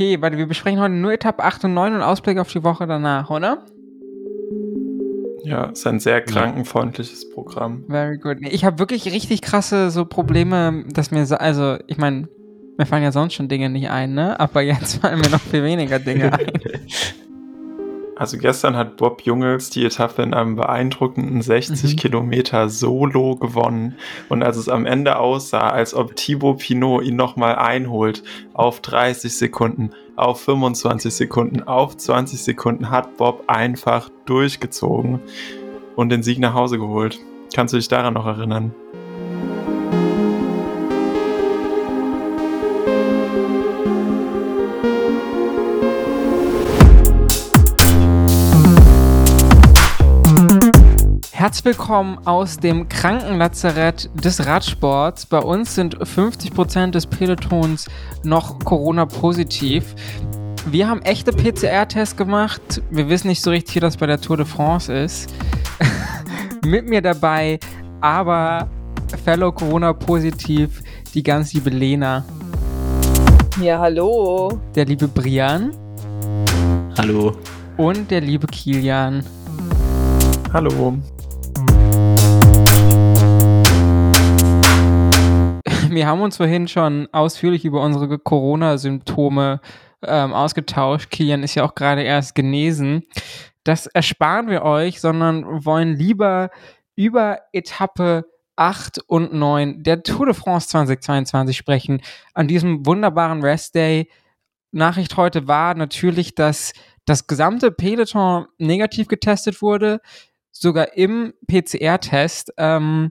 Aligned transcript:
Okay, 0.00 0.16
weil 0.22 0.38
wir 0.38 0.46
besprechen 0.46 0.80
heute 0.80 0.94
nur 0.94 1.12
Etappe 1.12 1.44
8 1.44 1.66
und 1.66 1.74
9 1.74 1.96
und 1.96 2.00
Ausblick 2.00 2.38
auf 2.38 2.50
die 2.50 2.64
Woche 2.64 2.86
danach, 2.86 3.28
oder? 3.28 3.66
Ja, 5.44 5.66
ist 5.66 5.86
ein 5.86 6.00
sehr 6.00 6.22
krankenfreundliches 6.22 7.28
Programm. 7.28 7.84
Very 7.86 8.16
good. 8.16 8.38
Ich 8.40 8.64
habe 8.64 8.78
wirklich 8.78 9.04
richtig 9.12 9.42
krasse 9.42 9.90
so 9.90 10.06
Probleme, 10.06 10.84
dass 10.88 11.10
mir 11.10 11.26
so, 11.26 11.34
also 11.34 11.76
ich 11.86 11.98
meine, 11.98 12.30
mir 12.78 12.86
fallen 12.86 13.02
ja 13.02 13.12
sonst 13.12 13.34
schon 13.34 13.48
Dinge 13.48 13.68
nicht 13.68 13.90
ein, 13.90 14.14
ne? 14.14 14.40
Aber 14.40 14.62
jetzt 14.62 15.02
fallen 15.02 15.20
mir 15.20 15.28
noch 15.28 15.38
viel 15.38 15.62
weniger 15.64 15.98
Dinge 15.98 16.32
ein. 16.38 16.50
Also 18.20 18.36
gestern 18.36 18.76
hat 18.76 18.98
Bob 18.98 19.22
Jungels 19.22 19.70
die 19.70 19.82
Etappe 19.82 20.20
in 20.20 20.34
einem 20.34 20.54
beeindruckenden 20.54 21.40
60 21.40 21.92
mhm. 21.92 21.96
Kilometer 21.96 22.68
Solo 22.68 23.36
gewonnen. 23.36 23.96
Und 24.28 24.42
als 24.42 24.58
es 24.58 24.68
am 24.68 24.84
Ende 24.84 25.18
aussah, 25.18 25.70
als 25.70 25.94
ob 25.94 26.16
Thibaut 26.16 26.58
Pinot 26.58 27.02
ihn 27.02 27.16
nochmal 27.16 27.56
einholt 27.56 28.22
auf 28.52 28.80
30 28.80 29.34
Sekunden, 29.34 29.92
auf 30.16 30.42
25 30.42 31.14
Sekunden, 31.14 31.62
auf 31.62 31.96
20 31.96 32.42
Sekunden, 32.42 32.90
hat 32.90 33.16
Bob 33.16 33.44
einfach 33.46 34.10
durchgezogen 34.26 35.20
und 35.96 36.10
den 36.10 36.22
Sieg 36.22 36.40
nach 36.40 36.52
Hause 36.52 36.76
geholt. 36.76 37.18
Kannst 37.54 37.72
du 37.72 37.78
dich 37.78 37.88
daran 37.88 38.12
noch 38.12 38.26
erinnern? 38.26 38.74
Herzlich 51.40 51.64
willkommen 51.64 52.18
aus 52.26 52.58
dem 52.58 52.90
Krankenlazarett 52.90 54.10
des 54.12 54.44
Radsports. 54.44 55.24
Bei 55.24 55.38
uns 55.38 55.74
sind 55.74 55.96
50% 55.96 56.90
des 56.90 57.06
Pelotons 57.06 57.88
noch 58.22 58.58
Corona-positiv. 58.58 59.94
Wir 60.66 60.86
haben 60.86 61.00
echte 61.00 61.32
PCR-Tests 61.32 62.14
gemacht. 62.18 62.82
Wir 62.90 63.08
wissen 63.08 63.28
nicht 63.28 63.40
so 63.40 63.48
richtig, 63.48 63.76
wie 63.76 63.80
das 63.80 63.96
bei 63.96 64.06
der 64.06 64.20
Tour 64.20 64.36
de 64.36 64.44
France 64.44 64.92
ist. 64.92 65.32
Mit 66.66 66.86
mir 66.86 67.00
dabei, 67.00 67.58
aber 68.02 68.68
Fellow 69.24 69.50
Corona-positiv, 69.50 70.82
die 71.14 71.22
ganz 71.22 71.54
liebe 71.54 71.70
Lena. 71.70 72.22
Ja, 73.62 73.78
hallo. 73.78 74.60
Der 74.74 74.84
liebe 74.84 75.08
Brian. 75.08 75.72
Hallo. 76.98 77.32
Und 77.78 78.10
der 78.10 78.20
liebe 78.20 78.46
Kilian. 78.46 79.24
Hallo. 80.52 80.98
wir 85.94 86.06
haben 86.06 86.20
uns 86.20 86.36
vorhin 86.36 86.68
schon 86.68 87.08
ausführlich 87.12 87.64
über 87.64 87.82
unsere 87.82 88.18
Corona-Symptome 88.18 89.60
ähm, 90.02 90.32
ausgetauscht. 90.32 91.10
Kilian 91.10 91.42
ist 91.42 91.54
ja 91.54 91.64
auch 91.64 91.74
gerade 91.74 92.02
erst 92.02 92.34
genesen. 92.34 93.04
Das 93.64 93.86
ersparen 93.86 94.48
wir 94.48 94.62
euch, 94.62 95.00
sondern 95.00 95.64
wollen 95.64 95.94
lieber 95.94 96.50
über 96.96 97.40
Etappe 97.52 98.24
8 98.56 99.00
und 99.06 99.32
9 99.32 99.82
der 99.82 100.02
Tour 100.02 100.26
de 100.26 100.34
France 100.34 100.68
2022 100.68 101.56
sprechen. 101.56 102.02
An 102.34 102.48
diesem 102.48 102.84
wunderbaren 102.86 103.42
Rest 103.42 103.74
Day. 103.74 104.08
Nachricht 104.72 105.16
heute 105.16 105.48
war 105.48 105.74
natürlich, 105.74 106.34
dass 106.34 106.72
das 107.04 107.26
gesamte 107.26 107.72
Peloton 107.72 108.46
negativ 108.58 109.08
getestet 109.08 109.62
wurde, 109.62 110.00
sogar 110.52 110.96
im 110.96 111.32
PCR-Test. 111.48 112.52
Ähm, 112.56 113.10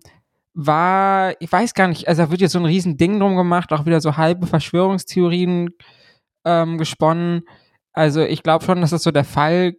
war, 0.53 1.33
ich 1.39 1.51
weiß 1.51 1.73
gar 1.73 1.87
nicht, 1.87 2.07
also 2.07 2.23
da 2.23 2.31
wird 2.31 2.41
jetzt 2.41 2.53
so 2.53 2.59
ein 2.59 2.65
riesen 2.65 2.97
Ding 2.97 3.19
drum 3.19 3.35
gemacht, 3.35 3.71
auch 3.71 3.85
wieder 3.85 4.01
so 4.01 4.17
halbe 4.17 4.47
Verschwörungstheorien 4.47 5.69
ähm, 6.45 6.77
gesponnen. 6.77 7.43
Also 7.93 8.21
ich 8.21 8.43
glaube 8.43 8.65
schon, 8.65 8.81
dass 8.81 8.91
das 8.91 9.03
so 9.03 9.11
der 9.11 9.23
Fall 9.23 9.75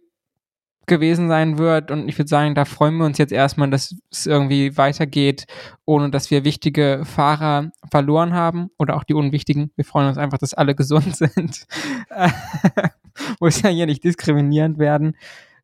gewesen 0.87 1.27
sein 1.27 1.57
wird 1.57 1.91
und 1.91 2.09
ich 2.09 2.17
würde 2.17 2.27
sagen, 2.27 2.55
da 2.55 2.65
freuen 2.65 2.97
wir 2.97 3.05
uns 3.05 3.17
jetzt 3.17 3.31
erstmal, 3.31 3.69
dass 3.69 3.95
es 4.11 4.25
irgendwie 4.25 4.77
weitergeht, 4.77 5.45
ohne 5.85 6.09
dass 6.09 6.31
wir 6.31 6.43
wichtige 6.43 7.03
Fahrer 7.05 7.71
verloren 7.89 8.33
haben 8.33 8.71
oder 8.77 8.97
auch 8.97 9.03
die 9.03 9.13
unwichtigen. 9.13 9.71
Wir 9.75 9.85
freuen 9.85 10.07
uns 10.07 10.17
einfach, 10.17 10.39
dass 10.39 10.53
alle 10.53 10.75
gesund 10.75 11.15
sind. 11.15 11.65
Muss 13.39 13.61
ja 13.61 13.69
hier 13.69 13.85
nicht 13.85 14.03
diskriminierend 14.03 14.79
werden. 14.79 15.15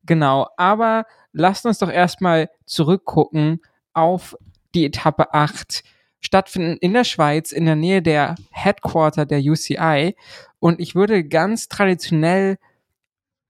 Genau, 0.06 0.48
aber 0.56 1.06
lasst 1.34 1.66
uns 1.66 1.80
doch 1.80 1.90
erstmal 1.92 2.50
zurückgucken 2.66 3.60
auf 3.94 4.38
die 4.78 4.86
Etappe 4.86 5.34
8 5.34 5.84
stattfinden 6.20 6.78
in 6.78 6.94
der 6.94 7.04
Schweiz 7.04 7.52
in 7.52 7.66
der 7.66 7.76
Nähe 7.76 8.02
der 8.02 8.36
Headquarter 8.52 9.26
der 9.26 9.40
UCI. 9.40 10.16
Und 10.60 10.80
ich 10.80 10.96
würde 10.96 11.24
ganz 11.24 11.68
traditionell 11.68 12.58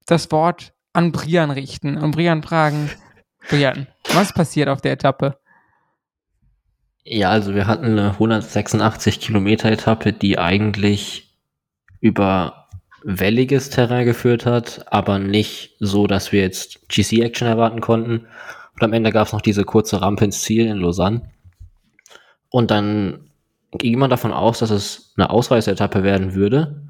das 0.06 0.32
Wort 0.32 0.74
an 0.94 1.12
Brian 1.12 1.52
richten 1.52 1.98
und 1.98 2.12
Brian 2.12 2.44
fragen, 2.44 2.90
Brian, 3.50 3.88
was 4.14 4.34
passiert 4.34 4.70
auf 4.70 4.82
der 4.82 4.94
Etappe? 4.94 5.38
Ja, 7.04 7.30
also 7.30 7.56
wir 7.56 7.68
hatten 7.68 7.86
eine 7.86 8.12
186 8.12 9.20
Kilometer 9.20 9.72
Etappe, 9.72 10.12
die 10.12 10.38
eigentlich 10.38 11.38
über 12.02 12.68
welliges 13.04 13.70
Terrain 13.70 14.06
geführt 14.06 14.46
hat, 14.46 14.92
aber 14.92 15.20
nicht 15.20 15.76
so, 15.80 16.08
dass 16.08 16.32
wir 16.32 16.42
jetzt 16.42 16.90
GC-Action 16.90 17.48
erwarten 17.48 17.80
konnten, 17.80 18.28
und 18.78 18.84
am 18.84 18.94
Ende 18.94 19.12
gab 19.12 19.26
es 19.26 19.34
noch 19.34 19.42
diese 19.42 19.64
kurze 19.64 20.02
Rampe 20.02 20.26
ins 20.26 20.44
Ziel 20.44 20.68
in 20.68 20.78
Lausanne. 20.78 21.24
Und 22.50 22.70
dann 22.70 23.32
ging 23.72 23.98
man 23.98 24.12
davon 24.12 24.32
aus, 24.32 24.60
dass 24.60 24.70
es 24.70 25.14
eine 25.18 25.32
Ausreißetappe 25.32 26.04
werden 26.04 26.36
würde. 26.36 26.84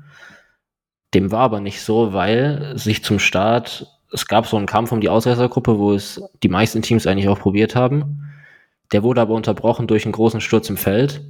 Dem 1.14 1.32
war 1.32 1.40
aber 1.40 1.62
nicht 1.62 1.82
so, 1.82 2.12
weil 2.12 2.78
sich 2.78 3.06
zum 3.06 3.20
Start, 3.20 3.88
es 4.12 4.28
gab 4.28 4.48
so 4.48 4.58
einen 4.58 4.66
Kampf 4.66 4.92
um 4.92 5.00
die 5.00 5.08
Ausreißergruppe, 5.08 5.80
wo 5.80 5.94
es 5.94 6.22
die 6.44 6.50
meisten 6.50 6.82
Teams 6.82 7.08
eigentlich 7.08 7.30
auch 7.30 7.40
probiert 7.40 7.74
haben. 7.74 8.34
Der 8.92 9.04
wurde 9.04 9.22
aber 9.22 9.34
unterbrochen 9.34 9.88
durch 9.88 10.06
einen 10.06 10.12
großen 10.12 10.42
Sturz 10.42 10.70
im 10.70 10.78
Feld, 10.78 11.22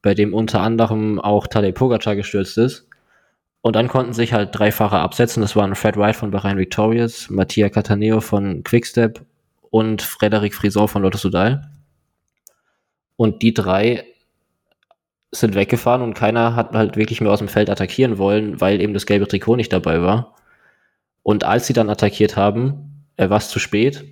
bei 0.00 0.14
dem 0.14 0.32
unter 0.32 0.62
anderem 0.62 1.20
auch 1.20 1.46
Tadej 1.46 1.72
Pogacar 1.72 2.16
gestürzt 2.16 2.56
ist. 2.56 2.88
Und 3.60 3.76
dann 3.76 3.88
konnten 3.88 4.14
sich 4.14 4.32
halt 4.32 4.58
drei 4.58 4.72
Fahrer 4.72 5.00
absetzen. 5.00 5.42
Das 5.42 5.56
waren 5.56 5.74
Fred 5.74 5.98
Wright 5.98 6.16
von 6.16 6.30
Bahrain 6.30 6.56
Victorious, 6.56 7.28
Mattia 7.28 7.68
Cataneo 7.68 8.20
von 8.20 8.62
Quickstep 8.64 9.20
und 9.70 10.02
Frederik 10.02 10.54
Frison 10.54 10.88
von 10.88 11.02
Lotto 11.02 11.18
Sudal. 11.18 11.70
Und 13.16 13.42
die 13.42 13.54
drei 13.54 14.04
sind 15.32 15.54
weggefahren 15.54 16.02
und 16.02 16.14
keiner 16.14 16.54
hat 16.54 16.72
halt 16.72 16.96
wirklich 16.96 17.20
mehr 17.20 17.32
aus 17.32 17.40
dem 17.40 17.48
Feld 17.48 17.70
attackieren 17.70 18.18
wollen, 18.18 18.60
weil 18.60 18.80
eben 18.80 18.94
das 18.94 19.06
gelbe 19.06 19.26
Trikot 19.26 19.56
nicht 19.56 19.72
dabei 19.72 20.02
war. 20.02 20.34
Und 21.22 21.44
als 21.44 21.66
sie 21.66 21.72
dann 21.72 21.90
attackiert 21.90 22.36
haben, 22.36 23.06
äh, 23.16 23.28
war 23.28 23.38
es 23.38 23.48
zu 23.48 23.58
spät. 23.58 24.04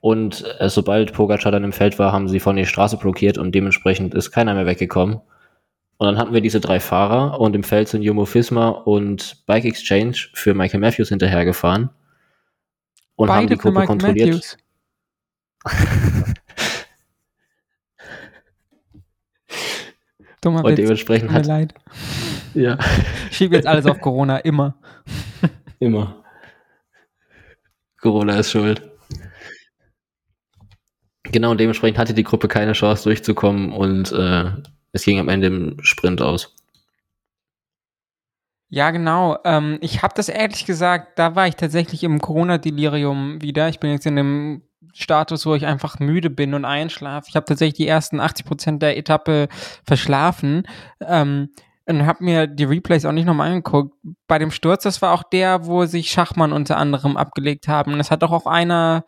Und 0.00 0.44
äh, 0.58 0.68
sobald 0.68 1.12
Pogacar 1.12 1.52
dann 1.52 1.64
im 1.64 1.72
Feld 1.72 1.98
war, 1.98 2.12
haben 2.12 2.28
sie 2.28 2.40
von 2.40 2.56
der 2.56 2.64
Straße 2.64 2.96
blockiert 2.96 3.38
und 3.38 3.54
dementsprechend 3.54 4.14
ist 4.14 4.30
keiner 4.30 4.54
mehr 4.54 4.66
weggekommen. 4.66 5.20
Und 5.98 6.06
dann 6.06 6.18
hatten 6.18 6.34
wir 6.34 6.42
diese 6.42 6.60
drei 6.60 6.80
Fahrer 6.80 7.40
und 7.40 7.56
im 7.56 7.62
Feld 7.62 7.88
sind 7.88 8.02
Jumbo 8.02 8.26
Fisma 8.26 8.68
und 8.68 9.46
Bike 9.46 9.64
Exchange 9.64 10.16
für 10.34 10.52
Michael 10.52 10.80
Matthews 10.80 11.08
hinterhergefahren 11.08 11.90
und 13.16 13.28
Beide 13.28 13.38
haben 13.40 13.48
die 13.48 13.56
Gruppe 13.56 13.84
kontrolliert. 13.86 14.56
Dummer 20.40 20.64
und 20.64 20.70
Witz. 20.70 20.76
dementsprechend 20.76 21.32
hat. 21.32 21.46
leid. 21.46 21.74
Ja. 22.54 22.78
Ich 23.30 23.36
schiebe 23.36 23.56
jetzt 23.56 23.66
alles 23.66 23.84
auf 23.86 24.00
Corona, 24.00 24.38
immer. 24.38 24.76
Immer. 25.78 26.24
Corona 28.00 28.38
ist 28.38 28.50
schuld. 28.50 28.80
Genau, 31.24 31.50
und 31.50 31.60
dementsprechend 31.60 31.98
hatte 31.98 32.14
die 32.14 32.22
Gruppe 32.22 32.48
keine 32.48 32.72
Chance 32.72 33.04
durchzukommen 33.04 33.72
und 33.72 34.10
äh, 34.12 34.52
es 34.92 35.04
ging 35.04 35.18
am 35.18 35.28
Ende 35.28 35.48
im 35.48 35.76
Sprint 35.82 36.22
aus. 36.22 36.55
Ja, 38.68 38.90
genau. 38.90 39.38
Ähm, 39.44 39.78
ich 39.80 40.02
habe 40.02 40.14
das 40.16 40.28
ehrlich 40.28 40.66
gesagt, 40.66 41.18
da 41.18 41.36
war 41.36 41.46
ich 41.46 41.54
tatsächlich 41.54 42.02
im 42.02 42.20
Corona-Delirium 42.20 43.40
wieder. 43.40 43.68
Ich 43.68 43.78
bin 43.78 43.92
jetzt 43.92 44.06
in 44.06 44.16
dem 44.16 44.62
Status, 44.92 45.46
wo 45.46 45.54
ich 45.54 45.66
einfach 45.66 45.98
müde 45.98 46.30
bin 46.30 46.54
und 46.54 46.64
einschlafe. 46.64 47.26
Ich 47.28 47.36
habe 47.36 47.46
tatsächlich 47.46 47.76
die 47.76 47.86
ersten 47.86 48.18
80 48.18 48.46
Prozent 48.46 48.82
der 48.82 48.96
Etappe 48.96 49.48
verschlafen. 49.84 50.66
Ähm, 51.00 51.50
und 51.88 52.04
habe 52.04 52.24
mir 52.24 52.48
die 52.48 52.64
Replays 52.64 53.04
auch 53.04 53.12
nicht 53.12 53.26
nochmal 53.26 53.48
angeguckt. 53.48 53.94
Bei 54.26 54.38
dem 54.38 54.50
Sturz, 54.50 54.82
das 54.82 55.00
war 55.02 55.12
auch 55.12 55.22
der, 55.22 55.66
wo 55.66 55.84
sich 55.86 56.10
Schachmann 56.10 56.52
unter 56.52 56.78
anderem 56.78 57.16
abgelegt 57.16 57.68
haben. 57.68 57.96
Das 57.98 58.10
hat 58.10 58.22
doch 58.22 58.32
auch 58.32 58.46
einer 58.46 59.04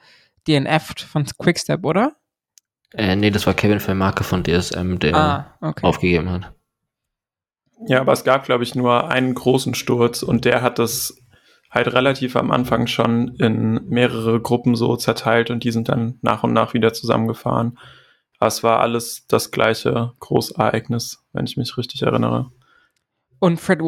DNF 0.46 0.94
von 1.10 1.26
Quickstep, 1.26 1.84
oder? 1.84 2.12
Äh, 2.94 3.16
nee, 3.16 3.30
das 3.30 3.46
war 3.46 3.54
Kevin 3.54 3.80
Vermarke 3.80 4.22
von 4.22 4.44
DSM, 4.44 4.98
der 4.98 5.14
ah, 5.14 5.58
okay. 5.60 5.84
aufgegeben 5.84 6.30
hat. 6.30 6.52
Ja, 7.86 8.00
aber 8.00 8.12
es 8.12 8.24
gab, 8.24 8.44
glaube 8.44 8.64
ich, 8.64 8.74
nur 8.74 9.08
einen 9.08 9.34
großen 9.34 9.74
Sturz 9.74 10.22
und 10.22 10.44
der 10.44 10.62
hat 10.62 10.78
das 10.78 11.16
halt 11.70 11.92
relativ 11.92 12.36
am 12.36 12.50
Anfang 12.50 12.86
schon 12.86 13.34
in 13.36 13.88
mehrere 13.88 14.40
Gruppen 14.40 14.74
so 14.74 14.96
zerteilt 14.96 15.50
und 15.50 15.64
die 15.64 15.70
sind 15.70 15.88
dann 15.88 16.18
nach 16.22 16.42
und 16.42 16.52
nach 16.52 16.74
wieder 16.74 16.92
zusammengefahren. 16.92 17.78
Aber 18.38 18.48
es 18.48 18.62
war 18.62 18.80
alles 18.80 19.26
das 19.26 19.50
gleiche 19.50 20.12
Großereignis, 20.20 21.24
wenn 21.32 21.44
ich 21.44 21.56
mich 21.56 21.76
richtig 21.76 22.02
erinnere. 22.02 22.50
Und 23.40 23.60
Fred, 23.60 23.80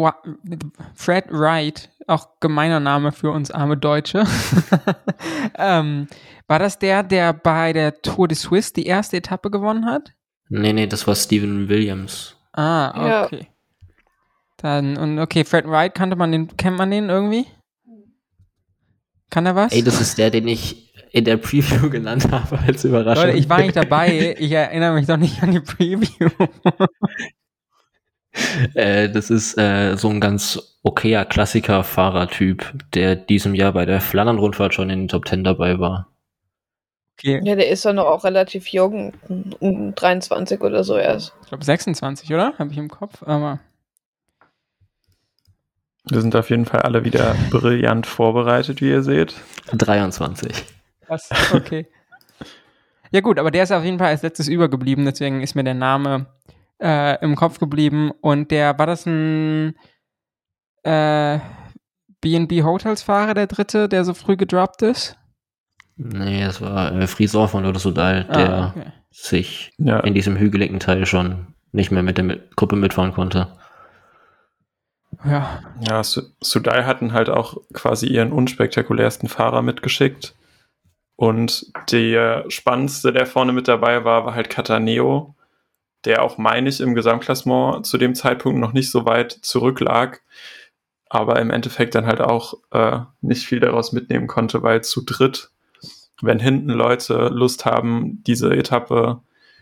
Fred 0.94 1.25
Wright, 1.31 1.90
auch 2.06 2.40
gemeiner 2.40 2.78
Name 2.78 3.10
für 3.10 3.31
uns 3.31 3.50
arme 3.50 3.76
Deutsche, 3.76 4.25
ähm, 5.58 6.06
war 6.46 6.58
das 6.58 6.78
der, 6.78 7.02
der 7.02 7.32
bei 7.32 7.72
der 7.72 8.00
Tour 8.02 8.28
de 8.28 8.37
Suisse 8.37 8.72
die 8.72 8.87
erste 8.87 9.16
Etappe 9.16 9.50
gewonnen 9.50 9.87
hat? 9.87 10.12
Nee, 10.48 10.72
nee, 10.72 10.87
das 10.87 11.06
war 11.06 11.14
Steven 11.14 11.69
Williams. 11.69 12.37
Ah, 12.52 13.25
okay. 13.25 13.40
Ja. 13.42 13.46
Dann, 14.62 14.97
und 14.97 15.19
okay, 15.19 15.45
Fred 15.45 15.67
Wright, 15.67 15.95
kannte 15.95 16.17
man 16.17 16.33
den, 16.33 16.57
kennt 16.57 16.77
man 16.77 16.91
den 16.91 17.09
irgendwie? 17.09 17.47
Kann 19.31 19.47
er 19.47 19.55
was? 19.55 19.73
Ey, 19.73 19.83
das 19.83 20.01
ist 20.01 20.19
der, 20.19 20.31
den 20.31 20.49
ich 20.49 20.93
in 21.12 21.25
der 21.25 21.37
Preview 21.37 21.89
genannt 21.91 22.31
habe 22.31 22.59
als 22.59 22.85
Überraschung. 22.85 23.27
Leute, 23.27 23.39
ich 23.39 23.49
war 23.49 23.61
nicht 23.61 23.77
dabei. 23.77 24.37
Ich 24.39 24.53
erinnere 24.53 24.95
mich 24.95 25.07
doch 25.07 25.17
nicht 25.17 25.43
an 25.43 25.53
die 25.53 25.61
Preview. 25.61 26.31
äh, 28.75 29.09
das 29.09 29.31
ist 29.31 29.57
äh, 29.57 29.97
so 29.97 30.09
ein 30.09 30.21
ganz 30.21 30.77
okayer 30.83 31.25
Klassiker-Fahrertyp, 31.25 32.73
der 32.95 33.17
diesem 33.17 33.55
Jahr 33.55 33.73
bei 33.73 33.87
der 33.87 34.01
Flandern-Rundfahrt 34.01 34.75
schon 34.75 34.91
in 34.91 35.01
den 35.01 35.09
Top 35.09 35.25
Ten 35.25 35.45
dabei 35.45 35.79
war. 35.79 36.09
Okay. 37.19 37.41
Ja, 37.45 37.55
der 37.55 37.69
ist 37.69 37.85
doch 37.85 37.93
noch 37.93 38.07
auch 38.07 38.25
relativ 38.25 38.69
jung, 38.69 39.12
um 39.61 39.95
23 39.95 40.61
oder 40.62 40.85
so 40.85 40.97
erst. 40.97 41.35
Ich 41.43 41.49
glaube 41.49 41.65
26, 41.65 42.33
oder? 42.33 42.55
Habe 42.59 42.73
ich 42.73 42.79
im 42.79 42.89
Kopf, 42.89 43.23
aber. 43.25 43.61
Wir 46.11 46.21
sind 46.21 46.35
auf 46.35 46.51
jeden 46.51 46.67
Fall 46.67 46.83
alle 46.83 47.05
wieder 47.05 47.37
brillant 47.51 48.07
vorbereitet, 48.07 48.81
wie 48.81 48.91
ihr 48.91 49.03
seht. 49.03 49.35
23. 49.73 50.65
Was? 51.09 51.31
Okay. 51.53 51.87
ja 53.11 53.21
gut, 53.21 53.39
aber 53.39 53.51
der 53.51 53.62
ist 53.62 53.73
auf 53.73 53.85
jeden 53.85 53.99
Fall 53.99 54.09
als 54.09 54.23
letztes 54.23 54.49
übergeblieben, 54.49 55.05
deswegen 55.05 55.41
ist 55.41 55.55
mir 55.55 55.65
der 55.65 55.75
Name 55.75 56.27
äh, 56.81 57.23
im 57.25 57.37
Kopf 57.37 57.59
geblieben. 57.59 58.11
Und 58.21 58.51
der, 58.51 58.79
war 58.79 58.87
das 58.87 59.07
ein 59.07 59.75
äh, 60.83 61.39
B&B 62.21 62.62
Hotels 62.62 63.03
Fahrer, 63.03 63.35
der 63.35 63.47
dritte, 63.47 63.89
der 63.89 64.05
so 64.05 64.15
früh 64.15 64.37
gedroppt 64.37 64.83
ist? 64.83 65.17
Nee, 65.97 66.45
das 66.45 66.61
war 66.61 66.93
äh, 66.95 67.07
Frisor 67.07 67.49
von 67.49 67.62
Lotus 67.62 67.83
Sodal, 67.83 68.27
ah, 68.29 68.33
der 68.33 68.53
ah, 68.53 68.75
okay. 68.75 68.93
sich 69.11 69.73
ja. 69.79 70.01
in 70.01 70.15
diesem 70.15 70.37
hügeligen 70.37 70.81
Teil 70.81 71.07
schon 71.07 71.55
nicht 71.73 71.91
mehr 71.91 72.03
mit 72.03 72.19
der 72.19 72.39
Gruppe 72.57 72.77
mitfahren 72.77 73.12
konnte. 73.12 73.60
Ja. 75.25 75.62
Ja, 75.87 76.02
Sudai 76.02 76.84
hatten 76.84 77.12
halt 77.12 77.28
auch 77.28 77.58
quasi 77.72 78.06
ihren 78.06 78.32
unspektakulärsten 78.32 79.28
Fahrer 79.28 79.62
mitgeschickt. 79.62 80.34
Und 81.17 81.70
der 81.90 82.46
spannendste, 82.49 83.12
der 83.12 83.26
vorne 83.26 83.52
mit 83.52 83.69
dabei 83.69 84.05
war, 84.05 84.25
war 84.25 84.34
halt 84.34 84.49
Cataneo, 84.49 85.34
der 86.06 86.22
auch, 86.22 86.38
meine 86.38 86.69
ich, 86.69 86.81
im 86.81 86.94
Gesamtklassement 86.94 87.84
zu 87.84 87.99
dem 87.99 88.14
Zeitpunkt 88.14 88.58
noch 88.58 88.72
nicht 88.72 88.90
so 88.90 89.05
weit 89.05 89.32
zurücklag, 89.32 90.22
aber 91.11 91.38
im 91.38 91.50
Endeffekt 91.50 91.94
dann 91.94 92.06
halt 92.06 92.23
auch 92.23 92.55
äh, 92.70 93.00
nicht 93.20 93.46
viel 93.46 93.61
daraus 93.61 93.93
mitnehmen 93.93 94.28
konnte, 94.28 94.62
weil 94.62 94.82
zu 94.82 95.02
dritt, 95.05 95.50
wenn 96.23 96.38
hinten 96.38 96.70
Leute 96.70 97.28
Lust 97.28 97.66
haben, 97.66 98.23
diese 98.26 98.50
Etappe 98.56 99.20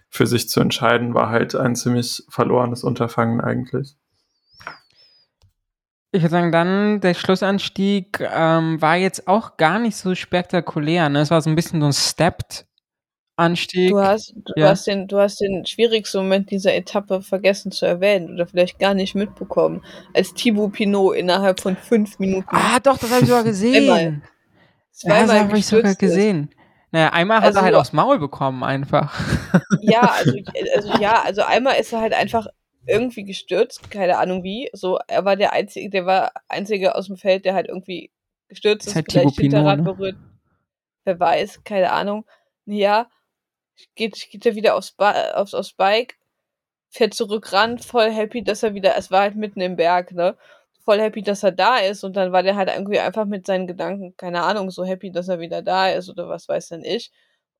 für 0.08 0.26
sich 0.26 0.48
zu 0.48 0.60
entscheiden, 0.60 1.14
war 1.14 1.28
halt 1.28 1.56
ein 1.56 1.74
ziemlich 1.74 2.22
verlorenes 2.28 2.84
Unterfangen 2.84 3.40
eigentlich. 3.40 3.96
Ich 6.10 6.22
würde 6.22 6.30
sagen, 6.30 6.52
dann 6.52 7.00
der 7.00 7.12
Schlussanstieg 7.12 8.20
ähm, 8.20 8.80
war 8.80 8.96
jetzt 8.96 9.28
auch 9.28 9.58
gar 9.58 9.78
nicht 9.78 9.96
so 9.96 10.14
spektakulär. 10.14 11.10
Ne? 11.10 11.20
Es 11.20 11.30
war 11.30 11.42
so 11.42 11.50
ein 11.50 11.56
bisschen 11.56 11.80
so 11.80 11.86
ein 11.86 11.92
Stepped-Anstieg. 11.92 13.90
Du 13.90 14.00
hast, 14.00 14.32
du, 14.34 14.54
ja. 14.56 14.68
hast 14.70 14.86
den, 14.86 15.06
du 15.06 15.18
hast 15.18 15.38
den 15.40 15.66
schwierigsten 15.66 16.18
Moment 16.18 16.50
dieser 16.50 16.74
Etappe 16.74 17.20
vergessen 17.20 17.72
zu 17.72 17.84
erwähnen 17.84 18.32
oder 18.32 18.46
vielleicht 18.46 18.78
gar 18.78 18.94
nicht 18.94 19.14
mitbekommen, 19.14 19.84
als 20.14 20.32
Thibaut 20.32 20.72
Pinot 20.72 21.14
innerhalb 21.14 21.60
von 21.60 21.76
fünf 21.76 22.18
Minuten. 22.18 22.48
Ah, 22.48 22.78
doch, 22.80 22.96
das 22.96 23.10
habe 23.10 23.22
ich 23.22 23.28
sogar 23.28 23.44
gesehen. 23.44 24.22
Zweimal, 24.92 25.36
ja, 25.36 25.42
habe 25.44 25.58
ich 25.58 25.66
sogar 25.66 25.94
gesehen. 25.94 26.50
Naja, 26.90 27.10
einmal 27.10 27.40
also, 27.40 27.48
hat 27.48 27.56
er 27.56 27.62
halt 27.66 27.74
aufs 27.74 27.92
Maul 27.92 28.18
bekommen 28.18 28.64
einfach. 28.64 29.14
Ja, 29.82 30.00
also, 30.18 30.32
also 30.74 31.02
ja, 31.02 31.22
also 31.22 31.42
einmal 31.42 31.78
ist 31.78 31.92
er 31.92 32.00
halt 32.00 32.14
einfach 32.14 32.46
irgendwie 32.88 33.24
gestürzt, 33.24 33.90
keine 33.90 34.18
Ahnung 34.18 34.42
wie. 34.42 34.70
So, 34.72 34.98
er 35.06 35.24
war 35.24 35.36
der 35.36 35.52
einzige, 35.52 35.90
der 35.90 36.06
war 36.06 36.32
einzige 36.48 36.94
aus 36.94 37.06
dem 37.06 37.16
Feld, 37.16 37.44
der 37.44 37.54
halt 37.54 37.68
irgendwie 37.68 38.10
gestürzt 38.48 38.86
ist, 38.86 38.92
ist 38.92 38.96
halt 38.96 39.12
vielleicht 39.12 39.38
Hinterrad 39.38 39.78
ne? 39.78 39.84
berührt. 39.84 40.16
Wer 41.04 41.20
weiß, 41.20 41.64
keine 41.64 41.92
Ahnung. 41.92 42.24
Ja, 42.64 43.08
geht, 43.94 44.28
geht 44.30 44.46
er 44.46 44.54
wieder 44.54 44.76
aufs, 44.76 44.92
ba 44.92 45.32
aufs, 45.32 45.54
aufs 45.54 45.72
Bike, 45.72 46.18
fährt 46.90 47.14
zurück 47.14 47.52
ran, 47.52 47.78
voll 47.78 48.10
happy, 48.10 48.42
dass 48.42 48.62
er 48.62 48.74
wieder, 48.74 48.96
es 48.96 49.10
war 49.10 49.22
halt 49.22 49.36
mitten 49.36 49.60
im 49.60 49.76
Berg, 49.76 50.12
ne? 50.12 50.36
Voll 50.84 51.00
happy, 51.00 51.22
dass 51.22 51.42
er 51.42 51.52
da 51.52 51.78
ist 51.78 52.02
und 52.04 52.16
dann 52.16 52.32
war 52.32 52.42
der 52.42 52.56
halt 52.56 52.70
irgendwie 52.70 52.98
einfach 52.98 53.26
mit 53.26 53.46
seinen 53.46 53.66
Gedanken, 53.66 54.16
keine 54.16 54.42
Ahnung, 54.42 54.70
so 54.70 54.84
happy, 54.84 55.12
dass 55.12 55.28
er 55.28 55.38
wieder 55.40 55.62
da 55.62 55.88
ist 55.90 56.08
oder 56.08 56.28
was 56.28 56.48
weiß 56.48 56.68
denn 56.68 56.84
ich. 56.84 57.12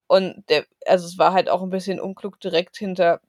Und 0.07 0.43
der, 0.49 0.65
also 0.87 1.05
es 1.05 1.19
war 1.19 1.33
halt 1.33 1.49
auch 1.49 1.61
ein 1.61 1.69
bisschen 1.69 1.99
unklug 1.99 2.39
direkt 2.39 2.77
hinter 2.77 3.21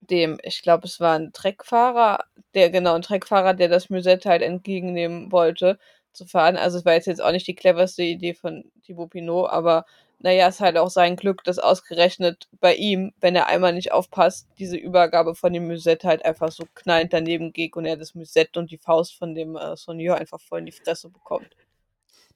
dem, 0.00 0.38
ich 0.42 0.62
glaube, 0.62 0.86
es 0.86 1.00
war 1.00 1.18
ein 1.18 1.32
Treckfahrer, 1.32 2.24
der, 2.54 2.70
genau, 2.70 2.94
ein 2.94 3.02
Treckfahrer, 3.02 3.54
der 3.54 3.68
das 3.68 3.90
Musette 3.90 4.28
halt 4.28 4.42
entgegennehmen 4.42 5.32
wollte, 5.32 5.78
zu 6.12 6.26
fahren. 6.26 6.56
Also 6.56 6.78
es 6.78 6.84
war 6.84 6.94
jetzt, 6.94 7.22
auch 7.22 7.32
nicht 7.32 7.46
die 7.46 7.54
cleverste 7.54 8.02
Idee 8.02 8.34
von 8.34 8.64
Thibaut 8.82 9.10
Pinot, 9.10 9.50
aber 9.50 9.84
naja, 10.20 10.48
es 10.48 10.56
ist 10.56 10.60
halt 10.60 10.76
auch 10.76 10.90
sein 10.90 11.14
Glück, 11.14 11.44
dass 11.44 11.60
ausgerechnet 11.60 12.48
bei 12.60 12.74
ihm, 12.74 13.12
wenn 13.20 13.36
er 13.36 13.46
einmal 13.46 13.72
nicht 13.72 13.92
aufpasst, 13.92 14.48
diese 14.58 14.76
Übergabe 14.76 15.34
von 15.36 15.52
dem 15.52 15.68
Musette 15.68 16.08
halt 16.08 16.24
einfach 16.24 16.50
so 16.50 16.64
knallend 16.74 17.12
daneben 17.12 17.52
geht 17.52 17.76
und 17.76 17.84
er 17.84 17.96
das 17.96 18.14
Musette 18.16 18.58
und 18.58 18.70
die 18.70 18.78
Faust 18.78 19.16
von 19.16 19.34
dem 19.34 19.56
äh, 19.56 19.76
Sonier 19.76 20.16
einfach 20.16 20.40
voll 20.40 20.60
in 20.60 20.66
die 20.66 20.72
Fresse 20.72 21.08
bekommt. 21.08 21.48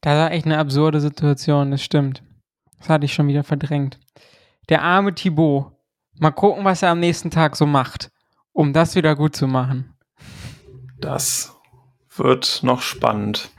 Das 0.01 0.15
war 0.15 0.31
echt 0.31 0.47
eine 0.47 0.59
absurde 0.59 1.01
Situation, 1.01 1.73
das 1.73 1.83
stimmt. 1.83 2.23
Das 2.79 2.89
hatte 2.89 3.05
ich 3.05 3.15
schon 3.15 3.29
wieder 3.29 3.45
verdrängt. 3.45 3.99
Der 4.69 4.83
arme 4.83 5.15
Thibaut, 5.15 5.73
Mal 6.19 6.31
gucken, 6.31 6.65
was 6.65 6.83
er 6.83 6.91
am 6.91 7.01
nächsten 7.01 7.31
Tag 7.31 7.57
so 7.57 7.67
macht, 7.67 8.11
um 8.53 8.73
das 8.73 8.95
wieder 8.95 9.17
gut 9.17 9.35
zu 9.35 9.47
machen. 9.47 9.95
Das 11.01 11.57
wird 12.17 12.61
noch 12.63 12.81
spannend. 12.81 13.51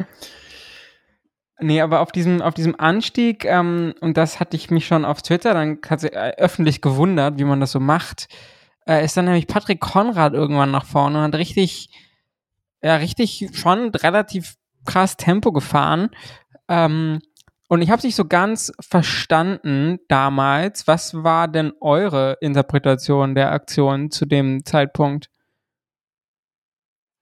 Nee, 1.60 1.82
aber 1.82 2.02
auf 2.02 2.12
diesem, 2.12 2.42
auf 2.42 2.54
diesem 2.54 2.80
Anstieg, 2.80 3.46
ähm, 3.46 3.94
und 4.02 4.18
das 4.18 4.40
hatte 4.40 4.58
ich 4.58 4.70
mich 4.70 4.86
schon 4.86 5.06
auf 5.06 5.22
Twitter 5.22 5.54
dann 5.54 5.80
äh, 5.82 6.34
öffentlich 6.38 6.82
gewundert, 6.82 7.38
wie 7.38 7.44
man 7.44 7.60
das 7.60 7.72
so 7.72 7.80
macht, 7.80 8.28
äh, 8.86 9.06
ist 9.06 9.16
dann 9.16 9.26
nämlich 9.26 9.48
Patrick 9.48 9.80
Konrad 9.80 10.34
irgendwann 10.34 10.72
nach 10.72 10.86
vorne 10.86 11.20
und 11.20 11.24
hat 11.24 11.36
richtig, 11.36 11.90
ja, 12.82 12.96
richtig 12.96 13.50
schon 13.54 13.90
relativ 13.90 14.56
krass 14.86 15.16
Tempo 15.16 15.52
gefahren. 15.52 16.10
Ähm, 16.68 17.22
und 17.74 17.82
ich 17.82 17.90
habe 17.90 17.98
es 17.98 18.04
nicht 18.04 18.16
so 18.16 18.26
ganz 18.26 18.72
verstanden 18.80 19.98
damals. 20.08 20.86
Was 20.86 21.24
war 21.24 21.48
denn 21.48 21.74
eure 21.82 22.38
Interpretation 22.40 23.34
der 23.34 23.52
Aktion 23.52 24.12
zu 24.12 24.28
dem 24.28 24.64
Zeitpunkt? 24.64 25.32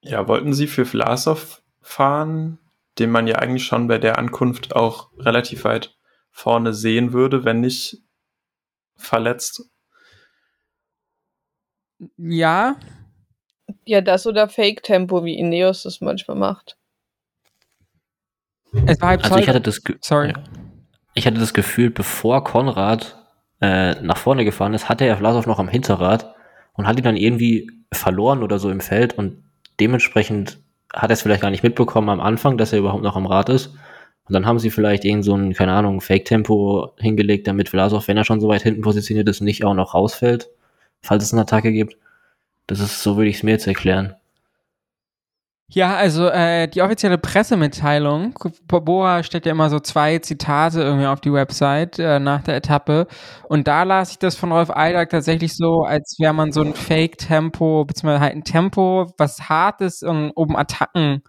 Ja, 0.01 0.27
wollten 0.27 0.53
Sie 0.53 0.67
für 0.67 0.86
Vlasov 0.86 1.63
fahren, 1.79 2.60
den 3.00 3.12
man 3.12 3.27
ja 3.27 3.38
eigentlich 3.38 3.63
schon 3.63 3.88
bei 3.88 3.98
der 3.98 4.17
Ankunft 4.17 4.75
auch 4.75 5.12
relativ 5.17 5.63
weit 5.63 5.98
vorne 6.31 6.74
sehen 6.74 7.13
würde, 7.13 7.46
wenn 7.46 7.62
nicht 7.62 8.03
verletzt? 8.98 9.70
Ja. 12.17 12.75
Ja, 13.86 14.01
das 14.01 14.27
oder 14.27 14.50
Fake-Tempo, 14.50 15.24
wie 15.24 15.39
Ineos 15.39 15.84
das 15.84 16.01
manchmal 16.01 16.36
macht. 16.36 16.77
Es 18.86 19.01
war 19.01 19.10
halb 19.10 19.24
also 19.24 19.38
ich 19.38 19.48
hatte 19.48 19.62
das 19.62 19.82
Sorry. 20.01 20.34
Ich 21.13 21.28
hatte 21.28 21.40
das 21.40 21.54
Gefühl, 21.54 21.90
bevor 21.90 22.44
Konrad 22.44 23.18
äh, 23.60 24.01
nach 24.01 24.18
vorne 24.18 24.46
gefahren 24.46 24.74
ist, 24.74 24.90
hatte 24.90 25.06
er 25.06 25.18
Vlasov 25.18 25.46
noch 25.46 25.60
am 25.60 25.68
Hinterrad 25.68 26.34
und 26.74 26.88
hat 26.88 26.98
ihn 26.98 27.04
dann 27.04 27.18
irgendwie 27.18 27.70
verloren 27.94 28.44
oder 28.44 28.60
so 28.60 28.70
im 28.70 28.80
Feld 28.80 29.18
und 29.18 29.44
dementsprechend 29.80 30.60
hat 30.94 31.10
er 31.10 31.13
es 31.13 31.22
vielleicht 31.22 31.42
gar 31.42 31.51
nicht 31.51 31.63
mitbekommen 31.63 32.10
am 32.10 32.20
Anfang, 32.20 32.58
dass 32.58 32.74
er 32.74 32.80
überhaupt 32.80 33.04
noch 33.04 33.16
am 33.16 33.25
Rad 33.25 33.50
ist. 33.50 33.74
Und 34.25 34.34
dann 34.34 34.46
haben 34.46 34.60
sie 34.60 34.70
vielleicht 34.70 35.04
irgend 35.04 35.25
so 35.25 35.36
ein, 35.36 35.54
keine 35.54 35.74
Ahnung, 35.74 36.00
Fake-Tempo 36.00 36.94
hingelegt, 36.98 37.48
damit 37.48 37.70
Vlasov, 37.70 38.08
wenn 38.08 38.18
er 38.18 38.24
schon 38.24 38.40
so 38.40 38.48
weit 38.48 38.62
hinten 38.62 38.82
positioniert 38.82 39.28
ist, 39.28 39.42
nicht 39.42 39.66
auch 39.66 39.74
noch 39.74 39.94
rausfällt, 39.94 40.50
falls 41.01 41.24
es 41.24 41.34
eine 41.34 41.42
Attacke 41.42 41.72
gibt. 41.72 41.98
Das 42.68 42.80
ist, 42.80 43.01
so 43.01 43.18
würde 43.18 43.30
ich 43.30 43.38
es 43.38 43.44
mir 43.44 43.51
jetzt 43.51 43.68
erklären. 43.68 44.16
Ja, 45.74 45.96
also 45.96 46.28
äh, 46.28 46.68
die 46.68 46.82
offizielle 46.82 47.18
Pressemitteilung, 47.18 48.38
Boa 48.68 49.24
stellt 49.24 49.46
ja 49.46 49.54
immer 49.54 49.70
so 49.70 49.80
zwei 49.80 50.20
Zitate 50.20 50.82
irgendwie 50.82 51.06
auf 51.08 51.22
die 51.22 51.32
Website 51.32 51.98
äh, 51.98 52.20
nach 52.20 52.42
der 52.44 52.58
Etappe 52.58 53.08
und 53.48 53.70
da 53.70 53.84
las 53.84 54.12
ich 54.12 54.20
das 54.20 54.36
von 54.36 54.51
Rolf 54.51 54.70
Eidag 54.70 55.10
tatsächlich 55.10 55.56
so, 55.56 55.84
als 55.84 56.18
wäre 56.20 56.34
man 56.34 56.51
so 56.51 56.62
ein 56.62 56.74
Fake-Tempo, 56.74 57.86
beziehungsweise 57.86 58.20
halt 58.20 58.34
ein 58.36 58.44
Tempo, 58.44 59.13
was 59.18 59.48
hart 59.48 59.80
ist, 59.80 60.04
um, 60.04 60.32
um 60.36 60.58
Attacken 60.58 61.24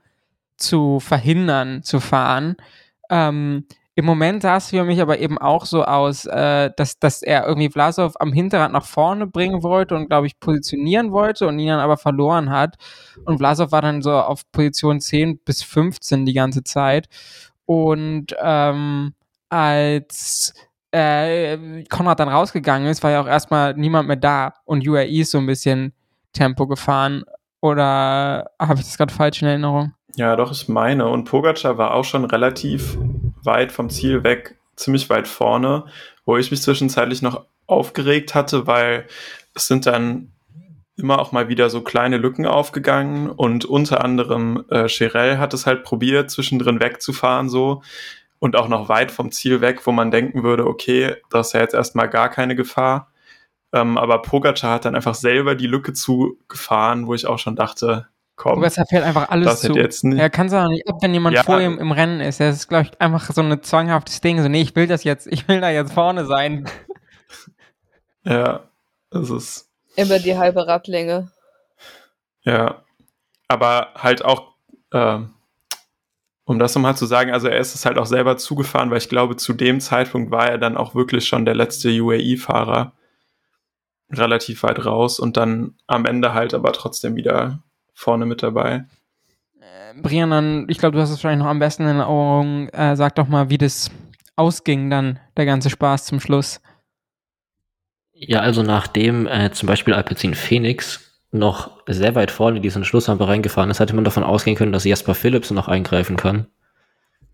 zu 0.57 0.99
verhindern, 0.99 1.85
zu 1.85 2.01
fahren. 2.01 2.57
Ähm, 3.11 3.67
Im 3.95 4.07
Moment 4.07 4.43
sah 4.43 4.57
es 4.57 4.71
für 4.71 4.85
mich 4.85 5.03
aber 5.03 5.19
eben 5.19 5.37
auch 5.37 5.67
so 5.67 5.85
aus, 5.85 6.25
äh, 6.25 6.71
dass, 6.77 6.99
dass 6.99 7.23
er 7.23 7.47
irgendwie 7.47 7.69
Vlasov 7.69 8.15
am 8.21 8.33
Hinterrad 8.33 8.73
nach 8.73 8.87
vorne 8.87 9.27
bringen 9.27 9.63
wollte 9.63 9.95
und, 9.95 10.09
glaube 10.09 10.27
ich, 10.27 10.41
positionieren 10.41 11.13
wollte 11.13 11.47
und 11.47 11.59
ihn 11.59 11.69
dann 11.69 11.81
aber 11.81 11.99
verloren 11.99 12.49
hat. 12.49 12.77
Und 13.27 13.37
Vlasov 13.37 13.71
war 13.71 13.83
dann 13.83 14.01
so 14.01 14.13
auf 14.13 14.51
Position 14.51 15.01
10 15.01 15.41
bis 15.45 15.63
15 15.63 16.25
die 16.25 16.33
ganze 16.33 16.65
Zeit. 16.65 17.09
Und 17.67 18.35
ähm, 18.43 19.13
als 19.51 20.55
äh, 20.91 21.85
Konrad 21.85 22.21
dann 22.21 22.29
rausgegangen 22.29 22.89
ist, 22.89 23.03
war 23.03 23.11
ja 23.11 23.21
auch 23.21 23.27
erstmal 23.27 23.75
niemand 23.75 24.09
mehr 24.09 24.17
da 24.17 24.55
und 24.65 24.87
UAE 24.89 25.21
ist 25.21 25.33
so 25.33 25.39
ein 25.39 25.47
bisschen 25.47 25.93
Tempo 26.33 26.67
gefahren. 26.67 27.25
Oder 27.61 28.51
habe 28.59 28.81
ich 28.81 28.87
das 28.87 28.97
gerade 28.97 29.13
falsch 29.13 29.43
in 29.43 29.49
Erinnerung? 29.49 29.93
Ja, 30.17 30.35
doch, 30.37 30.51
ich 30.51 30.69
meine. 30.69 31.09
Und 31.09 31.25
Pogacar 31.25 31.79
war 31.79 31.95
auch 31.95 32.05
schon 32.05 32.25
relativ 32.25 32.99
weit 33.43 33.73
vom 33.73 33.91
Ziel 33.91 34.25
weg, 34.25 34.57
ziemlich 34.77 35.11
weit 35.11 35.29
vorne, 35.29 35.85
wo 36.25 36.37
ich 36.37 36.51
mich 36.51 36.63
zwischenzeitlich 36.63 37.23
noch 37.23 37.45
aufgeregt 37.67 38.35
hatte, 38.35 38.67
weil 38.67 39.07
es 39.55 39.67
sind 39.67 39.87
dann 39.87 40.33
immer 40.97 41.19
auch 41.19 41.33
mal 41.33 41.49
wieder 41.49 41.71
so 41.71 41.81
kleine 41.81 42.19
Lücken 42.19 42.47
aufgegangen 42.47 43.31
und 43.31 43.65
unter 43.65 44.05
anderem 44.05 44.65
äh, 44.71 44.89
Cherel 44.89 45.39
hat 45.39 45.55
es 45.55 45.67
halt 45.67 45.85
probiert, 45.85 46.31
zwischendrin 46.31 46.81
wegzufahren 46.81 47.49
so 47.49 47.83
und 48.39 48.57
auch 48.57 48.69
noch 48.69 48.89
weit 48.89 49.11
vom 49.11 49.31
Ziel 49.33 49.61
weg, 49.61 49.87
wo 49.87 49.93
man 49.93 50.11
denken 50.11 50.43
würde, 50.43 50.67
okay, 50.67 51.17
das 51.31 51.49
ist 51.49 51.53
ja 51.55 51.61
jetzt 51.61 51.75
erstmal 51.75 52.09
gar 52.09 52.29
keine 52.29 52.57
Gefahr. 52.57 53.11
Ähm, 53.73 53.97
aber 53.97 54.21
Pogacar 54.21 54.73
hat 54.75 54.85
dann 54.85 54.95
einfach 54.95 55.15
selber 55.15 55.55
die 55.55 55.67
Lücke 55.67 55.93
zugefahren, 55.93 57.07
wo 57.07 57.15
ich 57.15 57.27
auch 57.27 57.39
schon 57.39 57.57
dachte, 57.57 58.09
komm. 58.37 58.55
Pogacar 58.57 58.87
fährt 58.87 59.05
einfach 59.05 59.29
alles 59.31 59.47
das 59.47 59.61
zu. 59.63 59.75
Jetzt 59.75 60.05
nicht. 60.05 60.19
Er 60.19 60.31
kann 60.31 60.47
es 60.49 60.53
auch 60.53 60.69
nicht 60.69 60.89
ab, 60.89 60.97
wenn 61.01 61.13
jemand 61.15 61.37
Ja. 61.37 61.43
vor 61.43 61.61
ihm 61.61 61.79
im 61.79 61.93
Rennen 61.93 62.21
ist. 62.21 62.41
Das 62.41 62.57
ist, 62.57 62.69
glaube 62.69 62.85
ich, 62.91 63.01
einfach 63.01 63.31
so 63.33 63.41
ein 63.43 63.63
zwanghaftes 63.63 64.21
Ding. 64.21 64.43
So, 64.43 64.49
nee, 64.49 64.63
ich 64.63 64.75
will 64.77 64.87
das 64.87 65.05
jetzt, 65.05 65.27
ich 65.27 65.47
will 65.49 65.61
da 65.61 65.71
jetzt 65.71 65.93
vorne 65.93 66.27
sein. 66.27 66.69
Ja, 68.25 68.69
das 69.11 69.31
ist, 69.31 69.69
Immer 69.97 70.19
die 70.21 70.37
halbe 70.39 70.67
Radlänge. 70.67 71.31
ja. 72.45 72.83
Aber 73.49 73.89
halt 73.97 74.25
auch, 74.25 74.53
ähm, 74.95 75.31
um 76.45 76.59
das 76.59 76.75
nochmal 76.75 76.97
zu 76.97 77.05
sagen, 77.05 77.33
also 77.33 77.49
er 77.49 77.59
ist 77.59 77.75
es 77.75 77.85
halt 77.85 77.99
auch 77.99 78.07
selber 78.07 78.37
zugefahren, 78.39 78.91
weil 78.91 78.99
ich 78.99 79.09
glaube, 79.09 79.37
zu 79.37 79.53
dem 79.53 79.81
Zeitpunkt 79.81 80.31
war 80.31 80.49
er 80.49 80.57
dann 80.59 80.77
auch 80.77 80.95
wirklich 80.95 81.27
schon 81.27 81.45
der 81.45 81.55
letzte 81.55 81.89
UAE-Fahrer. 81.91 82.93
Relativ 84.11 84.63
weit 84.63 84.85
raus 84.87 85.19
und 85.19 85.37
dann 85.37 85.75
am 85.87 86.07
Ende 86.07 86.33
halt 86.33 86.55
aber 86.55 86.73
trotzdem 86.73 87.17
wieder 87.17 87.59
vorne 87.95 88.27
mit 88.27 88.43
dabei. 88.43 88.85
Äh, 89.61 90.01
Brian, 90.03 90.31
dann, 90.31 90.67
ich 90.69 90.79
glaube, 90.79 90.97
du 90.97 91.03
hast 91.03 91.11
es 91.11 91.17
wahrscheinlich 91.17 91.45
noch 91.45 91.51
am 91.51 91.59
besten 91.59 91.83
in 91.83 91.89
Erinnerung. 91.89 92.69
Äh, 92.71 92.97
sag 92.97 93.15
doch 93.15 93.29
mal, 93.29 93.51
wie 93.51 93.59
das 93.59 93.91
ausging 94.37 94.91
dann, 94.91 95.19
der 95.37 95.47
ganze 95.47 95.71
Spaß 95.71 96.07
zum 96.07 96.21
Schluss. 96.21 96.61
Ja, 98.13 98.41
also 98.41 98.63
nachdem 98.63 99.27
äh, 99.27 99.51
zum 99.53 99.67
Beispiel 99.67 99.95
Alpecin 99.95 100.35
Phoenix 100.35 101.13
noch 101.33 101.83
sehr 101.87 102.15
weit 102.15 102.31
vorne 102.31 102.59
in 102.59 102.63
diesen 102.63 102.85
Schlussrampe 102.85 103.27
reingefahren 103.27 103.71
ist, 103.71 103.81
hätte 103.81 103.95
man 103.95 104.05
davon 104.05 104.23
ausgehen 104.23 104.57
können, 104.57 104.73
dass 104.73 104.85
Jasper 104.85 105.15
Phillips 105.15 105.51
noch 105.51 105.67
eingreifen 105.67 106.17
kann. 106.17 106.47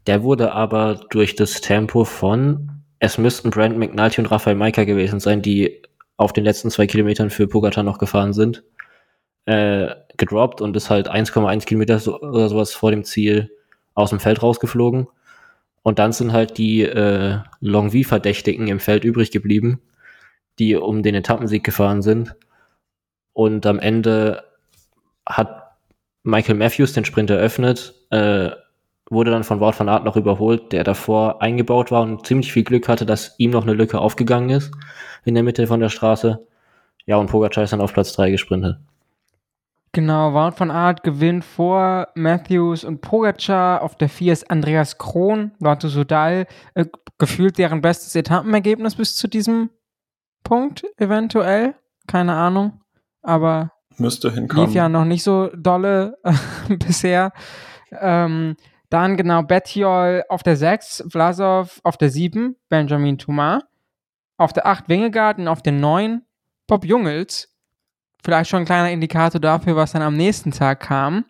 Der 0.07 0.23
wurde 0.23 0.53
aber 0.53 1.00
durch 1.11 1.35
das 1.35 1.61
Tempo 1.61 2.05
von, 2.05 2.83
es 3.00 3.19
müssten 3.19 3.50
Brandon 3.50 3.81
McNulty 3.81 4.21
und 4.21 4.31
Rafael 4.31 4.57
Maika 4.57 4.85
gewesen 4.85 5.21
sein, 5.21 5.43
die 5.43 5.83
auf 6.17 6.33
den 6.33 6.45
letzten 6.45 6.71
zwei 6.71 6.87
Kilometern 6.87 7.31
für 7.31 7.47
Pogacar 7.47 7.85
noch 7.85 7.99
gefahren 7.99 8.33
sind, 8.33 8.65
äh, 9.45 9.88
gedroppt 10.19 10.61
und 10.61 10.77
ist 10.77 10.91
halt 10.91 11.11
1,1 11.11 11.65
Kilometer 11.65 11.99
so, 11.99 12.21
oder 12.21 12.49
sowas 12.49 12.73
vor 12.73 12.91
dem 12.91 13.05
Ziel 13.05 13.51
aus 13.95 14.11
dem 14.11 14.21
Feld 14.21 14.43
rausgeflogen. 14.43 15.09
Und 15.83 15.99
dann 15.99 16.13
sind 16.13 16.33
halt 16.33 16.59
die 16.59 16.83
äh, 16.83 17.39
Longwy-Verdächtigen 17.61 18.69
im 18.69 18.81
Feld 18.81 19.05
übrig 19.05 19.31
geblieben, 19.31 19.81
die 20.59 20.77
um 20.77 21.03
den 21.03 21.15
Etappensieg 21.15 21.65
gefahren 21.65 22.03
sind. 22.03 22.37
Und 23.33 23.65
am 23.65 23.79
Ende 23.79 24.45
hat 25.25 25.77
Michael 26.25 26.57
Matthews 26.57 26.93
den 26.93 27.05
Sprint 27.05 27.31
eröffnet, 27.31 27.95
äh, 28.11 28.51
wurde 29.09 29.31
dann 29.31 29.45
von 29.45 29.61
Wout 29.61 29.79
van 29.79 29.89
Aert 29.89 30.05
noch 30.05 30.17
überholt, 30.17 30.73
der 30.73 30.85
davor 30.85 31.41
eingebaut 31.41 31.91
war 31.91 32.03
und 32.03 32.27
ziemlich 32.27 32.53
viel 32.53 32.65
Glück 32.65 32.89
hatte, 32.89 33.07
dass 33.07 33.35
ihm 33.39 33.51
noch 33.51 33.63
eine 33.63 33.73
Lücke 33.73 33.99
aufgegangen 33.99 34.51
ist 34.51 34.73
in 35.25 35.35
der 35.35 35.43
Mitte 35.43 35.67
von 35.67 35.81
der 35.81 35.89
Straße. 35.89 36.47
Ja, 37.07 37.17
und 37.17 37.31
Pogacar 37.31 37.65
ist 37.65 37.73
dann 37.73 37.81
auf 37.81 37.93
Platz 37.93 38.13
3 38.13 38.31
gesprintet. 38.31 38.79
Genau, 39.92 40.35
Wout 40.35 40.59
van 40.59 40.71
Aert 40.71 41.02
gewinnt 41.02 41.45
vor 41.45 42.09
Matthews 42.14 42.85
und 42.85 43.00
Pogacar. 43.00 43.83
Auf 43.83 43.97
der 43.97 44.09
4 44.09 44.33
ist 44.33 44.50
Andreas 44.50 44.99
Kron, 44.99 45.52
Lotto 45.61 45.88
Sudal, 45.88 46.47
äh, 46.75 46.85
gefühlt 47.18 47.59
deren 47.59 47.80
bestes 47.80 48.14
Etappenergebnis 48.14 48.97
bis 48.97 49.16
zu 49.16 49.28
diesem 49.28 49.71
Punkt, 50.45 50.85
eventuell. 50.99 51.75
Keine 52.07 52.35
Ahnung. 52.35 52.80
Aber 53.23 53.73
Müsste 53.97 54.30
hinkommen. 54.30 54.66
lief 54.66 54.75
ja 54.75 54.88
noch 54.88 55.04
nicht 55.04 55.23
so 55.23 55.50
dolle 55.57 56.18
bisher. 56.68 57.33
Ähm, 57.90 58.57
dann 58.90 59.16
genau 59.16 59.42
Bettiol 59.42 60.25
auf 60.28 60.42
der 60.42 60.57
6, 60.57 61.04
Vlasov 61.11 61.80
auf 61.83 61.97
der 61.97 62.11
7, 62.11 62.57
Benjamin 62.68 63.18
Thomas. 63.18 63.62
Auf 64.37 64.52
der 64.52 64.66
8 64.66 64.88
Wingegaard 64.88 65.38
und 65.38 65.49
auf 65.49 65.62
der 65.62 65.73
9 65.73 66.23
Bob 66.66 66.85
Jungels. 66.85 67.52
Vielleicht 68.25 68.51
schon 68.51 68.61
ein 68.61 68.67
kleiner 68.67 68.91
Indikator 68.91 69.41
dafür, 69.41 69.77
was 69.77 69.93
dann 69.93 70.03
am 70.03 70.17
nächsten 70.17 70.51
Tag 70.51 70.81
kam. 70.81 71.25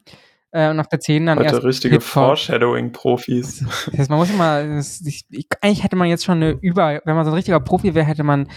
Äh, 0.50 0.71
und 0.71 0.80
auf 0.80 0.88
der 0.88 1.00
10 1.00 1.26
dann 1.26 1.40
erst 1.40 1.57
Heute 1.57 1.66
richtige 1.66 1.99
Pitcock. 1.99 2.12
Foreshadowing-Profis. 2.12 3.64
Das 3.87 3.99
heißt, 3.99 4.11
man 4.11 4.18
muss 4.18 4.30
immer, 4.30 4.64
das, 4.64 5.02
ich, 5.02 5.26
ich, 5.30 5.47
eigentlich 5.61 5.85
hätte 5.85 5.97
man 5.97 6.09
jetzt 6.09 6.25
schon 6.25 6.42
eine 6.42 6.50
Über, 6.52 7.00
wenn 7.04 7.16
man 7.16 7.25
so 7.25 7.30
ein 7.30 7.35
richtiger 7.35 7.61
Profi 7.61 7.95
wäre, 7.95 8.07
hätte 8.07 8.25
man 8.25 8.49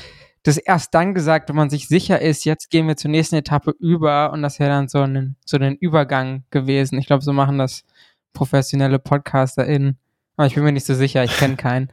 das 0.44 0.58
erst 0.58 0.94
dann 0.94 1.14
gesagt, 1.14 1.50
wenn 1.50 1.56
man 1.56 1.70
sich 1.70 1.88
sicher 1.88 2.20
ist, 2.20 2.46
jetzt 2.46 2.72
gehen 2.72 2.88
wir 2.88 2.98
zur 2.98 3.12
nächsten 3.12 3.36
Etappe 3.36 3.76
über 3.80 4.32
und 4.32 4.42
das 4.42 4.60
wäre 4.60 4.72
dann 4.72 4.88
so 4.88 5.02
ein, 5.02 5.36
so 5.46 5.58
ein 5.58 5.76
Übergang 5.76 6.46
gewesen. 6.50 6.98
Ich 6.98 7.06
glaube, 7.06 7.24
so 7.24 7.34
machen 7.34 7.58
das 7.58 7.84
professionelle 8.34 8.98
PodcasterInnen. 8.98 9.98
Aber 10.38 10.48
ich 10.48 10.56
bin 10.56 10.64
mir 10.64 10.72
nicht 10.72 10.86
so 10.86 10.96
sicher, 10.96 11.24
ich 11.24 11.38
kenne 11.38 11.58
keinen. 11.58 11.92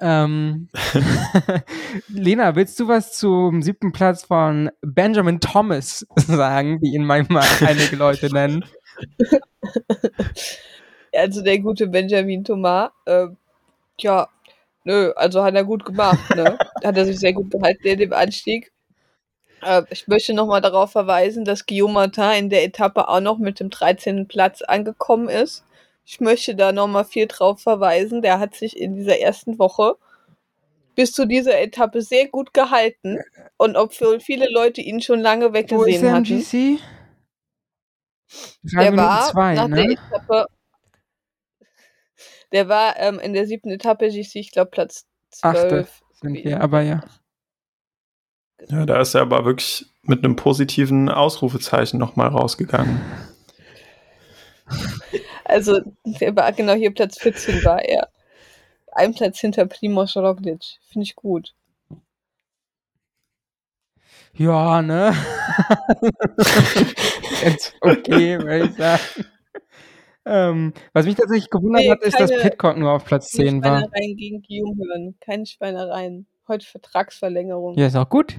Ähm, 0.00 0.68
Lena, 2.08 2.54
willst 2.54 2.78
du 2.78 2.88
was 2.88 3.16
zum 3.16 3.62
siebten 3.62 3.92
Platz 3.92 4.24
von 4.24 4.70
Benjamin 4.80 5.40
Thomas 5.40 6.06
sagen, 6.16 6.80
wie 6.80 6.94
ihn 6.94 7.04
manchmal 7.04 7.44
einige 7.66 7.96
Leute 7.96 8.32
nennen? 8.32 8.64
Also 11.12 11.42
der 11.42 11.58
gute 11.58 11.88
Benjamin 11.88 12.44
Thomas, 12.44 12.90
äh, 13.06 13.26
ja, 14.00 14.28
nö, 14.84 15.12
also 15.16 15.42
hat 15.42 15.54
er 15.54 15.64
gut 15.64 15.84
gemacht, 15.84 16.34
ne? 16.36 16.58
hat 16.84 16.96
er 16.96 17.04
sich 17.04 17.18
sehr 17.18 17.32
gut 17.32 17.50
gehalten 17.50 17.86
in 17.86 17.98
dem 17.98 18.12
Anstieg. 18.12 18.72
Äh, 19.62 19.82
ich 19.90 20.06
möchte 20.06 20.34
nochmal 20.34 20.60
darauf 20.60 20.92
verweisen, 20.92 21.44
dass 21.44 21.66
Guillaume 21.66 21.94
Martin 21.94 22.38
in 22.38 22.50
der 22.50 22.64
Etappe 22.64 23.08
auch 23.08 23.20
noch 23.20 23.38
mit 23.38 23.60
dem 23.60 23.70
13. 23.70 24.28
Platz 24.28 24.62
angekommen 24.62 25.28
ist. 25.28 25.64
Ich 26.10 26.20
möchte 26.20 26.54
da 26.54 26.72
nochmal 26.72 27.04
viel 27.04 27.26
drauf 27.26 27.60
verweisen. 27.60 28.22
Der 28.22 28.38
hat 28.38 28.54
sich 28.54 28.78
in 28.78 28.94
dieser 28.94 29.18
ersten 29.18 29.58
Woche 29.58 29.96
bis 30.94 31.12
zu 31.12 31.26
dieser 31.26 31.60
Etappe 31.60 32.00
sehr 32.00 32.28
gut 32.28 32.54
gehalten. 32.54 33.18
Und 33.58 33.76
obwohl 33.76 34.18
viele 34.18 34.48
Leute 34.50 34.80
ihn 34.80 35.02
schon 35.02 35.20
lange 35.20 35.50
Wo 35.50 35.52
weggesehen 35.52 36.00
der 36.00 36.10
im 36.10 36.16
hatten. 36.16 36.24
GC? 36.24 36.80
Drei 38.62 38.82
Der 38.84 38.90
Minuten 38.90 39.08
war 39.08 39.30
zwei, 39.30 39.54
nach 39.54 39.66
der 39.68 39.84
ne? 39.84 39.92
Etappe. 39.92 40.46
Der 42.52 42.68
war 42.70 42.96
ähm, 42.96 43.18
in 43.18 43.34
der 43.34 43.46
siebten 43.46 43.70
Etappe 43.70 44.08
GC, 44.08 44.36
ich 44.36 44.52
glaube 44.52 44.70
Platz 44.70 45.06
Achte 45.42 45.68
12. 45.68 46.00
sind 46.22 46.32
gewesen. 46.32 46.48
wir, 46.48 46.62
aber 46.62 46.80
ja. 46.80 47.04
Ja, 48.66 48.86
da 48.86 48.98
ist 49.02 49.12
er 49.14 49.20
aber 49.20 49.44
wirklich 49.44 49.84
mit 50.00 50.24
einem 50.24 50.36
positiven 50.36 51.10
Ausrufezeichen 51.10 51.98
nochmal 51.98 52.28
rausgegangen. 52.28 52.98
Also, 55.48 55.80
der 56.04 56.36
war 56.36 56.52
genau 56.52 56.74
hier 56.74 56.92
Platz 56.94 57.18
14 57.18 57.64
war 57.64 57.82
er. 57.82 58.08
Ein 58.92 59.14
Platz 59.14 59.38
hinter 59.40 59.66
Primoz 59.66 60.16
Roglic. 60.16 60.62
Finde 60.90 61.04
ich 61.04 61.14
gut. 61.16 61.54
Ja, 64.34 64.82
ne? 64.82 65.12
Jetzt 67.42 67.74
okay, 67.80 68.38
würde 68.38 68.66
ich 68.66 68.74
sagen. 68.76 69.02
Ähm, 70.24 70.74
was 70.92 71.06
mich 71.06 71.14
tatsächlich 71.14 71.48
gewundert 71.50 71.82
Nee, 71.82 71.90
hat, 71.90 72.02
ist, 72.02 72.20
dass 72.20 72.30
keine- 72.30 72.42
Pitcock 72.42 72.76
nur 72.76 72.92
auf 72.92 73.04
Platz 73.04 73.30
Keine 73.30 73.48
10 73.48 73.64
war. 73.64 73.78
Schweinereien 73.80 74.16
gegen 74.16 74.42
Guillaume 74.42 74.84
hören. 74.84 75.14
Keine 75.20 75.46
Schweinereien. 75.46 76.26
Heute 76.46 76.66
Vertragsverlängerung. 76.66 77.76
Ja, 77.78 77.86
ist 77.86 77.96
auch 77.96 78.08
gut. 78.08 78.38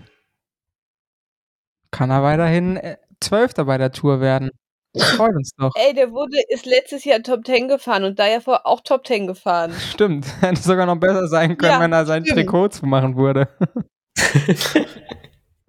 Kann 1.91 2.11
er 2.11 2.21
weiterhin 2.23 2.77
äh, 2.77 2.97
Zwölfter 3.19 3.65
bei 3.65 3.77
der 3.77 3.91
Tour 3.91 4.21
werden. 4.21 4.51
Das 4.93 5.11
freut 5.11 5.35
uns 5.35 5.51
doch. 5.55 5.71
Ey, 5.75 5.93
der 5.93 6.11
wurde, 6.11 6.37
ist 6.49 6.65
letztes 6.65 7.05
Jahr 7.05 7.21
Top 7.21 7.45
10 7.45 7.67
gefahren 7.67 8.03
und 8.03 8.17
da 8.17 8.27
ja 8.27 8.39
vor 8.39 8.65
auch 8.65 8.81
Top 8.81 9.05
10 9.05 9.27
gefahren. 9.27 9.71
Stimmt. 9.91 10.25
Hätte 10.41 10.61
sogar 10.61 10.85
noch 10.85 10.95
besser 10.99 11.27
sein 11.27 11.57
können, 11.57 11.73
Ja, 11.73 11.79
wenn 11.79 11.93
er 11.93 12.05
sein 12.05 12.23
stimmt. 12.25 12.39
Trikot 12.39 12.69
zumachen 12.69 13.15
würde. 13.15 13.47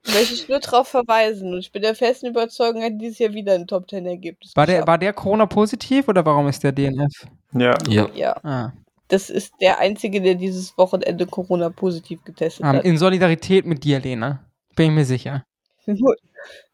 Möchte 0.06 0.34
ich 0.34 0.48
nur 0.48 0.58
darauf 0.58 0.88
verweisen. 0.88 1.52
Und 1.52 1.58
ich 1.58 1.70
bin 1.70 1.82
der 1.82 1.94
festen 1.94 2.26
Überzeugung, 2.28 2.80
er 2.80 2.86
hat 2.86 3.00
dieses 3.00 3.18
Jahr 3.18 3.32
wieder 3.32 3.54
ein 3.54 3.66
Top 3.66 3.88
10 3.90 4.06
Ergebnis. 4.06 4.52
War 4.56 4.66
der, 4.66 4.86
war 4.86 4.96
der 4.96 5.12
Corona 5.12 5.44
positiv 5.46 6.08
oder 6.08 6.24
warum 6.24 6.48
ist 6.48 6.64
der 6.64 6.72
DNF? 6.72 7.26
Ja, 7.52 7.74
Ja. 7.86 8.08
Ja. 8.14 8.36
Ah. 8.42 8.72
das 9.08 9.28
ist 9.28 9.52
der 9.60 9.78
Einzige, 9.78 10.20
der 10.22 10.36
dieses 10.36 10.78
Wochenende 10.78 11.26
Corona-positiv 11.26 12.24
getestet 12.24 12.64
um, 12.64 12.68
hat. 12.68 12.84
In 12.84 12.96
Solidarität 12.96 13.66
mit 13.66 13.84
dir, 13.84 14.00
Lena. 14.00 14.44
Bin 14.76 14.86
ich 14.86 14.92
mir 14.92 15.04
sicher. 15.04 15.44
Nur, 15.86 16.14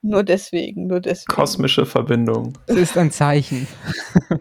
nur 0.02 0.22
deswegen, 0.22 0.86
nur 0.86 1.00
deswegen. 1.00 1.34
Kosmische 1.34 1.86
Verbindung. 1.86 2.52
Es 2.66 2.76
ist 2.76 2.98
ein 2.98 3.10
Zeichen. 3.10 3.66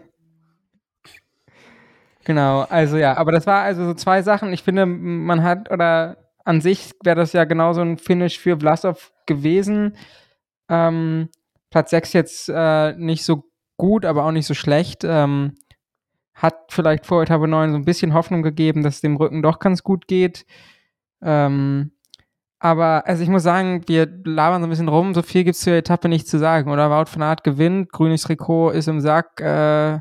genau, 2.24 2.62
also 2.62 2.96
ja, 2.96 3.16
aber 3.16 3.32
das 3.32 3.46
war 3.46 3.62
also 3.62 3.84
so 3.84 3.94
zwei 3.94 4.22
Sachen. 4.22 4.52
Ich 4.52 4.62
finde, 4.62 4.86
man 4.86 5.42
hat, 5.42 5.70
oder 5.70 6.16
an 6.44 6.60
sich 6.60 6.92
wäre 7.02 7.16
das 7.16 7.32
ja 7.32 7.44
genauso 7.44 7.80
ein 7.80 7.98
Finish 7.98 8.38
für 8.38 8.58
Vlasov 8.58 9.12
gewesen. 9.26 9.96
Ähm, 10.68 11.28
Platz 11.70 11.90
6 11.90 12.12
jetzt 12.12 12.48
äh, 12.48 12.94
nicht 12.96 13.24
so 13.24 13.44
gut, 13.76 14.04
aber 14.04 14.24
auch 14.24 14.32
nicht 14.32 14.46
so 14.46 14.54
schlecht. 14.54 15.02
Ähm, 15.04 15.54
hat 16.34 16.70
vielleicht 16.70 17.06
vor 17.06 17.22
Etappe 17.22 17.48
9 17.48 17.72
so 17.72 17.76
ein 17.76 17.84
bisschen 17.84 18.14
Hoffnung 18.14 18.42
gegeben, 18.42 18.82
dass 18.82 18.96
es 18.96 19.00
dem 19.00 19.16
Rücken 19.16 19.42
doch 19.42 19.58
ganz 19.58 19.82
gut 19.82 20.06
geht. 20.06 20.46
Ähm, 21.22 21.92
aber 22.58 23.06
also 23.06 23.22
ich 23.22 23.28
muss 23.28 23.42
sagen, 23.42 23.82
wir 23.86 24.06
labern 24.24 24.62
so 24.62 24.66
ein 24.66 24.70
bisschen 24.70 24.88
rum, 24.88 25.14
so 25.14 25.22
viel 25.22 25.44
gibt 25.44 25.56
es 25.56 25.62
zur 25.62 25.74
Etappe 25.74 26.08
nicht 26.08 26.26
zu 26.26 26.38
sagen, 26.38 26.70
oder? 26.70 26.90
Wout 26.90 27.10
von 27.10 27.22
Aert 27.22 27.44
gewinnt, 27.44 27.92
grünes 27.92 28.22
Trikot 28.22 28.70
ist 28.70 28.88
im 28.88 29.00
Sack, 29.00 29.40
äh, 29.40 30.00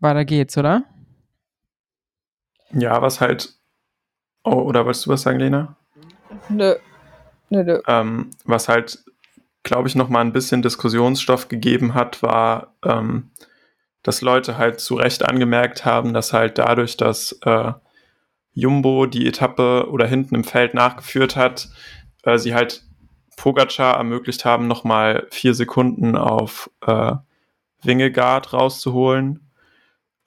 weiter 0.00 0.24
geht's, 0.24 0.56
oder? 0.56 0.84
Ja, 2.72 3.00
was 3.02 3.20
halt. 3.20 3.54
Oh, 4.42 4.62
oder 4.62 4.84
wolltest 4.84 5.06
du 5.06 5.10
was 5.10 5.22
sagen, 5.22 5.38
Lena? 5.38 5.76
Nö. 6.48 6.74
Nö, 7.50 7.62
nö. 7.62 7.80
Ähm, 7.86 8.30
was 8.44 8.68
halt, 8.68 9.04
glaube 9.62 9.88
ich, 9.88 9.94
nochmal 9.94 10.24
ein 10.24 10.32
bisschen 10.32 10.62
Diskussionsstoff 10.62 11.48
gegeben 11.48 11.94
hat, 11.94 12.22
war, 12.22 12.74
ähm, 12.84 13.30
dass 14.02 14.22
Leute 14.22 14.58
halt 14.58 14.80
zu 14.80 14.96
Recht 14.96 15.24
angemerkt 15.28 15.84
haben, 15.84 16.12
dass 16.12 16.32
halt 16.32 16.58
dadurch, 16.58 16.96
dass 16.96 17.38
äh, 17.42 17.72
Jumbo 18.54 19.06
die 19.06 19.26
Etappe 19.26 19.88
oder 19.90 20.06
hinten 20.06 20.34
im 20.36 20.44
Feld 20.44 20.74
nachgeführt 20.74 21.36
hat, 21.36 21.68
äh, 22.22 22.38
sie 22.38 22.54
halt 22.54 22.84
Pogacar 23.36 23.96
ermöglicht 23.96 24.44
haben, 24.44 24.68
nochmal 24.68 25.26
vier 25.30 25.54
Sekunden 25.54 26.16
auf 26.16 26.70
äh, 26.86 27.12
Wingegaard 27.82 28.52
rauszuholen. 28.52 29.50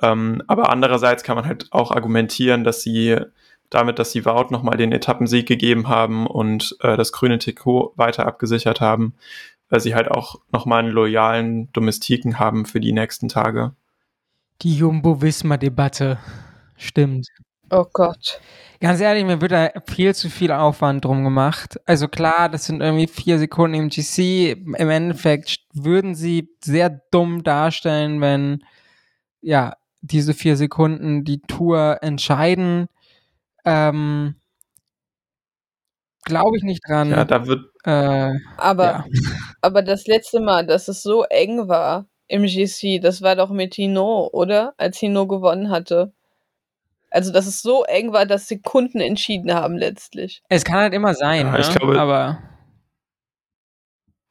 Ähm, 0.02 0.44
aber 0.48 0.70
andererseits 0.70 1.24
kann 1.24 1.36
man 1.36 1.46
halt 1.46 1.68
auch 1.72 1.92
argumentieren, 1.92 2.64
dass 2.64 2.84
sie 2.84 3.18
damit, 3.70 4.00
dass 4.00 4.12
sie 4.12 4.26
Wout 4.26 4.48
nochmal 4.52 4.78
den 4.78 4.92
Etappensieg 4.92 5.48
gegeben 5.48 5.88
haben 5.88 6.28
und 6.28 6.78
äh, 6.82 6.96
das 6.96 7.12
grüne 7.12 7.40
Trikot 7.40 7.94
weiter 7.96 8.26
abgesichert 8.26 8.80
haben, 8.80 9.16
weil 9.70 9.80
sie 9.80 9.96
halt 9.96 10.10
auch 10.10 10.40
nochmal 10.52 10.80
einen 10.80 10.92
loyalen 10.92 11.72
Domestiken 11.74 12.40
haben 12.40 12.66
für 12.66 12.80
die 12.80 12.94
nächsten 12.94 13.28
Tage. 13.28 13.74
Die 14.62 14.78
Jumbo-Visma-Debatte. 14.78 16.20
Stimmt. 16.78 17.28
Oh 17.70 17.86
Gott. 17.92 18.40
Ganz 18.80 19.02
ehrlich, 19.02 19.26
mir 19.26 19.42
wird 19.42 19.52
da 19.52 19.72
viel 19.88 20.14
zu 20.14 20.30
viel 20.30 20.52
Aufwand 20.52 21.04
drum 21.04 21.24
gemacht. 21.24 21.80
Also 21.86 22.08
klar, 22.08 22.48
das 22.48 22.66
sind 22.66 22.82
irgendwie 22.82 23.08
vier 23.08 23.40
Sekunden 23.40 23.76
im 23.76 23.90
GC. 23.90 24.52
Im 24.52 24.90
Endeffekt 24.90 25.60
würden 25.74 26.14
sie 26.14 26.50
sehr 26.64 27.02
dumm 27.12 27.44
darstellen, 27.44 28.22
wenn 28.22 28.64
ja 29.42 29.76
diese 30.02 30.34
vier 30.34 30.56
Sekunden 30.56 31.24
die 31.24 31.42
Tour 31.42 31.98
entscheiden. 32.02 32.88
Ähm, 33.66 34.36
Glaube 36.24 36.58
ich 36.58 36.64
nicht 36.64 36.82
dran. 36.88 37.10
Ja, 37.10 37.26
da 37.26 37.48
wird. 37.48 37.72
Äh, 37.84 38.34
aber, 38.58 38.86
ja. 38.86 39.06
aber 39.62 39.82
das 39.82 40.06
letzte 40.08 40.40
Mal, 40.40 40.68
dass 40.68 40.88
es 40.88 41.02
so 41.02 41.24
eng 41.24 41.68
war 41.68 42.06
im 42.28 42.44
GC, 42.44 43.00
das 43.02 43.22
war 43.22 43.36
doch 43.36 43.50
mit 43.50 43.76
Hino, 43.76 44.30
oder? 44.32 44.74
Als 44.78 44.98
Hino 44.98 45.26
gewonnen 45.26 45.70
hatte. 45.70 46.14
Also, 47.10 47.32
dass 47.32 47.48
es 47.48 47.62
so 47.62 47.84
eng 47.86 48.12
war, 48.12 48.26
dass 48.26 48.48
Sekunden 48.48 49.00
entschieden 49.00 49.54
haben 49.54 49.78
letztlich. 49.78 50.44
Es 50.50 50.66
kann 50.66 50.78
halt 50.78 50.94
immer 50.94 51.14
sein, 51.14 51.48
ja, 51.48 51.52
ne? 51.54 51.60
ich 51.60 51.70
glaube, 51.70 52.00
aber. 52.00 52.42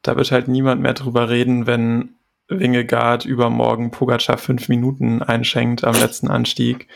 Da 0.03 0.17
wird 0.17 0.31
halt 0.31 0.47
niemand 0.47 0.83
mehr 0.83 0.95
drüber 0.95 1.31
reden, 1.31 1.67
wenn 1.67 2.17
Wingegaard 2.49 3.25
übermorgen 3.25 3.91
Pogacar 3.91 4.39
fünf 4.39 4.69
Minuten 4.69 5.23
einschenkt 5.23 5.85
am 5.85 5.95
letzten 5.95 6.29
Anstieg. 6.29 6.89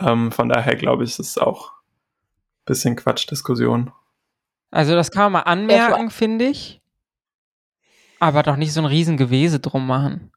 ähm, 0.00 0.32
von 0.32 0.48
daher 0.48 0.74
glaube 0.76 1.04
ich, 1.04 1.10
ist 1.10 1.20
es 1.20 1.38
auch 1.38 1.70
ein 1.70 2.64
bisschen 2.66 2.96
Quatschdiskussion. 2.96 3.92
Also 4.70 4.94
das 4.94 5.10
kann 5.10 5.24
man 5.24 5.32
mal 5.32 5.50
anmerken, 5.50 6.04
ja, 6.04 6.10
finde 6.10 6.46
ich. 6.46 6.80
Aber 8.18 8.42
doch 8.42 8.56
nicht 8.56 8.72
so 8.72 8.80
ein 8.80 8.86
Riesengewese 8.86 9.60
drum 9.60 9.86
machen. 9.86 10.32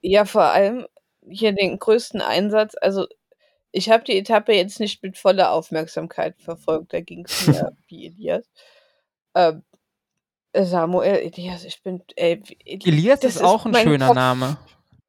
ja, 0.00 0.24
vor 0.24 0.44
allem 0.44 0.86
hier 1.28 1.52
den 1.52 1.78
größten 1.78 2.20
Einsatz. 2.20 2.74
Also 2.80 3.06
ich 3.72 3.90
habe 3.90 4.04
die 4.04 4.16
Etappe 4.16 4.52
jetzt 4.52 4.80
nicht 4.80 5.02
mit 5.02 5.18
voller 5.18 5.52
Aufmerksamkeit 5.52 6.36
verfolgt. 6.40 6.92
Da 6.92 7.00
ging 7.00 7.24
es 7.26 7.46
mir 7.46 7.76
wie 7.88 8.06
Elias. 8.06 8.44
Ähm, 9.34 9.62
Samuel 10.56 11.16
Elias, 11.16 11.64
ich 11.64 11.82
bin. 11.82 12.02
Ey, 12.14 12.40
Elias 12.64 13.24
ist 13.24 13.42
auch 13.42 13.66
ein 13.66 13.74
schöner 13.74 14.06
Kopf. 14.06 14.16
Name. 14.16 14.58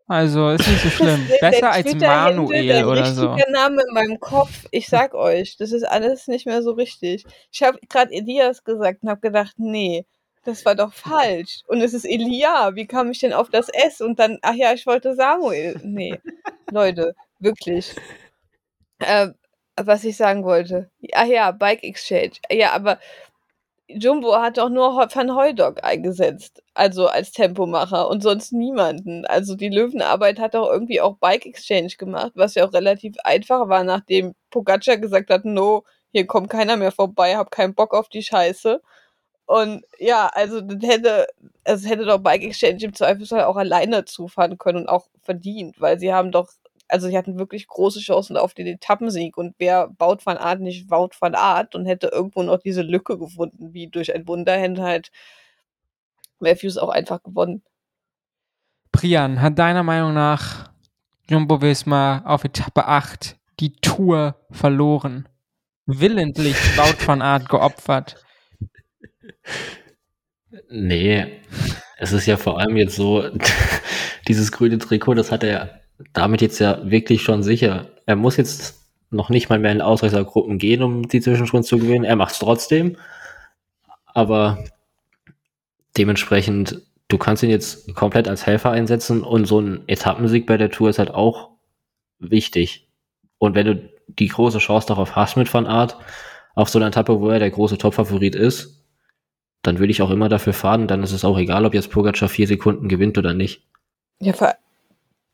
Also 0.07 0.49
ist 0.51 0.67
nicht 0.67 0.83
so 0.83 0.89
schlimm. 0.89 1.27
Besser 1.39 1.71
als 1.71 1.93
Manuel 1.95 2.85
oder 2.85 3.05
so. 3.11 3.35
Der 3.35 3.49
Name 3.49 3.81
in 3.87 3.93
meinem 3.93 4.19
Kopf. 4.19 4.65
Ich 4.71 4.87
sag 4.87 5.15
euch, 5.15 5.57
das 5.57 5.71
ist 5.71 5.83
alles 5.83 6.27
nicht 6.27 6.45
mehr 6.45 6.61
so 6.61 6.71
richtig. 6.71 7.25
Ich 7.51 7.63
habe 7.63 7.79
gerade 7.89 8.11
Elias 8.11 8.63
gesagt 8.63 9.01
und 9.01 9.09
habe 9.09 9.21
gedacht, 9.21 9.55
nee, 9.57 10.05
das 10.45 10.65
war 10.65 10.75
doch 10.75 10.93
falsch. 10.93 11.61
Und 11.67 11.81
es 11.81 11.93
ist 11.93 12.05
Elia. 12.05 12.75
Wie 12.75 12.87
kam 12.87 13.11
ich 13.11 13.19
denn 13.19 13.33
auf 13.33 13.49
das 13.49 13.69
S? 13.69 14.01
Und 14.01 14.19
dann, 14.19 14.39
ach 14.41 14.53
ja, 14.55 14.73
ich 14.73 14.85
wollte 14.85 15.15
Samuel. 15.15 15.79
Nee, 15.83 16.19
Leute, 16.71 17.15
wirklich. 17.39 17.95
Äh, 18.99 19.29
was 19.77 20.03
ich 20.05 20.15
sagen 20.15 20.45
wollte. 20.45 20.89
Ach 21.13 21.25
ja, 21.25 21.51
Bike 21.51 21.83
Exchange. 21.83 22.33
Ja, 22.49 22.71
aber 22.71 22.99
Jumbo 23.87 24.35
hat 24.37 24.57
doch 24.57 24.69
nur 24.69 24.95
Van 24.95 25.35
Hooydonk 25.35 25.83
eingesetzt, 25.83 26.63
also 26.73 27.07
als 27.07 27.31
Tempomacher 27.31 28.07
und 28.09 28.23
sonst 28.23 28.51
niemanden. 28.51 29.25
Also 29.25 29.55
die 29.55 29.69
Löwenarbeit 29.69 30.39
hat 30.39 30.55
doch 30.55 30.71
irgendwie 30.71 31.01
auch 31.01 31.17
Bike 31.17 31.45
Exchange 31.45 31.93
gemacht, 31.97 32.31
was 32.35 32.55
ja 32.55 32.65
auch 32.65 32.73
relativ 32.73 33.15
einfach 33.23 33.69
war, 33.69 33.83
nachdem 33.83 34.33
Pogacar 34.49 34.97
gesagt 34.97 35.29
hat, 35.29 35.45
no, 35.45 35.83
hier 36.11 36.25
kommt 36.25 36.49
keiner 36.49 36.77
mehr 36.77 36.91
vorbei, 36.91 37.35
hab 37.37 37.51
keinen 37.51 37.75
Bock 37.75 37.93
auf 37.93 38.09
die 38.09 38.23
Scheiße. 38.23 38.81
Und 39.45 39.83
ja, 39.99 40.27
also 40.33 40.61
das 40.61 40.89
hätte, 40.89 41.27
es 41.63 41.87
hätte 41.87 42.05
doch 42.05 42.19
Bike 42.19 42.43
Exchange 42.43 42.83
im 42.83 42.93
Zweifelsfall 42.93 43.43
auch 43.43 43.57
alleine 43.57 44.05
zufahren 44.05 44.57
können 44.57 44.79
und 44.79 44.89
auch 44.89 45.07
verdient, 45.21 45.79
weil 45.79 45.99
sie 45.99 46.13
haben 46.13 46.31
doch 46.31 46.49
also 46.87 47.07
sie 47.07 47.17
hatten 47.17 47.39
wirklich 47.39 47.67
große 47.67 47.99
Chancen 47.99 48.37
auf 48.37 48.53
den 48.53 48.67
Etappensieg 48.67 49.37
und 49.37 49.55
wer 49.57 49.87
baut 49.87 50.25
van 50.25 50.37
Art 50.37 50.59
nicht 50.59 50.87
baut 50.87 51.19
van 51.19 51.35
Art 51.35 51.75
und 51.75 51.85
hätte 51.85 52.07
irgendwo 52.07 52.43
noch 52.43 52.59
diese 52.59 52.81
Lücke 52.81 53.17
gefunden, 53.17 53.73
wie 53.73 53.87
durch 53.87 54.13
ein 54.13 54.27
Wunder 54.27 54.57
hätte 54.57 54.83
halt 54.83 55.11
Matthews 56.39 56.77
auch 56.77 56.89
einfach 56.89 57.23
gewonnen. 57.23 57.63
Prian, 58.91 59.41
hat 59.41 59.57
deiner 59.59 59.83
Meinung 59.83 60.13
nach 60.13 60.71
Jumbo 61.29 61.61
Visma 61.61 62.21
auf 62.25 62.43
Etappe 62.43 62.85
8 62.85 63.37
die 63.59 63.73
Tour 63.73 64.35
verloren? 64.51 65.27
Willentlich 65.85 66.55
Wout 66.77 67.05
van 67.05 67.21
Art 67.21 67.49
geopfert? 67.49 68.24
Nee, 70.69 71.41
es 71.97 72.11
ist 72.11 72.25
ja 72.25 72.37
vor 72.37 72.59
allem 72.59 72.77
jetzt 72.77 72.95
so, 72.95 73.23
dieses 74.27 74.51
grüne 74.51 74.77
Trikot, 74.77 75.15
das 75.15 75.31
hat 75.31 75.43
er 75.43 75.81
damit 76.13 76.41
jetzt 76.41 76.59
ja 76.59 76.79
wirklich 76.89 77.21
schon 77.21 77.43
sicher. 77.43 77.89
Er 78.05 78.15
muss 78.15 78.37
jetzt 78.37 78.85
noch 79.09 79.29
nicht 79.29 79.49
mal 79.49 79.59
mehr 79.59 79.71
in 79.71 79.81
Ausreißergruppen 79.81 80.57
gehen, 80.57 80.83
um 80.83 81.07
die 81.07 81.21
Zwischenschritt 81.21 81.65
zu 81.65 81.77
gewinnen. 81.77 82.03
Er 82.03 82.15
macht 82.15 82.33
es 82.33 82.39
trotzdem. 82.39 82.97
Aber 84.05 84.63
dementsprechend, 85.97 86.81
du 87.07 87.17
kannst 87.17 87.43
ihn 87.43 87.49
jetzt 87.49 87.93
komplett 87.95 88.27
als 88.27 88.45
Helfer 88.45 88.71
einsetzen 88.71 89.23
und 89.23 89.45
so 89.45 89.59
ein 89.59 89.83
Etappensieg 89.87 90.45
bei 90.45 90.57
der 90.57 90.71
Tour 90.71 90.89
ist 90.89 90.99
halt 90.99 91.11
auch 91.11 91.51
wichtig. 92.19 92.87
Und 93.37 93.55
wenn 93.55 93.65
du 93.65 93.89
die 94.07 94.27
große 94.27 94.59
Chance 94.59 94.87
darauf 94.87 95.15
hast 95.15 95.37
mit 95.37 95.53
Van 95.53 95.67
Art, 95.67 95.97
auf 96.55 96.69
so 96.69 96.79
einer 96.79 96.87
Etappe, 96.87 97.19
wo 97.19 97.29
er 97.29 97.39
der 97.39 97.51
große 97.51 97.77
Topfavorit 97.77 98.35
ist, 98.35 98.84
dann 99.67 99.79
würde 99.79 99.91
ich 99.91 100.01
auch 100.01 100.11
immer 100.11 100.29
dafür 100.29 100.53
fahren. 100.53 100.87
Dann 100.87 101.03
ist 101.03 101.11
es 101.11 101.25
auch 101.25 101.37
egal, 101.37 101.65
ob 101.65 101.73
jetzt 101.73 101.91
Pogacar 101.91 102.29
vier 102.29 102.47
Sekunden 102.47 102.87
gewinnt 102.87 103.17
oder 103.17 103.33
nicht. 103.33 103.63
Ja, 104.19 104.33
vor, 104.33 104.55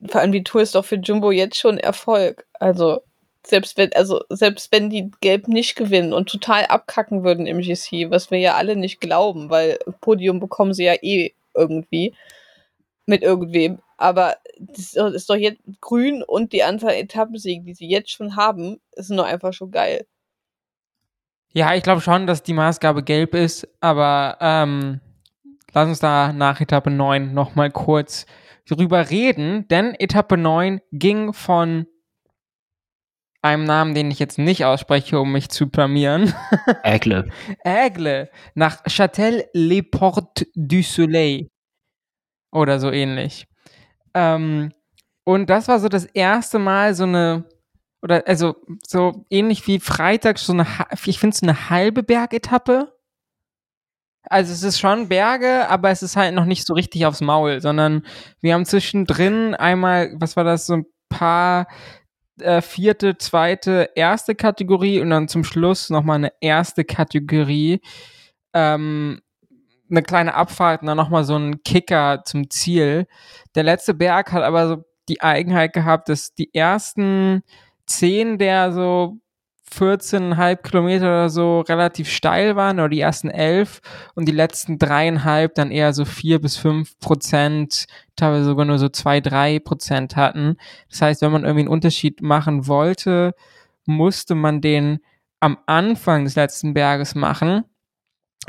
vor 0.07 0.21
allem 0.21 0.31
die 0.31 0.43
Tour 0.43 0.61
ist 0.61 0.75
doch 0.75 0.85
für 0.85 0.95
Jumbo 0.95 1.31
jetzt 1.31 1.57
schon 1.57 1.77
Erfolg. 1.77 2.45
Also 2.53 3.01
selbst 3.45 3.77
wenn, 3.77 3.91
also 3.93 4.21
selbst 4.29 4.71
wenn 4.71 4.89
die 4.89 5.11
Gelb 5.21 5.47
nicht 5.47 5.75
gewinnen 5.75 6.13
und 6.13 6.29
total 6.29 6.65
abkacken 6.65 7.23
würden 7.23 7.47
im 7.47 7.59
GC, 7.59 8.09
was 8.09 8.31
wir 8.31 8.39
ja 8.39 8.55
alle 8.55 8.75
nicht 8.75 9.01
glauben, 9.01 9.49
weil 9.49 9.79
Podium 9.99 10.39
bekommen 10.39 10.73
sie 10.73 10.85
ja 10.85 10.95
eh 11.01 11.33
irgendwie 11.55 12.15
mit 13.05 13.23
irgendwem. 13.23 13.79
Aber 13.97 14.37
das 14.57 14.93
ist 14.93 15.29
doch 15.29 15.35
jetzt 15.35 15.61
grün 15.79 16.23
und 16.23 16.53
die 16.53 16.63
Anzahl 16.63 16.93
Etappensiegen, 16.93 17.65
die 17.65 17.73
sie 17.73 17.87
jetzt 17.87 18.11
schon 18.11 18.35
haben, 18.35 18.79
ist 18.93 19.09
nur 19.09 19.25
einfach 19.25 19.53
schon 19.53 19.71
geil. 19.71 20.05
Ja, 21.53 21.75
ich 21.75 21.83
glaube 21.83 22.01
schon, 22.01 22.27
dass 22.27 22.43
die 22.43 22.53
Maßgabe 22.53 23.03
gelb 23.03 23.35
ist, 23.35 23.67
aber 23.81 24.37
ähm, 24.39 25.01
lass 25.73 25.87
uns 25.87 25.99
da 25.99 26.31
nach 26.31 26.61
Etappe 26.61 26.89
9 26.89 27.33
nochmal 27.33 27.71
kurz 27.71 28.25
drüber 28.69 29.09
reden, 29.09 29.67
denn 29.67 29.93
Etappe 29.95 30.37
9 30.37 30.79
ging 30.91 31.33
von 31.33 31.87
einem 33.41 33.63
Namen, 33.65 33.95
den 33.95 34.11
ich 34.11 34.19
jetzt 34.19 34.37
nicht 34.37 34.65
ausspreche, 34.65 35.19
um 35.19 35.31
mich 35.31 35.49
zu 35.49 35.69
blamieren. 35.69 36.33
Aigle. 36.83 37.29
Aigle. 37.63 38.29
Nach 38.53 38.83
Châtel-les-Portes 38.85 40.47
du 40.55 40.83
Soleil. 40.83 41.47
Oder 42.51 42.79
so 42.79 42.91
ähnlich. 42.91 43.47
Ähm, 44.13 44.71
und 45.23 45.49
das 45.49 45.67
war 45.67 45.79
so 45.79 45.89
das 45.89 46.05
erste 46.05 46.59
Mal 46.59 46.93
so 46.93 47.03
eine, 47.03 47.45
oder 48.01 48.27
also 48.27 48.55
so 48.85 49.25
ähnlich 49.29 49.67
wie 49.67 49.79
Freitag, 49.79 50.39
so 50.39 50.53
eine, 50.53 50.65
ich 51.05 51.19
finde 51.19 51.35
es 51.35 51.43
eine 51.43 51.69
halbe 51.69 52.03
Bergetappe. 52.03 52.93
Also 54.23 54.53
es 54.53 54.63
ist 54.63 54.79
schon 54.79 55.09
Berge, 55.09 55.67
aber 55.69 55.89
es 55.89 56.03
ist 56.03 56.15
halt 56.15 56.33
noch 56.33 56.45
nicht 56.45 56.65
so 56.65 56.73
richtig 56.73 57.05
aufs 57.05 57.21
Maul, 57.21 57.59
sondern 57.59 58.05
wir 58.39 58.53
haben 58.53 58.65
zwischendrin 58.65 59.55
einmal, 59.55 60.11
was 60.15 60.35
war 60.35 60.43
das, 60.43 60.67
so 60.67 60.75
ein 60.75 60.85
paar 61.09 61.67
äh, 62.39 62.61
vierte, 62.61 63.17
zweite, 63.17 63.89
erste 63.95 64.35
Kategorie 64.35 64.99
und 65.01 65.09
dann 65.09 65.27
zum 65.27 65.43
Schluss 65.43 65.89
nochmal 65.89 66.17
eine 66.17 66.33
erste 66.39 66.85
Kategorie. 66.85 67.81
Ähm, 68.53 69.21
eine 69.89 70.03
kleine 70.03 70.33
Abfahrt 70.33 70.81
und 70.81 70.87
dann 70.87 70.97
nochmal 70.97 71.25
so 71.25 71.35
ein 71.35 71.63
Kicker 71.63 72.23
zum 72.25 72.49
Ziel. 72.49 73.07
Der 73.55 73.63
letzte 73.63 73.93
Berg 73.93 74.31
hat 74.31 74.43
aber 74.43 74.67
so 74.67 74.83
die 75.09 75.21
Eigenheit 75.21 75.73
gehabt, 75.73 76.09
dass 76.09 76.33
die 76.33 76.53
ersten 76.53 77.43
zehn 77.85 78.37
der 78.37 78.71
so 78.71 79.17
14,5 79.73 80.57
Kilometer 80.57 81.05
oder 81.05 81.29
so 81.29 81.61
relativ 81.61 82.09
steil 82.09 82.55
waren 82.55 82.79
oder 82.79 82.89
die 82.89 82.99
ersten 82.99 83.29
elf 83.29 83.79
und 84.15 84.27
die 84.27 84.33
letzten 84.33 84.77
dreieinhalb 84.77 85.55
dann 85.55 85.71
eher 85.71 85.93
so 85.93 86.03
vier 86.03 86.41
bis 86.41 86.57
fünf 86.57 86.99
Prozent, 86.99 87.85
teilweise 88.15 88.45
sogar 88.45 88.65
nur 88.65 88.79
so 88.79 88.89
zwei, 88.89 89.21
drei 89.21 89.59
Prozent 89.59 90.15
hatten. 90.15 90.57
Das 90.89 91.01
heißt, 91.01 91.21
wenn 91.21 91.31
man 91.31 91.43
irgendwie 91.43 91.61
einen 91.61 91.69
Unterschied 91.69 92.21
machen 92.21 92.67
wollte, 92.67 93.33
musste 93.85 94.35
man 94.35 94.61
den 94.61 94.99
am 95.39 95.57
Anfang 95.65 96.25
des 96.25 96.35
letzten 96.35 96.73
Berges 96.73 97.15
machen. 97.15 97.63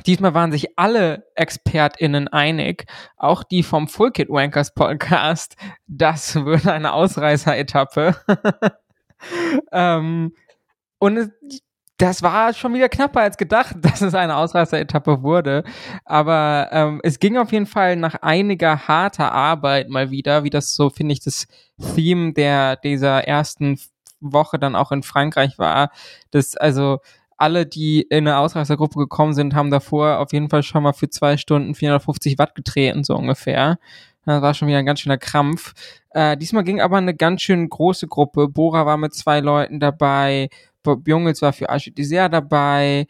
Diesmal 0.06 0.34
waren 0.34 0.52
sich 0.52 0.78
alle 0.78 1.26
ExpertInnen 1.36 2.28
einig, 2.28 2.86
auch 3.16 3.44
die 3.44 3.62
vom 3.62 3.88
Full 3.88 4.10
Kit 4.10 4.28
Wankers 4.30 4.74
Podcast, 4.74 5.56
das 5.86 6.34
wird 6.34 6.66
eine 6.66 6.92
Ausreißer-Etappe. 6.94 8.16
ähm, 9.72 10.32
und 10.98 11.32
das 11.98 12.22
war 12.22 12.52
schon 12.52 12.74
wieder 12.74 12.88
knapper 12.88 13.20
als 13.20 13.36
gedacht, 13.36 13.76
dass 13.80 14.00
es 14.00 14.14
eine 14.14 14.36
Ausreißer-Etappe 14.36 15.22
wurde. 15.22 15.64
Aber 16.04 16.68
ähm, 16.72 17.00
es 17.04 17.18
ging 17.18 17.36
auf 17.36 17.52
jeden 17.52 17.66
Fall 17.66 17.96
nach 17.96 18.16
einiger 18.22 18.88
harter 18.88 19.32
Arbeit 19.32 19.88
mal 19.88 20.10
wieder, 20.10 20.44
wie 20.44 20.50
das 20.50 20.74
so, 20.74 20.90
finde 20.90 21.12
ich, 21.12 21.20
das 21.20 21.46
Theme 21.94 22.32
der 22.32 22.76
dieser 22.76 23.26
ersten 23.26 23.78
Woche 24.20 24.58
dann 24.58 24.76
auch 24.76 24.92
in 24.92 25.02
Frankreich 25.02 25.58
war. 25.58 25.90
dass 26.30 26.56
also 26.56 26.98
alle, 27.36 27.66
die 27.66 28.02
in 28.02 28.28
eine 28.28 28.38
Ausreißergruppe 28.38 28.98
gekommen 29.00 29.34
sind, 29.34 29.54
haben 29.54 29.70
davor 29.72 30.18
auf 30.18 30.32
jeden 30.32 30.48
Fall 30.48 30.62
schon 30.62 30.84
mal 30.84 30.92
für 30.92 31.10
zwei 31.10 31.36
Stunden 31.36 31.74
450 31.74 32.38
Watt 32.38 32.54
getreten, 32.54 33.02
so 33.02 33.16
ungefähr. 33.16 33.78
Das 34.24 34.40
war 34.42 34.54
schon 34.54 34.68
wieder 34.68 34.78
ein 34.78 34.86
ganz 34.86 35.00
schöner 35.00 35.18
Krampf. 35.18 35.74
Äh, 36.14 36.36
diesmal 36.36 36.64
ging 36.64 36.80
aber 36.80 36.98
eine 36.98 37.14
ganz 37.14 37.42
schön 37.42 37.68
große 37.68 38.06
Gruppe. 38.08 38.48
Bora 38.48 38.86
war 38.86 38.96
mit 38.96 39.14
zwei 39.14 39.40
Leuten 39.40 39.80
dabei, 39.80 40.48
Bob 40.82 41.06
Jungels 41.06 41.42
war 41.42 41.52
für 41.52 41.68
Archie 41.68 41.92
Dessert 41.92 42.32
dabei. 42.32 43.06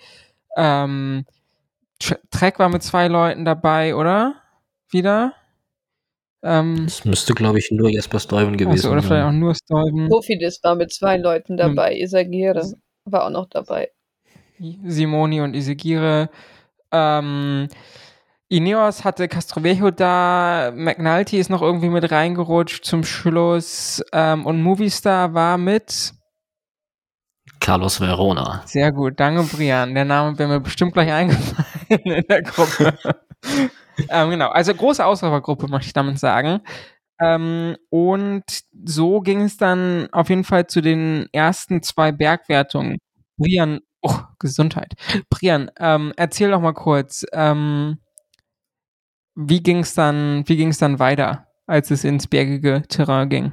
Ähm, 0.57 1.25
Trek 2.31 2.59
war 2.59 2.69
mit 2.69 2.83
zwei 2.83 3.09
Leuten 3.09 3.45
dabei, 3.45 3.95
oder? 3.95 4.35
Wieder? 4.91 5.35
Ähm, 6.43 6.85
das 6.85 7.05
müsste, 7.05 7.35
glaube 7.35 7.59
ich, 7.59 7.71
nur 7.71 7.88
Jesper 7.88 8.19
Stuyven 8.19 8.57
gewesen 8.57 8.79
sein. 8.79 8.93
Oder 8.93 9.03
vielleicht 9.03 9.27
auch 9.27 9.33
nur 9.33 9.55
Stuyven. 9.55 10.09
Kofidis 10.09 10.61
war 10.62 10.75
mit 10.75 10.93
zwei 10.93 11.17
Leuten 11.17 11.57
dabei. 11.57 11.95
Hm. 11.95 12.03
Isagire 12.03 12.73
war 13.05 13.27
auch 13.27 13.31
noch 13.31 13.47
dabei. 13.49 13.91
Simoni 14.59 15.41
und 15.41 15.55
Isagire. 15.55 16.31
Ähm, 16.91 17.69
Ineos 18.53 19.03
hatte 19.03 19.29
Castrovejo 19.29 19.91
da, 19.91 20.73
McNulty 20.75 21.38
ist 21.38 21.49
noch 21.49 21.62
irgendwie 21.62 21.88
mit 21.88 22.12
reingerutscht 22.12 22.85
zum 22.85 23.03
Schluss 23.03 24.05
ähm, 24.12 24.45
und 24.45 24.61
Movistar 24.61 25.33
war 25.33 25.57
mit 25.57 26.12
Carlos 27.61 27.99
Verona. 27.99 28.62
Sehr 28.67 28.93
gut, 28.93 29.19
danke 29.19 29.45
Brian. 29.45 29.95
Der 29.95 30.05
Name 30.05 30.38
wäre 30.38 30.51
mir 30.51 30.61
bestimmt 30.61 30.93
gleich 30.93 31.11
eingefallen 31.12 32.01
in 32.05 32.25
der 32.29 32.43
Gruppe. 32.43 32.99
ähm, 34.11 34.31
genau, 34.31 34.51
also 34.51 34.75
große 34.75 35.03
Ausläufergruppe, 35.03 35.69
möchte 35.69 35.87
ich 35.87 35.95
damit 35.95 36.19
sagen. 36.19 36.61
Ähm, 37.23 37.79
und 37.88 38.45
so 38.85 39.21
ging 39.21 39.41
es 39.41 39.57
dann 39.57 40.09
auf 40.12 40.29
jeden 40.29 40.45
Fall 40.45 40.67
zu 40.67 40.83
den 40.83 41.27
ersten 41.33 41.83
zwei 41.83 42.12
Bergwertungen. 42.12 42.99
Brian, 43.38 43.81
oh, 44.03 44.19
Gesundheit. 44.38 44.93
Brian, 45.31 45.71
ähm, 45.79 46.12
erzähl 46.19 46.51
doch 46.51 46.61
mal 46.61 46.75
kurz, 46.75 47.25
ähm, 47.33 47.97
wie 49.35 49.62
ging 49.62 49.79
es 49.79 49.95
dann, 49.95 50.45
dann 50.45 50.99
weiter, 50.99 51.47
als 51.66 51.90
es 51.90 52.05
ins 52.05 52.27
bergige 52.27 52.83
Terrain 52.88 53.29
ging? 53.29 53.53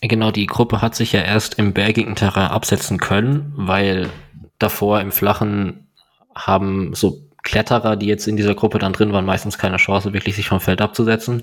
Genau, 0.00 0.30
die 0.30 0.46
Gruppe 0.46 0.82
hat 0.82 0.94
sich 0.94 1.12
ja 1.12 1.22
erst 1.22 1.58
im 1.58 1.72
bergigen 1.72 2.14
Terrain 2.14 2.48
absetzen 2.50 2.98
können, 2.98 3.52
weil 3.56 4.10
davor 4.58 5.00
im 5.00 5.12
Flachen 5.12 5.88
haben 6.34 6.94
so 6.94 7.30
Kletterer, 7.42 7.96
die 7.96 8.06
jetzt 8.06 8.26
in 8.26 8.36
dieser 8.36 8.54
Gruppe 8.54 8.78
dann 8.78 8.92
drin 8.92 9.12
waren, 9.12 9.24
meistens 9.24 9.58
keine 9.58 9.76
Chance, 9.76 10.12
wirklich 10.12 10.34
sich 10.34 10.48
vom 10.48 10.60
Feld 10.60 10.80
abzusetzen. 10.80 11.42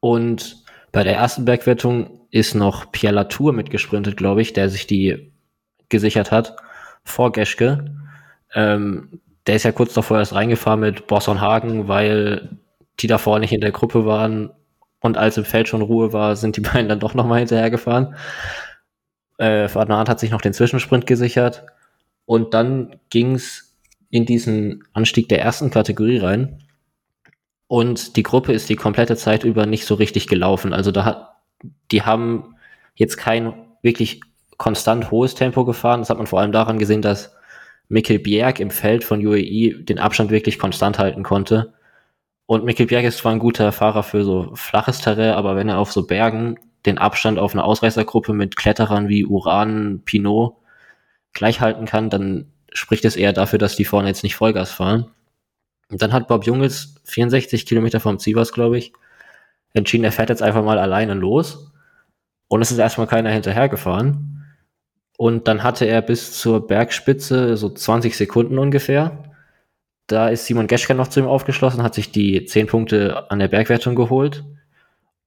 Und 0.00 0.64
bei 0.92 1.04
der 1.04 1.16
ersten 1.16 1.44
Bergwertung 1.44 2.26
ist 2.30 2.54
noch 2.54 2.90
Pierre 2.90 3.14
Latour 3.14 3.52
mitgesprintet, 3.52 4.16
glaube 4.16 4.42
ich, 4.42 4.52
der 4.52 4.68
sich 4.68 4.86
die 4.86 5.32
gesichert 5.88 6.32
hat, 6.32 6.56
vor 7.04 7.32
Geschke. 7.32 7.96
Ähm, 8.54 9.20
der 9.46 9.56
ist 9.56 9.64
ja 9.64 9.72
kurz 9.72 9.94
davor 9.94 10.18
erst 10.18 10.34
reingefahren 10.34 10.80
mit 10.80 11.06
Bosson 11.06 11.40
Hagen, 11.40 11.88
weil 11.88 12.58
die 13.00 13.06
davor 13.06 13.38
nicht 13.38 13.52
in 13.52 13.60
der 13.60 13.72
Gruppe 13.72 14.04
waren 14.04 14.50
und 15.00 15.16
als 15.16 15.36
im 15.38 15.44
Feld 15.44 15.68
schon 15.68 15.82
Ruhe 15.82 16.12
war, 16.12 16.36
sind 16.36 16.56
die 16.56 16.60
beiden 16.60 16.88
dann 16.88 17.00
doch 17.00 17.14
nochmal 17.14 17.40
hinterhergefahren. 17.40 18.14
Äh, 19.38 19.68
Van 19.72 19.90
hat 19.90 20.20
sich 20.20 20.30
noch 20.30 20.42
den 20.42 20.52
Zwischensprint 20.52 21.06
gesichert. 21.06 21.64
Und 22.26 22.54
dann 22.54 23.00
ging's 23.08 23.76
in 24.10 24.26
diesen 24.26 24.84
Anstieg 24.92 25.28
der 25.28 25.40
ersten 25.40 25.70
Kategorie 25.70 26.18
rein. 26.18 26.62
Und 27.66 28.16
die 28.16 28.22
Gruppe 28.22 28.52
ist 28.52 28.68
die 28.68 28.76
komplette 28.76 29.16
Zeit 29.16 29.44
über 29.44 29.66
nicht 29.66 29.86
so 29.86 29.94
richtig 29.94 30.26
gelaufen. 30.28 30.72
Also 30.72 30.90
da 30.90 31.04
hat, 31.04 31.28
die 31.90 32.02
haben 32.02 32.56
jetzt 32.94 33.16
kein 33.16 33.54
wirklich 33.82 34.20
konstant 34.58 35.10
hohes 35.10 35.34
Tempo 35.34 35.64
gefahren. 35.64 36.00
Das 36.00 36.10
hat 36.10 36.18
man 36.18 36.26
vor 36.26 36.40
allem 36.40 36.52
daran 36.52 36.78
gesehen, 36.78 37.02
dass 37.02 37.34
Mikkel 37.90 38.20
Bjerg 38.20 38.60
im 38.60 38.70
Feld 38.70 39.02
von 39.02 39.24
UAE 39.26 39.82
den 39.82 39.98
Abstand 39.98 40.30
wirklich 40.30 40.60
konstant 40.60 40.98
halten 40.98 41.24
konnte. 41.24 41.74
Und 42.46 42.64
Mikkel 42.64 42.86
Bjerg 42.86 43.04
ist 43.04 43.18
zwar 43.18 43.32
ein 43.32 43.40
guter 43.40 43.72
Fahrer 43.72 44.04
für 44.04 44.24
so 44.24 44.52
flaches 44.54 45.00
Terrain, 45.00 45.34
aber 45.34 45.56
wenn 45.56 45.68
er 45.68 45.78
auf 45.78 45.92
so 45.92 46.06
Bergen 46.06 46.58
den 46.86 46.98
Abstand 46.98 47.38
auf 47.38 47.52
eine 47.52 47.64
Ausreißergruppe 47.64 48.32
mit 48.32 48.56
Kletterern 48.56 49.08
wie 49.08 49.26
Uran, 49.26 50.02
Pinot 50.04 50.56
gleich 51.32 51.60
halten 51.60 51.84
kann, 51.84 52.10
dann 52.10 52.52
spricht 52.72 53.04
es 53.04 53.16
eher 53.16 53.32
dafür, 53.32 53.58
dass 53.58 53.74
die 53.74 53.84
vorne 53.84 54.08
jetzt 54.08 54.22
nicht 54.22 54.36
Vollgas 54.36 54.70
fahren. 54.70 55.10
Und 55.90 56.00
dann 56.00 56.12
hat 56.12 56.28
Bob 56.28 56.46
Jungels 56.46 56.94
64 57.06 57.66
Kilometer 57.66 57.98
vom 57.98 58.20
Zievers, 58.20 58.52
glaube 58.52 58.78
ich, 58.78 58.92
entschieden, 59.74 60.04
er 60.04 60.12
fährt 60.12 60.28
jetzt 60.28 60.42
einfach 60.42 60.64
mal 60.64 60.78
alleine 60.78 61.14
los. 61.14 61.72
Und 62.46 62.62
es 62.62 62.70
ist 62.70 62.78
erstmal 62.78 63.08
keiner 63.08 63.30
hinterhergefahren. 63.30 64.39
Und 65.20 65.48
dann 65.48 65.62
hatte 65.62 65.84
er 65.84 66.00
bis 66.00 66.32
zur 66.32 66.66
Bergspitze 66.66 67.58
so 67.58 67.68
20 67.68 68.16
Sekunden 68.16 68.58
ungefähr. 68.58 69.22
Da 70.06 70.30
ist 70.30 70.46
Simon 70.46 70.66
Geschke 70.66 70.94
noch 70.94 71.08
zu 71.08 71.20
ihm 71.20 71.26
aufgeschlossen, 71.26 71.82
hat 71.82 71.94
sich 71.94 72.10
die 72.10 72.46
10 72.46 72.68
Punkte 72.68 73.30
an 73.30 73.38
der 73.38 73.48
Bergwertung 73.48 73.96
geholt 73.96 74.44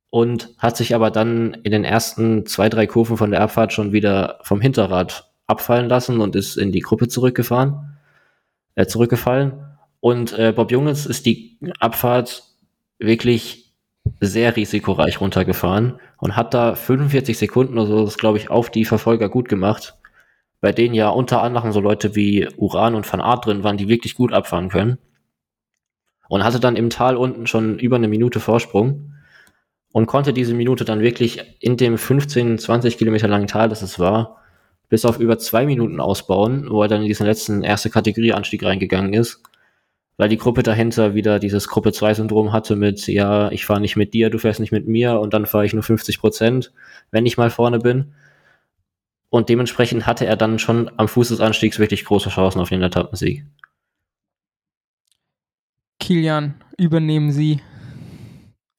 und 0.10 0.50
hat 0.58 0.78
sich 0.78 0.96
aber 0.96 1.12
dann 1.12 1.54
in 1.62 1.72
den 1.72 1.84
ersten 1.84 2.48
zwei, 2.48 2.70
drei 2.70 2.88
Kurven 2.88 3.18
von 3.18 3.30
der 3.30 3.42
Abfahrt 3.42 3.72
schon 3.72 3.92
wieder 3.92 4.40
vom 4.42 4.62
Hinterrad 4.62 5.32
abfallen 5.46 5.90
lassen 5.90 6.22
und 6.22 6.36
ist 6.36 6.58
in 6.58 6.72
die 6.72 6.82
Gruppe 6.82 7.08
zurückgefahren, 7.08 8.00
äh, 8.74 8.88
zurückgefallen. 8.88 9.64
Und 10.00 10.34
äh, 10.40 10.54
Bob 10.56 10.72
Junges 10.72 11.06
ist 11.06 11.28
die 11.28 11.60
Abfahrt 11.80 12.46
wirklich 12.98 13.63
sehr 14.26 14.56
risikoreich 14.56 15.22
runtergefahren 15.22 16.00
und 16.18 16.36
hat 16.36 16.54
da 16.54 16.76
45 16.76 17.38
Sekunden 17.38 17.78
oder 17.78 17.88
so, 17.88 18.06
das 18.06 18.18
glaube 18.18 18.38
ich, 18.38 18.50
auf 18.50 18.70
die 18.70 18.86
Verfolger 18.86 19.30
gut 19.30 19.50
gemacht 19.50 19.96
bei 20.64 20.72
denen 20.72 20.96
ja 20.96 21.10
unter 21.10 21.42
anderem 21.44 21.74
so 21.74 21.82
Leute 21.82 22.16
wie 22.16 22.48
Uran 22.56 22.96
und 22.96 23.12
Van 23.12 23.20
Art 23.20 23.46
drin 23.46 23.66
waren, 23.66 23.76
die 23.76 23.90
wirklich 23.90 24.16
gut 24.16 24.32
abfahren 24.32 24.70
können. 24.70 24.98
Und 26.30 26.46
hatte 26.46 26.62
dann 26.62 26.78
im 26.78 26.90
Tal 26.90 27.18
unten 27.18 27.48
schon 27.48 27.78
über 27.80 27.98
eine 27.98 28.08
Minute 28.08 28.40
Vorsprung 28.40 29.12
und 29.92 30.06
konnte 30.06 30.32
diese 30.32 30.54
Minute 30.54 30.86
dann 30.86 31.02
wirklich 31.02 31.42
in 31.60 31.76
dem 31.76 31.98
15, 31.98 32.60
20 32.60 32.98
Kilometer 32.98 33.28
langen 33.28 33.48
Tal, 33.48 33.68
das 33.68 33.82
es 33.82 34.00
war, 34.00 34.38
bis 34.88 35.04
auf 35.04 35.20
über 35.20 35.38
zwei 35.38 35.66
Minuten 35.66 36.00
ausbauen, 36.00 36.68
wo 36.70 36.82
er 36.82 36.88
dann 36.88 37.02
in 37.02 37.10
diesen 37.10 37.26
letzten 37.26 37.62
erste 37.62 37.90
Kategorie-Anstieg 37.90 38.64
reingegangen 38.64 39.12
ist, 39.12 39.44
weil 40.24 40.30
die 40.30 40.38
Gruppe 40.38 40.64
dahinter 40.64 41.16
wieder 41.16 41.38
dieses 41.38 41.68
Gruppe 41.68 41.90
2-Syndrom 41.90 42.54
hatte 42.54 42.78
mit, 42.78 43.08
ja, 43.08 43.52
ich 43.52 43.66
fahre 43.66 43.82
nicht 43.82 43.98
mit 43.98 44.14
dir, 44.14 44.30
du 44.30 44.38
fährst 44.38 44.62
nicht 44.62 44.72
mit 44.72 44.88
mir 44.88 45.20
und 45.20 45.34
dann 45.34 45.46
fahre 45.46 45.66
ich 45.66 45.74
nur 45.74 45.84
50 45.84 46.18
Prozent, 46.18 46.72
wenn 47.12 47.26
ich 47.26 47.36
mal 47.36 47.50
vorne 47.50 47.80
bin. 47.80 48.14
Und 49.28 49.50
dementsprechend 49.50 50.08
hatte 50.08 50.26
er 50.26 50.38
dann 50.38 50.60
schon 50.60 50.90
am 50.96 51.10
Fuß 51.10 51.28
des 51.28 51.42
Anstiegs 51.42 51.78
wirklich 51.78 52.06
große 52.06 52.30
Chancen 52.30 52.62
auf 52.62 52.70
den 52.70 52.82
Etappensieg. 52.82 53.46
Kilian, 56.00 56.54
übernehmen 56.78 57.34
Sie. 57.34 57.60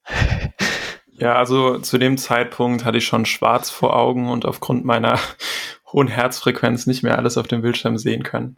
Ja, 1.17 1.37
also 1.37 1.79
zu 1.79 1.97
dem 1.97 2.19
Zeitpunkt 2.19 2.85
hatte 2.85 2.99
ich 2.99 3.05
schon 3.05 3.25
schwarz 3.25 3.71
vor 3.71 3.95
Augen 3.95 4.29
und 4.29 4.47
aufgrund 4.47 4.85
meiner 4.85 5.19
hohen 5.93 6.09
Herzfrequenz 6.09 6.87
nicht 6.87 7.03
mehr 7.03 7.19
alles 7.19 7.39
auf 7.39 7.47
dem 7.47 7.63
Bildschirm 7.63 7.99
sehen 7.99 8.25
können. 8.25 8.57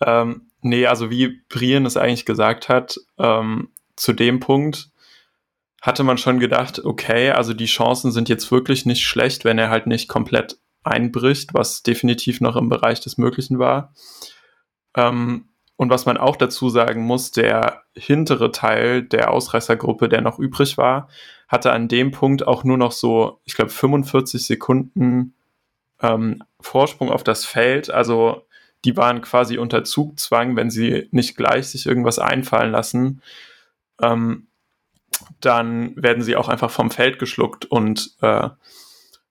Ähm, 0.00 0.42
nee, 0.66 0.86
also 0.86 1.10
wie 1.10 1.40
Brian 1.48 1.86
es 1.86 1.96
eigentlich 1.96 2.26
gesagt 2.26 2.68
hat, 2.68 2.98
ähm, 3.18 3.70
zu 3.96 4.12
dem 4.12 4.40
Punkt 4.40 4.90
hatte 5.80 6.02
man 6.02 6.18
schon 6.18 6.40
gedacht, 6.40 6.84
okay, 6.84 7.30
also 7.30 7.54
die 7.54 7.66
Chancen 7.66 8.10
sind 8.10 8.28
jetzt 8.28 8.50
wirklich 8.50 8.86
nicht 8.86 9.04
schlecht, 9.04 9.44
wenn 9.44 9.58
er 9.58 9.70
halt 9.70 9.86
nicht 9.86 10.08
komplett 10.08 10.58
einbricht, 10.82 11.54
was 11.54 11.82
definitiv 11.82 12.40
noch 12.40 12.56
im 12.56 12.68
Bereich 12.68 13.00
des 13.00 13.18
Möglichen 13.18 13.58
war. 13.58 13.92
Ähm, 14.96 15.48
und 15.76 15.90
was 15.90 16.06
man 16.06 16.16
auch 16.16 16.36
dazu 16.36 16.70
sagen 16.70 17.02
muss, 17.02 17.32
der 17.32 17.82
hintere 17.94 18.50
Teil 18.50 19.02
der 19.02 19.30
Ausreißergruppe, 19.30 20.08
der 20.08 20.22
noch 20.22 20.38
übrig 20.38 20.78
war, 20.78 21.08
hatte 21.48 21.72
an 21.72 21.88
dem 21.88 22.10
Punkt 22.12 22.46
auch 22.46 22.64
nur 22.64 22.78
noch 22.78 22.92
so, 22.92 23.40
ich 23.44 23.54
glaube, 23.54 23.70
45 23.70 24.44
Sekunden 24.44 25.34
ähm, 26.00 26.42
Vorsprung 26.60 27.10
auf 27.10 27.24
das 27.24 27.44
Feld. 27.44 27.90
Also 27.90 28.45
die 28.86 28.96
waren 28.96 29.20
quasi 29.20 29.58
unter 29.58 29.82
Zugzwang, 29.82 30.54
wenn 30.54 30.70
sie 30.70 31.08
nicht 31.10 31.36
gleich 31.36 31.66
sich 31.66 31.86
irgendwas 31.86 32.20
einfallen 32.20 32.70
lassen, 32.70 33.20
ähm, 34.00 34.46
dann 35.40 35.94
werden 35.96 36.22
sie 36.22 36.36
auch 36.36 36.48
einfach 36.48 36.70
vom 36.70 36.90
Feld 36.92 37.18
geschluckt 37.18 37.64
und 37.64 38.14
äh, 38.20 38.48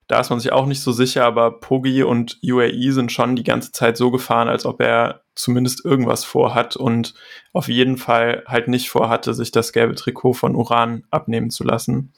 da 0.08 0.20
ist 0.20 0.30
man 0.30 0.39
sich 0.39 0.52
auch 0.52 0.65
nicht 0.65 0.82
so 0.82 0.91
sicher, 0.91 1.26
aber 1.26 1.60
Poggi 1.60 2.04
und 2.04 2.38
UAE 2.44 2.91
sind 2.91 3.12
schon 3.12 3.36
die 3.36 3.44
ganze 3.44 3.72
Zeit 3.72 3.98
so 3.98 4.12
gefahren, 4.12 4.50
als 4.50 4.65
ob 4.65 4.82
er 4.82 5.24
zumindest 5.36 5.84
irgendwas 5.86 6.26
vorhat 6.26 6.76
und 6.76 7.13
auf 7.54 7.70
jeden 7.70 7.98
Fall 7.98 8.44
halt 8.46 8.68
nicht 8.68 8.89
vorhatte, 8.89 9.34
sich 9.34 9.52
das 9.52 9.72
gelbe 9.72 9.96
Trikot 9.96 10.34
von 10.34 10.56
Uran 10.56 11.06
abnehmen 11.12 11.50
zu 11.50 11.63
lassen. 11.63 12.13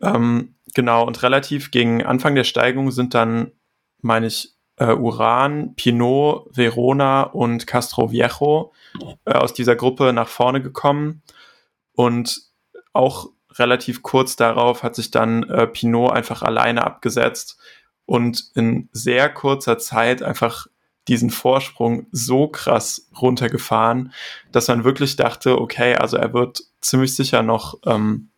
Ähm, 0.00 0.56
genau, 0.74 1.04
und 1.04 1.22
relativ 1.22 1.70
gegen 1.70 2.04
Anfang 2.04 2.34
der 2.34 2.44
Steigung 2.44 2.92
sind 2.92 3.14
dann, 3.14 3.50
meine 4.00 4.26
ich, 4.26 4.57
äh, 4.78 4.94
Uran, 4.94 5.74
Pinot, 5.74 6.56
Verona 6.56 7.22
und 7.22 7.66
Castro 7.66 8.10
Viejo 8.10 8.72
äh, 9.24 9.32
aus 9.32 9.54
dieser 9.54 9.76
Gruppe 9.76 10.12
nach 10.12 10.28
vorne 10.28 10.62
gekommen. 10.62 11.22
Und 11.92 12.42
auch 12.92 13.30
relativ 13.54 14.02
kurz 14.02 14.36
darauf 14.36 14.82
hat 14.82 14.94
sich 14.94 15.10
dann 15.10 15.42
äh, 15.44 15.66
Pinot 15.66 16.12
einfach 16.12 16.42
alleine 16.42 16.84
abgesetzt 16.84 17.58
und 18.06 18.50
in 18.54 18.88
sehr 18.92 19.28
kurzer 19.28 19.78
Zeit 19.78 20.22
einfach 20.22 20.66
diesen 21.08 21.30
Vorsprung 21.30 22.06
so 22.12 22.48
krass 22.48 23.08
runtergefahren, 23.20 24.12
dass 24.52 24.68
man 24.68 24.84
wirklich 24.84 25.16
dachte, 25.16 25.58
okay, 25.60 25.94
also 25.94 26.18
er 26.18 26.32
wird 26.34 26.62
ziemlich 26.80 27.16
sicher 27.16 27.42
noch 27.42 27.78
ähm, 27.86 28.30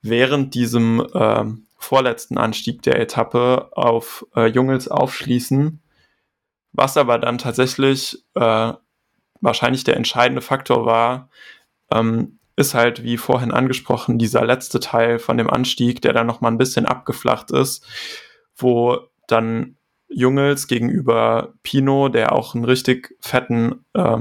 während 0.00 0.54
diesem 0.54 1.04
äh, 1.12 1.44
vorletzten 1.76 2.38
Anstieg 2.38 2.82
der 2.82 2.98
Etappe 3.00 3.70
auf 3.72 4.26
äh, 4.34 4.46
Jungels 4.46 4.88
aufschließen, 4.88 5.82
was 6.72 6.96
aber 6.96 7.18
dann 7.18 7.38
tatsächlich 7.38 8.24
äh, 8.34 8.72
wahrscheinlich 9.40 9.84
der 9.84 9.96
entscheidende 9.96 10.42
Faktor 10.42 10.86
war, 10.86 11.30
ähm, 11.92 12.38
ist 12.56 12.74
halt, 12.74 13.02
wie 13.02 13.18
vorhin 13.18 13.52
angesprochen, 13.52 14.18
dieser 14.18 14.44
letzte 14.44 14.80
Teil 14.80 15.18
von 15.18 15.36
dem 15.36 15.50
Anstieg, 15.50 16.00
der 16.00 16.14
dann 16.14 16.26
nochmal 16.26 16.50
ein 16.50 16.58
bisschen 16.58 16.86
abgeflacht 16.86 17.50
ist, 17.50 17.86
wo 18.56 18.98
dann 19.26 19.76
Jungels 20.08 20.66
gegenüber 20.66 21.52
Pino, 21.62 22.08
der 22.08 22.32
auch 22.32 22.54
einen 22.54 22.64
richtig 22.64 23.14
fetten 23.20 23.84
äh, 23.92 24.18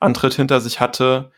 Antritt 0.00 0.34
hinter 0.34 0.60
sich 0.60 0.80
hatte, 0.80 1.30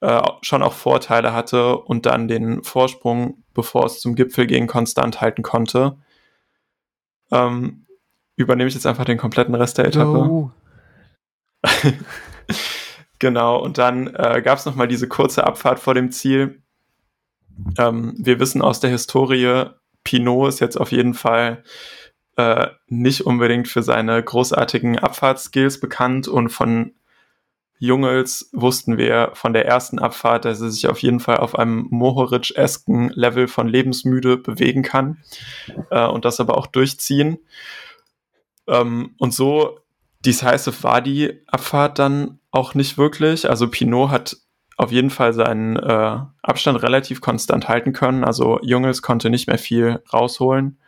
äh, 0.00 0.22
schon 0.40 0.62
auch 0.62 0.72
Vorteile 0.72 1.32
hatte 1.32 1.76
und 1.78 2.06
dann 2.06 2.28
den 2.28 2.62
Vorsprung, 2.62 3.41
bevor 3.54 3.86
es 3.86 4.00
zum 4.00 4.14
Gipfel 4.14 4.46
ging, 4.46 4.66
konstant 4.66 5.20
halten 5.20 5.42
konnte. 5.42 5.96
Ähm, 7.30 7.86
übernehme 8.36 8.68
ich 8.68 8.74
jetzt 8.74 8.86
einfach 8.86 9.04
den 9.04 9.18
kompletten 9.18 9.54
Rest 9.54 9.78
der 9.78 9.86
Etappe. 9.86 10.18
Oh. 10.18 10.50
Genau, 13.22 13.56
und 13.62 13.78
dann 13.78 14.08
äh, 14.16 14.42
gab 14.42 14.58
es 14.58 14.66
nochmal 14.66 14.88
diese 14.88 15.06
kurze 15.06 15.46
Abfahrt 15.46 15.78
vor 15.78 15.94
dem 15.94 16.10
Ziel. 16.10 16.60
Ähm, 17.78 18.14
wir 18.18 18.40
wissen 18.40 18.62
aus 18.62 18.80
der 18.80 18.90
Historie, 18.90 19.66
Pinot 20.02 20.48
ist 20.48 20.58
jetzt 20.58 20.76
auf 20.76 20.90
jeden 20.90 21.14
Fall 21.14 21.62
äh, 22.36 22.66
nicht 22.88 23.24
unbedingt 23.24 23.68
für 23.68 23.84
seine 23.84 24.20
großartigen 24.20 24.98
Abfahrtskills 24.98 25.78
bekannt 25.78 26.26
und 26.26 26.48
von 26.48 26.94
Jungels 27.82 28.48
wussten 28.52 28.96
wir 28.96 29.32
von 29.34 29.52
der 29.52 29.66
ersten 29.66 29.98
Abfahrt, 29.98 30.44
dass 30.44 30.60
er 30.60 30.70
sich 30.70 30.86
auf 30.86 31.00
jeden 31.00 31.18
Fall 31.18 31.38
auf 31.38 31.58
einem 31.58 31.88
Mohoric-esken 31.90 33.08
Level 33.08 33.48
von 33.48 33.66
lebensmüde 33.66 34.36
bewegen 34.36 34.84
kann 34.84 35.18
äh, 35.90 36.06
und 36.06 36.24
das 36.24 36.38
aber 36.38 36.56
auch 36.56 36.68
durchziehen. 36.68 37.38
Ähm, 38.68 39.16
und 39.18 39.34
so 39.34 39.80
decisive 40.24 40.84
war 40.84 41.00
die 41.00 41.42
Abfahrt 41.48 41.98
dann 41.98 42.38
auch 42.52 42.74
nicht 42.74 42.98
wirklich. 42.98 43.50
Also 43.50 43.68
Pinot 43.68 44.10
hat 44.10 44.36
auf 44.76 44.92
jeden 44.92 45.10
Fall 45.10 45.32
seinen 45.32 45.74
äh, 45.74 46.18
Abstand 46.40 46.80
relativ 46.84 47.20
konstant 47.20 47.68
halten 47.68 47.92
können. 47.92 48.22
Also 48.22 48.60
Jungels 48.62 49.02
konnte 49.02 49.28
nicht 49.28 49.48
mehr 49.48 49.58
viel 49.58 50.04
rausholen. 50.12 50.78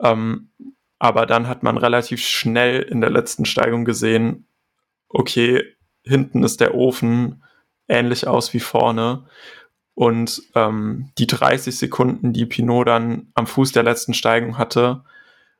Ähm, 0.00 0.48
aber 0.98 1.26
dann 1.26 1.46
hat 1.46 1.62
man 1.62 1.78
relativ 1.78 2.20
schnell 2.26 2.82
in 2.82 3.00
der 3.00 3.10
letzten 3.10 3.44
Steigung 3.44 3.84
gesehen, 3.84 4.48
okay, 5.08 5.76
hinten 6.04 6.42
ist 6.42 6.60
der 6.60 6.74
Ofen 6.74 7.42
ähnlich 7.88 8.26
aus 8.26 8.54
wie 8.54 8.60
vorne. 8.60 9.24
Und 9.94 10.42
ähm, 10.54 11.10
die 11.18 11.26
30 11.26 11.76
Sekunden, 11.76 12.32
die 12.32 12.46
Pinot 12.46 12.88
dann 12.88 13.28
am 13.34 13.46
Fuß 13.46 13.72
der 13.72 13.82
letzten 13.82 14.14
Steigung 14.14 14.56
hatte, 14.56 15.02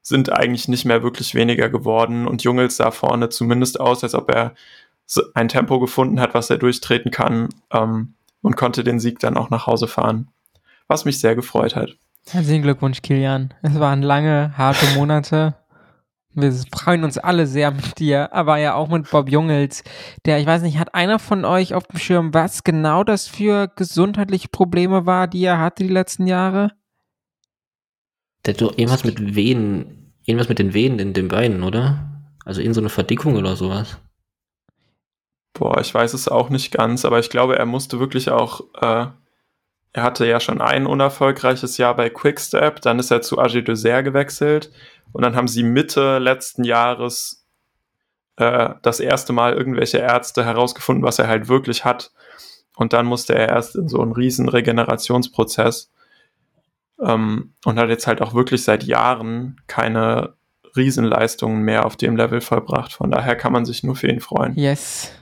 sind 0.03 0.33
eigentlich 0.33 0.69
nicht 0.69 0.85
mehr 0.85 1.03
wirklich 1.03 1.35
weniger 1.35 1.69
geworden. 1.69 2.27
Und 2.27 2.43
Jungels 2.43 2.77
sah 2.77 2.91
vorne 2.91 3.29
zumindest 3.29 3.79
aus, 3.81 4.03
als 4.03 4.15
ob 4.15 4.31
er 4.31 4.55
ein 5.35 5.49
Tempo 5.49 5.81
gefunden 5.81 6.21
hat, 6.21 6.35
was 6.35 6.51
er 6.51 6.59
durchtreten 6.59 7.11
kann 7.11 7.49
ähm, 7.73 8.15
und 8.43 8.57
konnte 8.57 8.85
den 8.85 9.01
Sieg 9.01 9.19
dann 9.19 9.37
auch 9.37 9.51
nach 9.51 9.67
Hause 9.67 9.89
fahren. 9.89 10.29
Was 10.89 11.05
mich 11.05 11.21
sehr 11.21 11.35
gefreut 11.35 11.77
hat. 11.77 11.97
Herzlichen 12.29 12.63
Glückwunsch, 12.63 13.03
Kilian. 13.03 13.55
Es 13.63 13.79
waren 13.79 14.03
lange, 14.03 14.57
harte 14.57 14.87
Monate. 14.95 15.55
Wir 16.33 16.53
freuen 16.73 17.03
uns 17.03 17.19
alle 17.19 17.47
sehr 17.47 17.73
mit 17.73 17.99
dir, 17.99 18.33
aber 18.33 18.59
ja 18.59 18.75
auch 18.75 18.89
mit 18.89 19.11
Bob 19.11 19.29
Jungels, 19.29 19.83
der, 20.25 20.39
ich 20.39 20.47
weiß 20.47 20.63
nicht, 20.63 20.79
hat 20.79 20.95
einer 20.95 21.19
von 21.19 21.45
euch 21.45 21.75
auf 21.75 21.89
dem 21.89 21.99
Schirm, 21.99 22.33
was 22.33 22.63
genau 22.63 23.03
das 23.03 23.27
für 23.27 23.67
gesundheitliche 23.75 24.49
Probleme 24.49 25.07
war, 25.07 25.27
die 25.27 25.43
er 25.43 25.59
hatte 25.59 25.83
die 25.83 25.93
letzten 25.93 26.29
Jahre? 26.29 26.71
Der 28.47 28.55
hat 28.55 28.61
doch 28.61 28.79
irgendwas 28.79 29.05
mit 29.05 29.35
Venen, 29.35 30.13
irgendwas 30.25 30.49
mit 30.49 30.61
den 30.61 30.73
Venen 30.73 31.01
in 31.01 31.15
den 31.15 31.29
Beinen, 31.29 31.65
oder? 31.65 32.23
Also 32.45 32.63
in 32.63 32.75
so 32.75 32.81
eine 32.81 32.91
Verdickung 32.91 33.37
oder 33.37 33.57
sowas. 33.57 33.99
Boah, 35.53 35.81
ich 35.81 35.93
weiß 35.93 36.15
es 36.15 36.29
auch 36.29 36.49
nicht 36.49 36.71
ganz, 36.71 37.05
aber 37.05 37.19
ich 37.19 37.29
glaube, 37.29 37.59
er 37.59 37.67
musste 37.67 37.99
wirklich 37.99 38.31
auch, 38.31 38.61
äh, 38.81 39.07
er 39.93 40.03
hatte 40.03 40.27
ja 40.27 40.39
schon 40.39 40.61
ein 40.61 40.87
unerfolgreiches 40.87 41.77
Jahr 41.77 41.97
bei 41.97 42.09
Quickstep, 42.09 42.81
dann 42.83 43.01
ist 43.01 43.11
er 43.11 43.21
zu 43.21 43.41
AG 43.41 43.63
Dessert 43.63 44.05
gewechselt 44.05 44.71
und 45.13 45.23
dann 45.23 45.37
haben 45.37 45.49
sie 45.49 45.63
Mitte 45.63 46.19
letzten 46.19 46.65
Jahres 46.65 47.47
äh, 48.37 48.71
das 48.83 49.01
erste 49.01 49.33
Mal 49.33 49.53
irgendwelche 49.53 49.99
Ärzte 49.99 50.45
herausgefunden, 50.45 51.05
was 51.05 51.19
er 51.19 51.29
halt 51.29 51.49
wirklich 51.49 51.85
hat. 51.85 52.13
Und 52.77 52.93
dann 52.93 53.07
musste 53.07 53.35
er 53.35 53.51
erst 53.51 53.77
in 53.77 53.89
so 53.89 54.01
einen 54.01 54.13
riesen 54.13 54.49
Regenerationsprozess 54.49 55.93
ähm, 57.03 57.55
und 57.65 57.79
hat 57.79 57.91
jetzt 57.91 58.07
halt 58.07 58.23
auch 58.23 58.35
wirklich 58.35 58.65
seit 58.65 58.85
Jahren 58.85 59.61
keine 59.67 60.35
Riesenleistungen 60.77 61.63
mehr 61.63 61.85
auf 61.85 61.97
dem 61.97 62.17
Level 62.17 62.41
vollbracht. 62.41 62.93
Von 62.93 63.11
daher 63.11 63.37
kann 63.37 63.53
man 63.53 63.65
sich 63.65 63.83
nur 63.83 63.97
für 63.97 64.09
ihn 64.09 64.21
freuen. 64.21 64.55
Yes. 64.55 65.13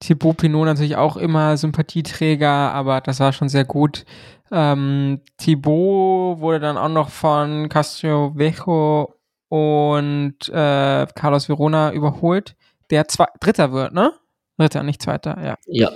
Thibaut 0.00 0.38
Pinot 0.38 0.66
natürlich 0.66 0.96
auch 0.96 1.16
immer 1.16 1.56
Sympathieträger, 1.56 2.72
aber 2.72 3.00
das 3.00 3.20
war 3.20 3.32
schon 3.32 3.48
sehr 3.48 3.64
gut. 3.64 4.04
Ähm, 4.50 5.20
Thibaut 5.38 6.40
wurde 6.40 6.60
dann 6.60 6.76
auch 6.76 6.88
noch 6.88 7.08
von 7.08 7.68
Castro 7.68 8.32
Vejo 8.34 9.15
und 9.48 10.48
äh, 10.48 11.06
Carlos 11.14 11.48
Verona 11.48 11.92
überholt, 11.92 12.56
der 12.90 13.08
zwei, 13.08 13.26
Dritter 13.40 13.72
wird, 13.72 13.92
ne? 13.92 14.12
Dritter, 14.58 14.82
nicht 14.82 15.02
Zweiter, 15.02 15.36
ja. 15.42 15.56
Ja, 15.66 15.92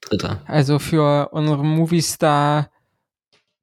Dritter. 0.00 0.40
Also 0.46 0.78
für 0.78 1.28
unsere 1.32 1.64
Movistar 1.64 2.70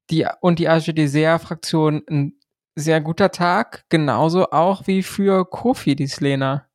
die, 0.09 0.27
und 0.41 0.59
die 0.59 0.67
AG 0.67 0.93
Dessert-Fraktion 0.93 2.03
ein 2.09 2.33
sehr 2.75 3.01
guter 3.01 3.31
Tag, 3.31 3.85
genauso 3.89 4.51
auch 4.51 4.87
wie 4.87 5.03
für 5.03 5.45
Kofi, 5.45 5.95
die 5.95 6.07
Slena. 6.07 6.67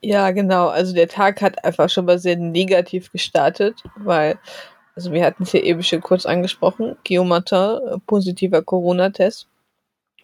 Ja, 0.00 0.30
genau. 0.30 0.68
Also 0.68 0.94
der 0.94 1.08
Tag 1.08 1.42
hat 1.42 1.64
einfach 1.64 1.90
schon 1.90 2.04
mal 2.04 2.18
sehr 2.18 2.36
negativ 2.36 3.10
gestartet, 3.10 3.82
weil, 3.96 4.38
also 4.94 5.12
wir 5.12 5.24
hatten 5.24 5.42
es 5.42 5.52
ja 5.52 5.60
eben 5.60 5.82
schon 5.82 6.00
kurz 6.00 6.24
angesprochen, 6.24 6.96
Guillaume 7.06 7.28
Martin, 7.30 7.78
äh, 7.88 7.98
positiver 8.06 8.62
Corona-Test. 8.62 9.48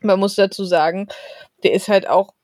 Man 0.04 0.20
muss 0.20 0.34
dazu 0.34 0.64
sagen, 0.64 1.08
der 1.62 1.72
ist 1.72 1.88
halt 1.88 2.08
auch, 2.08 2.34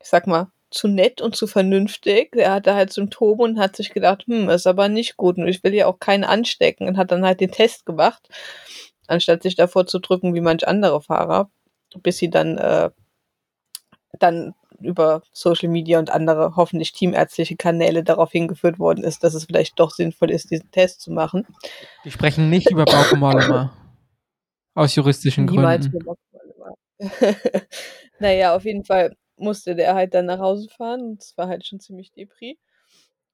ich 0.00 0.08
sag 0.08 0.26
mal, 0.26 0.48
zu 0.70 0.88
nett 0.88 1.20
und 1.20 1.36
zu 1.36 1.46
vernünftig. 1.46 2.32
Der 2.32 2.52
hatte 2.52 2.74
halt 2.74 2.92
Symptome 2.92 3.42
und 3.42 3.58
hat 3.58 3.76
sich 3.76 3.92
gedacht, 3.92 4.24
hm, 4.26 4.50
ist 4.50 4.66
aber 4.66 4.88
nicht 4.88 5.16
gut 5.16 5.38
und 5.38 5.48
ich 5.48 5.62
will 5.64 5.74
ja 5.74 5.86
auch 5.86 5.98
keinen 6.00 6.24
anstecken 6.24 6.88
und 6.88 6.96
hat 6.98 7.12
dann 7.12 7.24
halt 7.24 7.40
den 7.40 7.52
Test 7.52 7.86
gemacht, 7.86 8.28
anstatt 9.06 9.42
sich 9.42 9.54
davor 9.54 9.86
zu 9.86 10.00
drücken 10.00 10.34
wie 10.34 10.40
manch 10.40 10.66
andere 10.66 11.00
Fahrer, 11.00 11.50
bis 12.02 12.18
sie 12.18 12.28
dann, 12.28 12.58
äh, 12.58 12.90
dann 14.18 14.54
über 14.80 15.22
Social 15.32 15.68
Media 15.68 15.98
und 15.98 16.10
andere 16.10 16.56
hoffentlich 16.56 16.92
teamärztliche 16.92 17.56
Kanäle 17.56 18.02
darauf 18.02 18.32
hingeführt 18.32 18.78
worden 18.78 19.04
ist, 19.04 19.22
dass 19.22 19.34
es 19.34 19.44
vielleicht 19.44 19.78
doch 19.78 19.92
sinnvoll 19.92 20.30
ist, 20.30 20.50
diesen 20.50 20.70
Test 20.72 21.00
zu 21.00 21.12
machen. 21.12 21.46
Wir 22.02 22.12
sprechen 22.12 22.50
nicht 22.50 22.70
über 22.70 22.84
Bauchmolema. 22.84 23.72
Aus 24.74 24.96
juristischen 24.96 25.44
Niemals 25.44 25.88
Gründen. 25.88 26.16
naja, 28.20 28.54
auf 28.56 28.64
jeden 28.64 28.84
Fall 28.84 29.16
musste 29.36 29.74
der 29.74 29.94
halt 29.94 30.14
dann 30.14 30.26
nach 30.26 30.38
Hause 30.38 30.68
fahren. 30.68 31.16
Das 31.18 31.36
war 31.36 31.48
halt 31.48 31.66
schon 31.66 31.80
ziemlich 31.80 32.12
depri. 32.12 32.58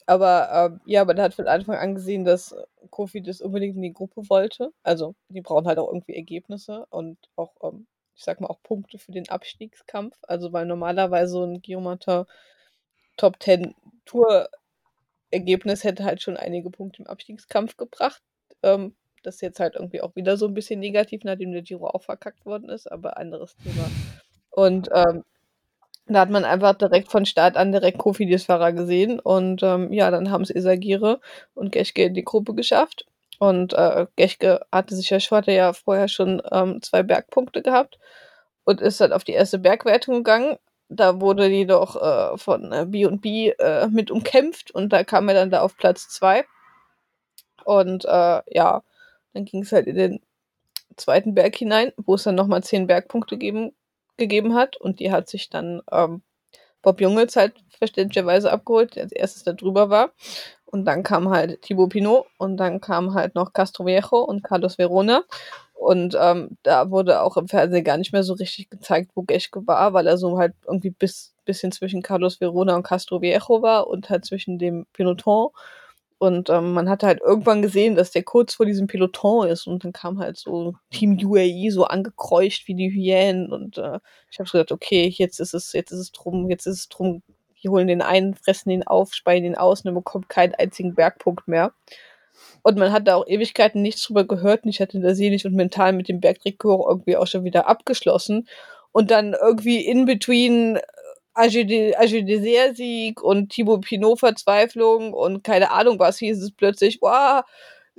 Aber 0.07 0.51
ähm, 0.75 0.81
ja, 0.87 1.05
man 1.05 1.21
hat 1.21 1.35
von 1.35 1.49
Anfang 1.49 1.77
an 1.77 1.95
gesehen, 1.95 2.25
dass 2.25 2.55
Kofi 2.91 3.23
das 3.23 3.41
unbedingt 3.41 3.77
in 3.77 3.83
die 3.83 3.93
Gruppe 3.93 4.29
wollte. 4.31 4.73
Also 4.83 5.15
die 5.29 5.41
brauchen 5.43 5.67
halt 5.69 5.79
auch 5.79 5.89
irgendwie 5.89 6.17
Ergebnisse 6.17 6.87
und 6.91 7.19
auch, 7.37 7.55
ähm, 7.63 7.87
ich 8.17 8.25
sag 8.25 8.41
mal, 8.41 8.49
auch 8.49 8.63
Punkte 8.63 8.99
für 8.99 9.13
den 9.13 9.29
Abstiegskampf. 9.29 10.17
Also 10.23 10.53
weil 10.53 10.67
normalerweise 10.67 11.33
so 11.33 11.45
ein 11.45 11.63
Geomata 11.63 12.27
Top 13.17 13.43
10 13.43 13.75
Tour 14.07 14.49
Ergebnis 15.31 15.85
hätte 15.85 16.05
halt 16.05 16.23
schon 16.23 16.37
einige 16.37 16.71
Punkte 16.71 17.03
im 17.03 17.09
Abstiegskampf 17.09 17.77
gebracht. 17.77 18.23
Ähm, 18.63 18.97
das 19.23 19.37
ist 19.37 19.41
jetzt 19.43 19.61
halt 19.61 19.75
irgendwie 19.75 20.01
auch 20.01 20.15
wieder 20.17 20.37
so 20.37 20.47
ein 20.47 20.55
bisschen 20.55 20.81
negativ, 20.81 21.25
nachdem 21.25 21.53
der 21.53 21.63
Giro 21.63 21.87
auch 21.87 22.03
verkackt 22.03 22.45
worden 22.47 22.69
ist, 22.69 22.91
aber 22.91 23.17
anderes 23.17 23.57
Thema. 23.57 23.91
Und 24.51 24.89
ähm, 24.93 25.25
da 26.07 26.21
hat 26.21 26.31
man 26.31 26.45
einfach 26.45 26.75
direkt 26.75 27.11
von 27.11 27.25
Start 27.25 27.57
an 27.57 27.73
direkt 27.73 27.99
Kofidis-Fahrer 27.99 28.73
gesehen. 28.73 29.21
Und 29.21 29.63
ähm, 29.63 29.93
ja, 29.93 30.11
dann 30.11 30.31
haben 30.31 30.43
es 30.43 30.51
Isagire 30.51 31.21
und 31.55 31.73
Geschke 31.73 32.05
in 32.05 32.15
die 32.15 32.25
Gruppe 32.25 32.55
geschafft. 32.55 33.07
Und 33.39 33.73
äh, 33.75 34.07
Geschke 34.17 34.67
hatte 34.73 34.95
sich 34.97 35.11
ja, 35.11 35.19
hatte 35.19 35.53
ja 35.53 35.73
vorher 35.73 36.09
schon 36.09 36.43
ähm, 36.51 36.83
zwei 36.83 37.03
Bergpunkte 37.03 37.63
gehabt 37.63 37.99
und 38.65 38.81
ist 38.81 39.01
dann 39.01 39.13
auf 39.13 39.25
die 39.25 39.33
erste 39.33 39.59
Bergwertung 39.59 40.17
gegangen. 40.17 40.57
Da 40.89 41.21
wurde 41.21 41.49
die 41.49 41.67
doch 41.67 41.97
äh, 41.97 42.37
von 42.37 42.73
äh, 42.73 42.87
B&B 42.87 43.51
äh, 43.51 43.87
mit 43.89 44.11
umkämpft 44.11 44.73
und 44.73 44.93
da 44.93 45.05
kam 45.05 45.29
er 45.29 45.35
dann 45.35 45.51
da 45.51 45.63
auf 45.63 45.77
Platz 45.77 46.09
zwei. 46.09 46.45
Und 47.65 48.05
äh, 48.05 48.43
ja, 48.49 48.83
dann 49.33 49.45
ging 49.45 49.63
es 49.63 49.73
halt 49.73 49.87
in 49.87 49.97
den 49.97 50.21
zweiten 50.97 51.35
Berg 51.35 51.57
hinein, 51.57 51.93
wo 51.97 52.15
es 52.15 52.25
dann 52.25 52.35
nochmal 52.35 52.63
zehn 52.63 52.87
Bergpunkte 52.87 53.39
geben 53.39 53.73
gegeben 54.17 54.55
hat 54.55 54.77
und 54.77 55.01
die 55.01 55.11
hat 55.11 55.29
sich 55.29 55.49
dann 55.49 55.83
ähm, 55.91 56.23
Bob 56.83 57.01
Jungels 57.01 57.37
halt 57.37 57.55
verständlicherweise 57.79 58.53
abgeholt, 58.53 58.97
der 58.97 59.05
als 59.05 59.13
erstes 59.13 59.45
da 59.45 59.53
drüber 59.53 59.91
war. 59.91 60.13
Und 60.67 60.85
dann 60.85 61.03
kam 61.03 61.31
halt 61.31 61.63
Thibaut 61.63 61.91
Pinot 61.91 62.27
und 62.39 62.57
dann 62.57 62.81
kam 62.81 63.15
halt 63.15 63.35
noch 63.35 63.53
Castro 63.53 63.87
Viejo 63.87 64.21
und 64.23 64.45
Carlos 64.45 64.79
Verona. 64.79 65.25
Und 65.75 66.17
ähm, 66.21 66.59
da 66.63 66.91
wurde 66.91 67.23
auch 67.23 67.37
im 67.37 67.49
Fernsehen 67.49 67.85
gar 67.85 67.97
nicht 67.97 68.13
mehr 68.13 68.23
so 68.23 68.35
richtig 68.35 68.71
gezeigt, 68.71 69.13
wo 69.15 69.23
Geschke 69.23 69.67
war, 69.67 69.95
weil 69.95 70.07
er 70.07 70.19
so 70.19 70.39
halt 70.39 70.55
irgendwie 70.67 70.91
bis 70.91 71.35
bisschen 71.45 71.73
zwischen 71.73 72.03
Carlos 72.03 72.41
Verona 72.41 72.77
und 72.77 72.85
Castro 72.85 73.23
Viejo 73.23 73.63
war 73.63 73.89
und 73.89 74.09
halt 74.11 74.25
zwischen 74.25 74.59
dem 74.59 74.87
Piloton 74.93 75.49
und 76.21 76.51
ähm, 76.51 76.75
man 76.75 76.91
hatte 76.91 77.07
halt 77.07 77.23
irgendwann 77.23 77.63
gesehen, 77.63 77.97
dass 77.97 78.11
der 78.11 78.23
kurz 78.23 78.53
vor 78.53 78.67
diesem 78.67 78.87
Peloton 78.87 79.49
ist 79.49 79.67
und 79.67 79.85
dann 79.85 79.95
kam 79.95 80.19
halt 80.19 80.37
so 80.37 80.75
Team 80.91 81.19
UAE 81.19 81.71
so 81.71 81.85
angekreucht 81.85 82.69
wie 82.69 82.75
die 82.75 82.91
Hyänen 82.91 83.51
und 83.51 83.79
äh, 83.79 84.01
ich 84.31 84.39
habe 84.39 84.51
gedacht, 84.51 84.71
okay, 84.71 85.09
jetzt 85.17 85.41
ist 85.41 85.55
es, 85.55 85.73
jetzt 85.73 85.93
ist 85.93 85.99
es 85.99 86.13
drum, 86.13 86.51
jetzt 86.51 86.67
ist 86.67 86.77
es 86.77 86.89
drum, 86.91 87.23
die 87.63 87.71
holen 87.71 87.89
den 87.89 88.03
einen, 88.03 88.35
fressen 88.35 88.69
den 88.69 88.87
auf, 88.87 89.15
speien 89.15 89.45
den 89.45 89.57
aus 89.57 89.81
und 89.81 89.93
er 89.93 89.95
bekommt 89.95 90.29
keinen 90.29 90.55
einzigen 90.55 90.95
Bergpunkt 90.95 91.49
mehr. 91.49 91.73
Und 92.61 92.77
man 92.77 92.93
hat 92.93 93.09
da 93.09 93.17
auch 93.17 93.27
Ewigkeiten 93.27 93.81
nichts 93.81 94.03
drüber 94.03 94.25
gehört 94.25 94.65
und 94.65 94.69
ich 94.69 94.83
hatte 94.83 95.01
da 95.01 95.15
seelisch 95.15 95.47
und 95.47 95.55
mental 95.55 95.95
mit 95.95 96.11
dem 96.11 96.21
Bergtrikot 96.21 96.87
irgendwie 96.87 97.17
auch 97.17 97.29
schon 97.29 97.45
wieder 97.45 97.67
abgeschlossen. 97.67 98.47
Und 98.93 99.11
dann 99.11 99.35
irgendwie 99.41 99.87
in 99.87 100.05
between 100.05 100.79
Agidesier-Sieg 101.41 103.23
und 103.23 103.51
Thibaut 103.51 103.83
Pinot-Verzweiflung 103.83 105.13
und 105.13 105.45
keine 105.45 105.71
Ahnung 105.71 105.99
was, 105.99 106.19
hieß 106.19 106.43
es 106.43 106.53
plötzlich, 106.53 106.99
wow, 107.01 107.43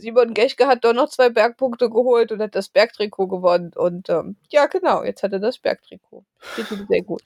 Simon 0.01 0.33
Geschke 0.33 0.67
hat 0.67 0.83
doch 0.83 0.93
noch 0.93 1.09
zwei 1.09 1.29
Bergpunkte 1.29 1.89
geholt 1.89 2.31
und 2.31 2.41
hat 2.41 2.55
das 2.55 2.69
Bergtrikot 2.69 3.27
gewonnen. 3.27 3.71
Und 3.75 4.09
ähm, 4.09 4.35
ja, 4.49 4.65
genau, 4.65 5.03
jetzt 5.03 5.23
hat 5.23 5.33
er 5.33 5.39
das 5.39 5.59
Bergtrikot. 5.59 6.25
Geht 6.55 6.71
ihm 6.71 6.85
sehr 6.89 7.03
gut. 7.03 7.21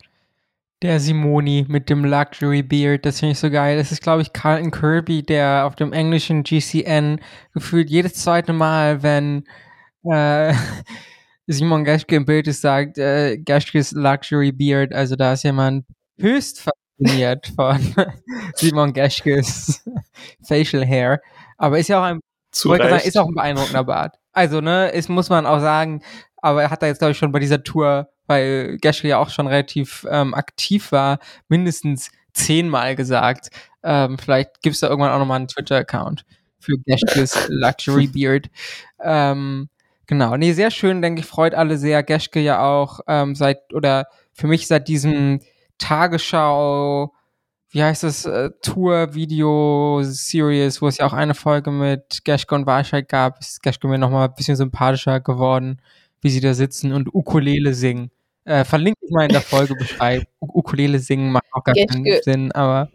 Der 0.82 1.00
Simoni 1.00 1.66
mit 1.68 1.90
dem 1.90 2.04
Luxury 2.04 2.62
Beard, 2.62 3.06
das 3.06 3.20
finde 3.20 3.32
ich 3.32 3.40
so 3.40 3.50
geil. 3.50 3.78
Das 3.78 3.92
ist, 3.92 4.02
glaube 4.02 4.22
ich, 4.22 4.34
Carlton 4.34 4.72
Kirby, 4.72 5.24
der 5.24 5.66
auf 5.66 5.76
dem 5.76 5.94
englischen 5.94 6.44
GCN 6.44 7.22
gefühlt 7.54 7.90
jedes 7.90 8.16
zweite 8.16 8.54
Mal, 8.54 9.02
wenn 9.02 9.46
äh, 10.04 10.54
Simon 11.48 11.86
Geschke 11.86 12.18
im 12.18 12.26
Bild 12.26 12.48
ist, 12.48 12.62
sagt, 12.62 12.98
äh, 12.98 13.38
Geschkes 13.38 13.94
Luxury 13.94 14.52
Beard. 14.52 14.94
Also 14.94 15.16
da 15.16 15.34
ist 15.34 15.44
jemand 15.44 15.86
höchst 16.18 16.62
fasziniert 16.62 17.52
von 17.56 17.80
Simon 18.56 18.94
Geschkes 18.94 19.84
Facial 20.44 20.86
Hair. 20.86 21.22
Aber 21.58 21.80
ist 21.80 21.90
ja 21.90 22.00
auch 22.00 22.04
ein, 22.04 22.20
sagen, 22.52 22.96
ist 23.04 23.18
auch 23.18 23.28
ein 23.28 23.36
beeindruckender 23.36 23.84
Bart. 23.84 24.16
Also, 24.34 24.62
ne, 24.62 24.90
ist, 24.90 25.10
muss 25.10 25.30
man 25.30 25.46
auch 25.46 25.60
sagen, 25.60 26.02
aber 26.38 26.64
er 26.64 26.70
hat 26.70 26.82
da 26.82 26.88
jetzt, 26.88 27.00
glaube 27.00 27.12
ich, 27.12 27.18
schon 27.18 27.32
bei 27.32 27.40
dieser 27.40 27.64
Tour, 27.64 28.10
weil 28.28 28.78
Geschke 28.80 29.08
ja 29.08 29.18
auch 29.18 29.30
schon 29.30 29.48
relativ 29.48 30.06
ähm, 30.10 30.34
aktiv 30.34 30.92
war, 30.92 31.20
mindestens 31.48 32.12
zehnmal 32.34 32.96
gesagt. 32.96 33.50
Ähm, 33.84 34.18
vielleicht 34.18 34.62
gibt 34.62 34.76
es 34.76 34.82
da 34.82 34.90
irgendwann 34.90 35.12
auch 35.12 35.20
nochmal 35.20 35.38
einen 35.38 35.48
Twitter-Account 35.48 36.26
für 36.60 36.78
Geschkes 36.86 37.48
Luxury 37.50 38.08
Beard. 38.14 38.50
Ähm, 39.02 39.70
Genau, 40.08 40.38
nee, 40.38 40.54
sehr 40.54 40.70
schön, 40.70 41.02
denke 41.02 41.22
ich, 41.22 41.26
freut 41.26 41.56
alle 41.56 41.78
sehr. 41.78 42.04
Geschke 42.04 42.40
ja 42.40 42.64
auch 42.64 43.00
ähm, 43.08 43.34
seit, 43.36 43.74
oder 43.74 44.08
für 44.34 44.48
mich 44.48 44.68
seit 44.68 44.88
diesem 44.88 45.40
Tagesschau, 45.78 47.14
wie 47.70 47.84
heißt 47.84 48.04
das, 48.04 48.26
äh, 48.26 48.52
Tour-Video-Series, 48.62 50.82
wo 50.82 50.88
es 50.88 50.98
ja 50.98 51.06
auch 51.06 51.14
eine 51.14 51.36
Folge 51.36 51.72
mit 51.72 52.24
Geschke 52.24 52.56
und 52.56 52.66
Warscheid 52.66 53.10
gab, 53.10 53.40
ist 53.40 53.62
Geschke 53.62 53.88
mir 53.88 53.98
nochmal 53.98 54.30
ein 54.30 54.36
bisschen 54.36 54.56
sympathischer 54.56 55.20
geworden, 55.20 55.82
wie 56.22 56.30
sie 56.30 56.40
da 56.40 56.54
sitzen 56.54 56.94
und 56.94 57.14
Ukulele 57.14 57.74
singen. 57.74 58.12
Äh, 58.46 58.64
verlinke 58.64 59.00
ich 59.02 59.12
mal 59.12 59.24
in 59.24 59.34
der 59.34 59.42
Folge 59.42 59.76
beschreiben. 59.76 60.26
Ukulele 60.40 61.00
singen 61.00 61.32
macht 61.32 61.46
auch 61.52 61.64
gar 61.64 61.74
Geschke, 61.74 61.88
keinen 61.88 62.22
Sinn, 62.22 62.52
aber. 62.52 62.90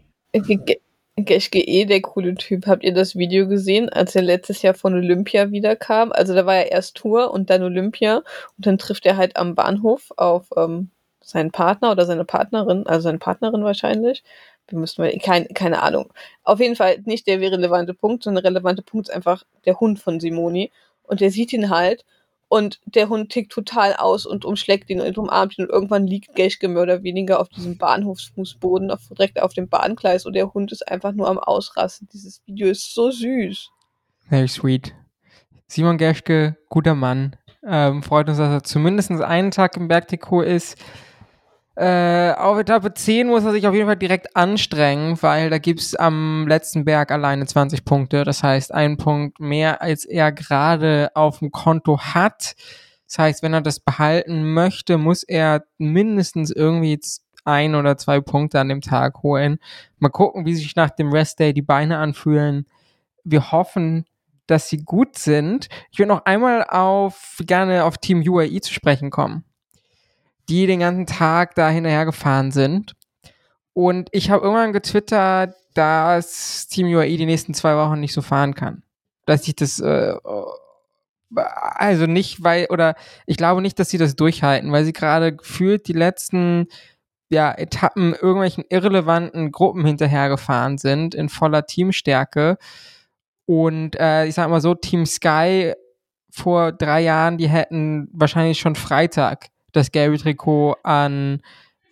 Geschke 1.17 1.61
eh 1.61 1.85
der 1.85 2.01
coole 2.01 2.35
Typ. 2.35 2.67
Habt 2.67 2.85
ihr 2.85 2.95
das 2.95 3.17
Video 3.17 3.49
gesehen, 3.49 3.89
als 3.89 4.15
er 4.17 4.23
letztes 4.23 4.63
Jahr 4.63 4.75
von 4.75 4.95
Olympia 4.95 5.51
wiederkam? 5.51 6.13
Also 6.13 6.35
da 6.35 6.47
war 6.47 6.57
er 6.57 6.73
erst 6.73 6.97
Tour 6.97 7.33
und 7.33 7.51
dann 7.51 7.63
Olympia 7.63 8.23
und 8.57 8.67
dann 8.67 8.79
trifft 8.79 9.07
er 9.07 9.17
halt 9.17 9.37
am 9.37 9.55
Bahnhof 9.55 10.11
auf 10.17 10.49
ähm, 10.57 10.91
seinen 11.23 11.51
Partner 11.51 11.93
oder 11.93 12.07
seine 12.07 12.25
Partnerin, 12.25 12.87
also 12.87 13.03
seine 13.03 13.19
Partnerin 13.19 13.65
wahrscheinlich. 13.65 14.23
Wir 14.69 14.79
müssen 14.79 15.03
mal, 15.03 15.13
kein, 15.19 15.49
keine 15.49 15.83
Ahnung. 15.83 16.13
Auf 16.45 16.61
jeden 16.61 16.77
Fall 16.77 17.01
nicht 17.05 17.27
der 17.27 17.41
relevante 17.41 17.95
Punkt, 17.95 18.23
sondern 18.23 18.43
der 18.43 18.53
relevante 18.53 18.83
Punkt 18.83 19.09
ist 19.09 19.15
einfach 19.15 19.45
der 19.65 19.79
Hund 19.81 19.99
von 19.99 20.21
Simoni. 20.21 20.71
Und 21.03 21.21
der 21.21 21.31
sieht 21.31 21.53
ihn 21.53 21.71
halt 21.71 22.05
und 22.51 22.81
der 22.85 23.09
Hund 23.09 23.31
tickt 23.31 23.53
total 23.53 23.95
aus 23.95 24.27
und 24.27 24.45
umschlägt 24.45 24.91
ihn 24.91 25.01
und 25.01 25.17
umarmt 25.17 25.57
ihn 25.57 25.65
und 25.65 25.71
irgendwann 25.71 26.07
liegt 26.07 26.35
Geschke 26.35 26.69
mehr 26.69 26.83
oder 26.83 27.03
weniger 27.05 27.41
auf 27.41 27.49
diesem 27.49 27.79
Bahnhofsfußboden, 27.79 28.91
auf, 28.91 29.01
direkt 29.09 29.41
auf 29.41 29.55
dem 29.55 29.69
Bahngleis 29.69 30.27
und 30.27 30.35
der 30.35 30.53
Hund 30.53 30.73
ist 30.73 30.87
einfach 30.89 31.13
nur 31.13 31.29
am 31.29 31.39
Ausrasten. 31.39 32.09
Dieses 32.13 32.43
Video 32.47 32.69
ist 32.69 32.93
so 32.93 33.11
süß. 33.11 33.71
Very 34.29 34.49
sweet. 34.49 34.95
Simon 35.69 35.97
Geschke, 35.97 36.57
guter 36.69 36.97
Mann. 36.97 37.37
Ähm, 37.65 38.03
freut 38.03 38.29
uns, 38.29 38.39
dass 38.39 38.49
er 38.49 38.65
zumindest 38.65 39.13
einen 39.13 39.53
Tag 39.53 39.77
im 39.77 39.87
Bergtrikot 39.87 40.43
ist. 40.43 40.77
Äh, 41.77 42.33
auf 42.33 42.59
Etappe 42.59 42.93
10 42.93 43.29
muss 43.29 43.45
er 43.45 43.53
sich 43.53 43.67
auf 43.67 43.75
jeden 43.75 43.87
Fall 43.87 43.97
direkt 43.97 44.37
anstrengen, 44.37 45.17
weil 45.23 45.51
da 45.51 45.59
gibt 45.59 45.81
es 45.81 45.95
am 45.95 46.47
letzten 46.49 46.85
Berg 46.85 47.13
alleine 47.13 47.47
20 47.47 47.85
Punkte. 47.85 48.25
Das 48.25 48.43
heißt, 48.43 48.75
ein 48.75 48.97
Punkt 48.97 49.41
mehr, 49.41 49.81
als 49.81 50.05
er 50.05 50.33
gerade 50.33 51.11
auf 51.15 51.39
dem 51.39 51.53
Konto 51.53 52.01
hat. 52.01 52.55
Das 53.07 53.19
heißt, 53.19 53.43
wenn 53.43 53.55
er 53.55 53.61
das 53.61 53.81
behalten 53.81 54.53
möchte, 54.53 54.99
muss 54.99 55.23
er 55.23 55.65
mindestens 55.79 56.51
irgendwie 56.51 57.01
ein 57.45 57.75
oder 57.75 57.97
zwei 57.97 58.21
Punkte 58.21 58.61
an 58.61 58.69
dem 58.69 58.81
Tag 58.81 59.23
holen. 59.23 59.59
Mal 59.99 60.11
gucken, 60.11 60.47
wie 60.47 60.55
sich 60.55 60.77
nach 60.77 60.91
dem 60.91 61.13
Rest 61.13 61.39
Day 61.39 61.55
die 61.55 61.63
Beine 61.63 61.99
anfühlen. 61.99 62.67
Wir 63.25 63.53
hoffen, 63.53 64.07
dass 64.47 64.69
sie 64.69 64.79
gut 64.79 65.17
sind. 65.17 65.69
Ich 65.93 65.99
würde 65.99 66.09
noch 66.09 66.25
einmal 66.25 66.65
auf 66.65 67.39
gerne 67.41 67.85
auf 67.85 67.99
Team 67.99 68.23
UAE 68.27 68.61
zu 68.61 68.73
sprechen 68.73 69.11
kommen 69.11 69.45
die 70.51 70.67
den 70.67 70.81
ganzen 70.81 71.07
Tag 71.07 71.55
da 71.55 71.71
hinterher 71.71 72.05
gefahren 72.05 72.51
sind. 72.51 72.95
Und 73.73 74.09
ich 74.13 74.31
habe 74.31 74.43
irgendwann 74.43 74.73
getwittert, 74.73 75.55
dass 75.75 76.67
Team 76.69 76.89
UAE 76.89 77.17
die 77.17 77.27
nächsten 77.27 77.55
zwei 77.55 77.77
Wochen 77.77 78.01
nicht 78.01 78.13
so 78.13 78.21
fahren 78.21 78.55
kann. 78.55 78.83
Dass 79.27 79.47
ich 79.47 79.55
das 79.55 79.79
äh, 79.79 80.15
also 81.35 82.07
nicht, 82.07 82.43
weil, 82.43 82.67
oder 82.71 82.95
ich 83.27 83.37
glaube 83.37 83.63
nicht, 83.63 83.79
dass 83.79 83.91
sie 83.91 83.99
das 83.99 84.17
durchhalten, 84.17 84.73
weil 84.73 84.85
sie 84.85 84.93
gerade 84.93 85.35
gefühlt 85.37 85.87
die 85.87 85.93
letzten 85.93 86.67
ja, 87.29 87.53
Etappen 87.53 88.13
irgendwelchen 88.13 88.65
irrelevanten 88.69 89.53
Gruppen 89.53 89.85
hinterhergefahren 89.85 90.79
sind 90.79 91.15
in 91.15 91.29
voller 91.29 91.67
Teamstärke. 91.67 92.59
Und 93.47 93.99
äh, 94.01 94.27
ich 94.27 94.35
sag 94.35 94.51
mal 94.51 94.61
so, 94.61 94.75
Team 94.75 95.07
Sky 95.07 95.75
vor 96.33 96.73
drei 96.73 97.03
Jahren, 97.03 97.39
die 97.39 97.49
hätten 97.49 98.09
wahrscheinlich 98.13 98.59
schon 98.59 98.75
Freitag 98.75 99.47
das 99.73 99.93
gelbe 99.93 100.19
Trikot 100.19 100.77
an 100.83 101.41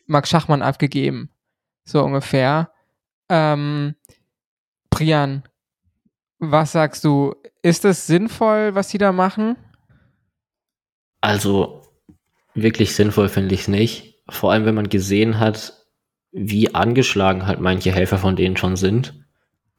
Max 0.07 0.31
Schachmann 0.31 0.63
abgegeben. 0.63 1.31
So 1.85 2.03
ungefähr. 2.03 2.71
Ähm, 3.29 3.95
Prian, 4.91 5.43
was 6.39 6.73
sagst 6.73 7.05
du? 7.05 7.35
Ist 7.63 7.85
es 7.85 8.07
sinnvoll, 8.07 8.75
was 8.75 8.91
sie 8.91 8.99
da 8.99 9.13
machen? 9.13 9.57
Also, 11.21 11.83
wirklich 12.55 12.95
sinnvoll 12.95 13.29
finde 13.29 13.55
ich 13.55 13.63
es 13.63 13.69
nicht. 13.69 14.23
Vor 14.29 14.53
allem, 14.53 14.65
wenn 14.65 14.75
man 14.75 14.89
gesehen 14.89 15.39
hat, 15.39 15.87
wie 16.33 16.75
angeschlagen 16.75 17.47
halt 17.47 17.61
manche 17.61 17.93
Helfer 17.93 18.19
von 18.19 18.37
denen 18.37 18.57
schon 18.57 18.77
sind. 18.77 19.15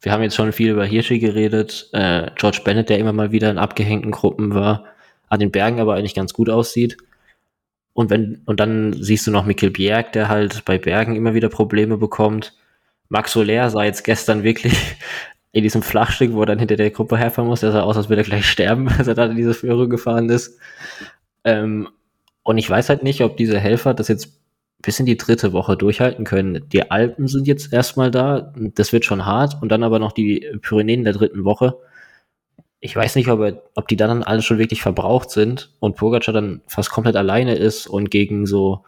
Wir 0.02 0.12
haben 0.12 0.24
jetzt 0.24 0.36
schon 0.36 0.52
viel 0.52 0.72
über 0.72 0.86
Hirschi 0.86 1.20
geredet. 1.20 1.90
Äh, 1.94 2.32
George 2.36 2.62
Bennett, 2.64 2.90
der 2.90 3.00
immer 3.00 3.14
mal 3.14 3.32
wieder 3.32 3.52
in 3.52 3.58
abgehängten 3.58 4.12
Gruppen 4.12 4.54
war, 4.54 4.86
an 5.28 5.40
den 5.40 5.52
Bergen 5.52 5.80
aber 5.80 5.96
eigentlich 5.96 6.16
ganz 6.16 6.34
gut 6.34 6.50
aussieht. 6.50 6.98
Und 7.94 8.10
wenn, 8.10 8.42
und 8.46 8.60
dann 8.60 8.94
siehst 8.94 9.28
du 9.28 9.32
noch 9.32 9.46
Mikkel 9.46 9.72
Bjerg, 9.72 10.14
der 10.14 10.30
halt 10.30 10.64
bei 10.66 10.78
Bergen 10.78 11.16
immer 11.16 11.34
wieder 11.34 11.50
Probleme 11.50 11.98
bekommt. 11.98 12.56
Max 13.10 13.34
Soler 13.34 13.70
sah 13.70 13.84
jetzt 13.84 14.04
gestern 14.04 14.44
wirklich 14.44 14.74
in 15.52 15.64
diesem 15.64 15.82
Flachstück, 15.82 16.34
wo 16.34 16.42
er 16.42 16.46
dann 16.46 16.60
hinter 16.60 16.76
der 16.76 16.92
Gruppe 16.92 17.18
herfahren 17.18 17.50
muss, 17.50 17.62
der 17.62 17.72
sah 17.72 17.82
aus, 17.82 17.98
als 17.98 18.10
würde 18.10 18.22
er 18.22 18.26
gleich 18.26 18.46
sterben, 18.46 18.88
als 18.98 19.08
er 19.08 19.16
da 19.16 19.26
in 19.26 19.36
diese 19.36 19.54
Führung 19.54 19.90
gefahren 19.90 20.30
ist. 20.30 20.60
Ähm, 21.44 21.90
und 22.44 22.58
ich 22.58 22.70
weiß 22.70 22.90
halt 22.90 23.04
nicht, 23.04 23.22
ob 23.22 23.38
diese 23.38 23.60
Helfer 23.60 23.94
das 23.94 24.08
jetzt 24.08 24.40
bis 24.82 25.00
in 25.00 25.06
die 25.06 25.18
dritte 25.18 25.52
Woche 25.52 25.76
durchhalten 25.76 26.24
können. 26.24 26.68
Die 26.70 26.90
Alpen 26.90 27.28
sind 27.28 27.48
jetzt 27.48 27.74
erstmal 27.74 28.12
da, 28.12 28.54
das 28.56 28.94
wird 28.94 29.06
schon 29.06 29.26
hart, 29.26 29.62
und 29.62 29.70
dann 29.70 29.84
aber 29.84 30.00
noch 30.00 30.14
die 30.14 30.48
Pyrenäen 30.62 31.04
der 31.04 31.14
dritten 31.14 31.44
Woche. 31.44 31.78
Ich 32.82 32.96
weiß 32.96 33.16
nicht, 33.16 33.28
ob, 33.30 33.42
er, 33.42 33.62
ob 33.76 33.88
die 33.88 33.98
dann 33.98 34.24
alle 34.24 34.42
schon 34.42 34.58
wirklich 34.58 34.82
verbraucht 34.82 35.32
sind 35.32 35.76
und 35.80 35.98
Pogacar 35.98 36.34
dann 36.34 36.62
fast 36.68 36.90
komplett 36.92 37.16
alleine 37.16 37.56
ist 37.56 37.88
und 37.88 38.10
gegen 38.10 38.46
so 38.46 38.86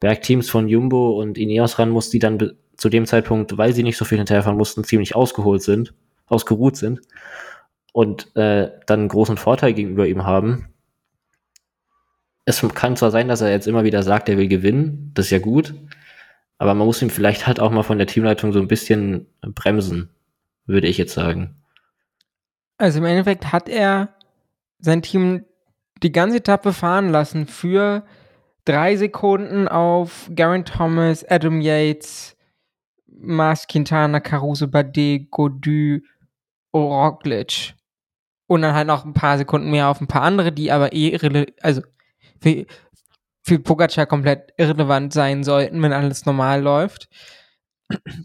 Bergteams 0.00 0.50
von 0.50 0.68
Jumbo 0.68 1.20
und 1.20 1.38
Ineos 1.38 1.78
ran 1.78 1.90
muss, 1.90 2.10
die 2.10 2.18
dann 2.18 2.52
zu 2.76 2.88
dem 2.88 3.06
Zeitpunkt, 3.06 3.56
weil 3.58 3.74
sie 3.74 3.82
nicht 3.82 3.98
so 3.98 4.04
viel 4.04 4.18
hinterherfahren 4.18 4.56
mussten, 4.56 4.82
ziemlich 4.82 5.14
ausgeholt 5.14 5.62
sind, 5.62 5.92
ausgeruht 6.26 6.76
sind 6.76 7.02
und 7.92 8.34
äh, 8.36 8.70
dann 8.86 9.00
einen 9.00 9.08
großen 9.08 9.36
Vorteil 9.36 9.74
gegenüber 9.74 10.06
ihm 10.06 10.24
haben. 10.24 10.68
Es 12.46 12.66
kann 12.74 12.96
zwar 12.96 13.10
sein, 13.10 13.28
dass 13.28 13.42
er 13.42 13.50
jetzt 13.50 13.68
immer 13.68 13.84
wieder 13.84 14.02
sagt, 14.02 14.28
er 14.28 14.38
will 14.38 14.48
gewinnen, 14.48 15.12
das 15.14 15.26
ist 15.26 15.30
ja 15.30 15.38
gut, 15.38 15.74
aber 16.58 16.74
man 16.74 16.86
muss 16.86 17.02
ihm 17.02 17.10
vielleicht 17.10 17.46
halt 17.46 17.60
auch 17.60 17.70
mal 17.70 17.82
von 17.82 17.98
der 17.98 18.06
Teamleitung 18.06 18.52
so 18.52 18.58
ein 18.58 18.68
bisschen 18.68 19.26
bremsen, 19.42 20.10
würde 20.66 20.88
ich 20.88 20.98
jetzt 20.98 21.14
sagen. 21.14 21.59
Also 22.80 22.98
im 22.98 23.04
Endeffekt 23.04 23.52
hat 23.52 23.68
er 23.68 24.08
sein 24.78 25.02
Team 25.02 25.44
die 26.02 26.12
ganze 26.12 26.38
Etappe 26.38 26.72
fahren 26.72 27.10
lassen 27.10 27.46
für 27.46 28.06
drei 28.64 28.96
Sekunden 28.96 29.68
auf 29.68 30.30
Garen 30.34 30.64
Thomas, 30.64 31.22
Adam 31.28 31.60
Yates, 31.60 32.38
Mars 33.06 33.66
Quintana, 33.68 34.20
Caruso 34.20 34.66
Bade, 34.66 35.26
Godu, 35.30 35.98
Roglic. 36.74 37.74
Und 38.46 38.62
dann 38.62 38.74
halt 38.74 38.86
noch 38.86 39.04
ein 39.04 39.12
paar 39.12 39.36
Sekunden 39.36 39.70
mehr 39.70 39.88
auf 39.88 40.00
ein 40.00 40.06
paar 40.06 40.22
andere, 40.22 40.50
die 40.50 40.72
aber 40.72 40.94
eh 40.94 41.18
also 41.60 41.82
für, 42.40 42.64
für 43.42 43.58
Pogacar 43.58 44.06
komplett 44.06 44.54
irrelevant 44.56 45.12
sein 45.12 45.44
sollten, 45.44 45.82
wenn 45.82 45.92
alles 45.92 46.24
normal 46.24 46.62
läuft. 46.62 47.10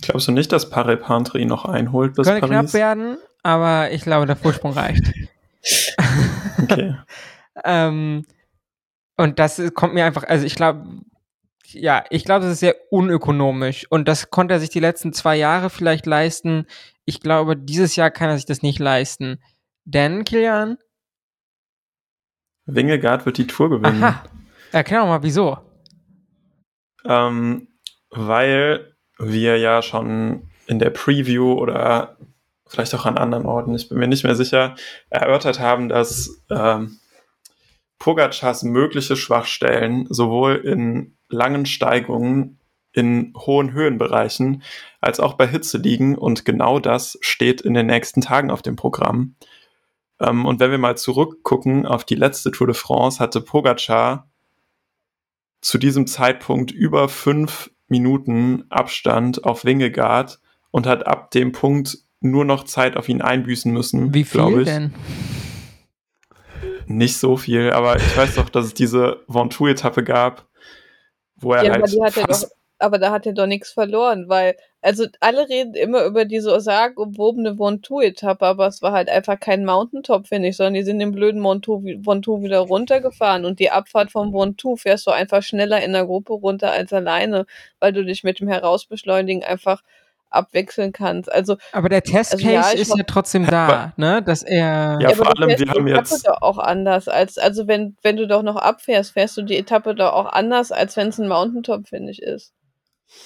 Glaubst 0.01 0.29
du 0.29 0.31
nicht, 0.31 0.53
dass 0.53 0.69
Pare 0.69 0.95
Pantry 0.95 1.43
noch 1.43 1.65
einholt 1.65 2.15
bis 2.15 2.25
Könnte 2.25 2.47
Paris? 2.47 2.71
knapp 2.71 2.73
werden, 2.73 3.17
aber 3.45 3.91
ich 3.91 4.01
glaube, 4.01 4.25
der 4.25 4.35
Vorsprung 4.35 4.73
reicht. 4.73 5.03
okay. 6.63 6.95
ähm, 7.63 8.25
und 9.17 9.37
das 9.37 9.61
kommt 9.75 9.93
mir 9.93 10.03
einfach, 10.03 10.23
also 10.23 10.47
ich 10.47 10.55
glaube, 10.55 10.83
ja, 11.67 12.05
ich 12.09 12.25
glaube, 12.25 12.45
das 12.45 12.53
ist 12.53 12.61
sehr 12.61 12.75
unökonomisch. 12.89 13.85
Und 13.91 14.07
das 14.07 14.31
konnte 14.31 14.55
er 14.55 14.59
sich 14.59 14.71
die 14.71 14.79
letzten 14.79 15.13
zwei 15.13 15.35
Jahre 15.35 15.69
vielleicht 15.69 16.07
leisten. 16.07 16.65
Ich 17.05 17.19
glaube, 17.19 17.55
dieses 17.55 17.95
Jahr 17.95 18.09
kann 18.09 18.31
er 18.31 18.37
sich 18.37 18.47
das 18.47 18.63
nicht 18.63 18.79
leisten. 18.79 19.39
Denn, 19.83 20.23
Kilian? 20.23 20.79
Wingegaard 22.65 23.27
wird 23.27 23.37
die 23.37 23.45
Tour 23.45 23.69
gewinnen. 23.69 24.03
Aha. 24.03 24.23
Erklär 24.71 25.01
doch 25.01 25.07
mal, 25.07 25.21
wieso. 25.21 25.59
Ähm, 27.05 27.67
weil 28.09 28.95
wir 29.19 29.59
ja 29.59 29.83
schon 29.83 30.49
in 30.65 30.79
der 30.79 30.89
Preview 30.89 31.53
oder 31.53 32.17
vielleicht 32.67 32.95
auch 32.95 33.05
an 33.05 33.17
anderen 33.17 33.45
Orten, 33.45 33.75
ich 33.75 33.89
bin 33.89 33.97
mir 33.97 34.07
nicht 34.07 34.23
mehr 34.23 34.35
sicher, 34.35 34.75
erörtert 35.09 35.59
haben, 35.59 35.89
dass 35.89 36.41
ähm, 36.49 36.99
Pogacars 37.99 38.63
mögliche 38.63 39.15
Schwachstellen 39.15 40.07
sowohl 40.09 40.55
in 40.55 41.17
langen 41.29 41.65
Steigungen 41.65 42.59
in 42.91 43.33
hohen 43.35 43.73
Höhenbereichen 43.73 44.63
als 45.01 45.19
auch 45.19 45.33
bei 45.33 45.47
Hitze 45.47 45.77
liegen 45.77 46.17
und 46.17 46.45
genau 46.45 46.79
das 46.79 47.17
steht 47.21 47.61
in 47.61 47.73
den 47.73 47.87
nächsten 47.87 48.21
Tagen 48.21 48.49
auf 48.49 48.61
dem 48.61 48.77
Programm. 48.77 49.35
Ähm, 50.19 50.45
und 50.45 50.59
wenn 50.59 50.71
wir 50.71 50.77
mal 50.77 50.97
zurückgucken 50.97 51.85
auf 51.85 52.05
die 52.05 52.15
letzte 52.15 52.51
Tour 52.51 52.67
de 52.67 52.75
France, 52.75 53.19
hatte 53.19 53.41
Pogacar 53.41 54.29
zu 55.61 55.77
diesem 55.77 56.07
Zeitpunkt 56.07 56.71
über 56.71 57.09
fünf 57.09 57.71
Minuten 57.87 58.63
Abstand 58.69 59.43
auf 59.43 59.65
Wingegaard 59.65 60.39
und 60.71 60.87
hat 60.87 61.05
ab 61.05 61.31
dem 61.31 61.51
Punkt 61.51 62.04
nur 62.25 62.45
noch 62.45 62.63
Zeit 62.63 62.97
auf 62.97 63.09
ihn 63.09 63.21
einbüßen 63.21 63.71
müssen. 63.71 64.13
Wie 64.13 64.23
viel 64.23 64.59
ich. 64.59 64.65
denn? 64.65 64.93
Nicht 66.87 67.17
so 67.17 67.37
viel, 67.37 67.71
aber 67.71 67.95
ich 67.95 68.17
weiß 68.17 68.35
doch, 68.35 68.49
dass 68.49 68.65
es 68.65 68.73
diese 68.73 69.23
Ventoux-Etappe 69.27 70.03
gab, 70.03 70.47
wo 71.35 71.53
er 71.53 71.63
ja, 71.63 71.71
halt 71.71 71.83
aber, 71.83 72.27
doch, 72.27 72.43
aber 72.77 72.99
da 72.99 73.11
hat 73.11 73.25
er 73.25 73.33
doch 73.33 73.47
nichts 73.47 73.71
verloren, 73.71 74.25
weil, 74.27 74.55
also 74.81 75.05
alle 75.19 75.49
reden 75.49 75.73
immer 75.73 76.03
über 76.05 76.25
diese 76.25 76.59
sagenumwobene 76.59 77.57
Ventoux-Etappe, 77.57 78.45
aber 78.45 78.67
es 78.67 78.81
war 78.81 78.91
halt 78.91 79.09
einfach 79.09 79.39
kein 79.39 79.65
Mountaintop, 79.65 80.27
finde 80.27 80.49
ich, 80.49 80.57
sondern 80.57 80.75
die 80.75 80.83
sind 80.83 80.99
den 80.99 81.11
blöden 81.11 81.41
Ventoux, 81.43 81.83
Ventoux 81.83 82.43
wieder 82.43 82.59
runtergefahren 82.59 83.45
und 83.45 83.59
die 83.59 83.71
Abfahrt 83.71 84.11
vom 84.11 84.33
Ventoux 84.33 84.75
fährst 84.75 85.07
du 85.07 85.11
einfach 85.11 85.41
schneller 85.41 85.83
in 85.83 85.93
der 85.93 86.05
Gruppe 86.05 86.33
runter 86.33 86.71
als 86.71 86.93
alleine, 86.93 87.45
weil 87.79 87.93
du 87.93 88.03
dich 88.05 88.23
mit 88.23 88.39
dem 88.39 88.47
Herausbeschleunigen 88.47 89.43
einfach 89.43 89.81
abwechseln 90.35 90.91
kannst. 90.91 91.31
Also, 91.31 91.57
aber 91.71 91.89
der 91.89 92.03
Testcase 92.03 92.57
also, 92.57 92.75
ja, 92.75 92.81
ist 92.81 92.97
ja 92.97 93.03
trotzdem 93.03 93.45
da, 93.45 93.93
ne? 93.97 94.21
Dass 94.21 94.43
er. 94.43 94.99
Ja, 95.01 95.09
vor 95.11 95.27
allem, 95.27 95.57
wir 95.57 95.69
haben 95.69 95.87
jetzt. 95.87 96.27
Doch 96.27 96.41
auch 96.41 96.57
anders 96.57 97.07
als, 97.07 97.37
also 97.37 97.67
wenn, 97.67 97.95
wenn 98.03 98.17
du 98.17 98.27
doch 98.27 98.43
noch 98.43 98.57
abfährst, 98.57 99.13
fährst 99.13 99.37
du 99.37 99.41
die 99.41 99.57
Etappe 99.57 99.95
doch 99.95 100.13
auch 100.13 100.31
anders, 100.31 100.71
als 100.71 100.97
wenn 100.97 101.07
es 101.07 101.19
ein 101.19 101.27
Mountaintop, 101.27 101.87
finde 101.87 102.11
ich, 102.11 102.21
ist. 102.21 102.53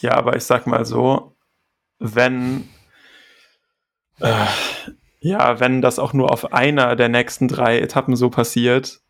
Ja, 0.01 0.13
aber 0.13 0.35
ich 0.35 0.43
sag 0.43 0.67
mal 0.67 0.85
so, 0.85 1.35
wenn. 1.99 2.69
Äh, 4.19 4.45
ja, 5.21 5.59
wenn 5.59 5.81
das 5.81 5.99
auch 5.99 6.13
nur 6.13 6.31
auf 6.31 6.53
einer 6.53 6.95
der 6.95 7.09
nächsten 7.09 7.47
drei 7.47 7.79
Etappen 7.79 8.15
so 8.15 8.29
passiert, 8.29 9.01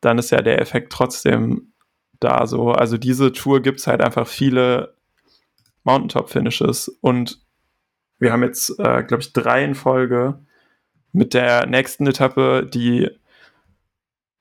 dann 0.00 0.18
ist 0.18 0.30
ja 0.30 0.42
der 0.42 0.60
Effekt 0.60 0.92
trotzdem 0.92 1.72
da 2.20 2.46
so. 2.46 2.70
Also 2.70 2.98
diese 2.98 3.32
Tour 3.32 3.62
gibt 3.62 3.80
es 3.80 3.86
halt 3.86 4.00
einfach 4.00 4.26
viele 4.26 4.94
Mountaintop-Finishes 5.84 6.88
und 7.00 7.40
wir 8.18 8.32
haben 8.32 8.42
jetzt, 8.42 8.70
äh, 8.78 9.02
glaube 9.02 9.22
ich, 9.22 9.32
drei 9.32 9.64
in 9.64 9.74
Folge 9.74 10.38
mit 11.12 11.34
der 11.34 11.66
nächsten 11.66 12.06
Etappe, 12.06 12.66
die 12.66 13.10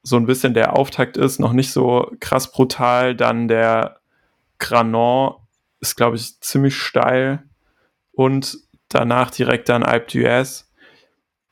so 0.03 0.17
ein 0.17 0.25
bisschen 0.25 0.53
der 0.53 0.77
Auftakt 0.77 1.17
ist, 1.17 1.39
noch 1.39 1.53
nicht 1.53 1.71
so 1.71 2.11
krass 2.19 2.51
brutal. 2.51 3.15
Dann 3.15 3.47
der 3.47 3.99
Granon 4.59 5.35
ist, 5.79 5.95
glaube 5.95 6.15
ich, 6.15 6.39
ziemlich 6.41 6.75
steil 6.75 7.43
und 8.11 8.57
danach 8.89 9.31
direkt 9.31 9.69
dann 9.69 9.83
Alpe 9.83 10.07
d'Huez. 10.07 10.65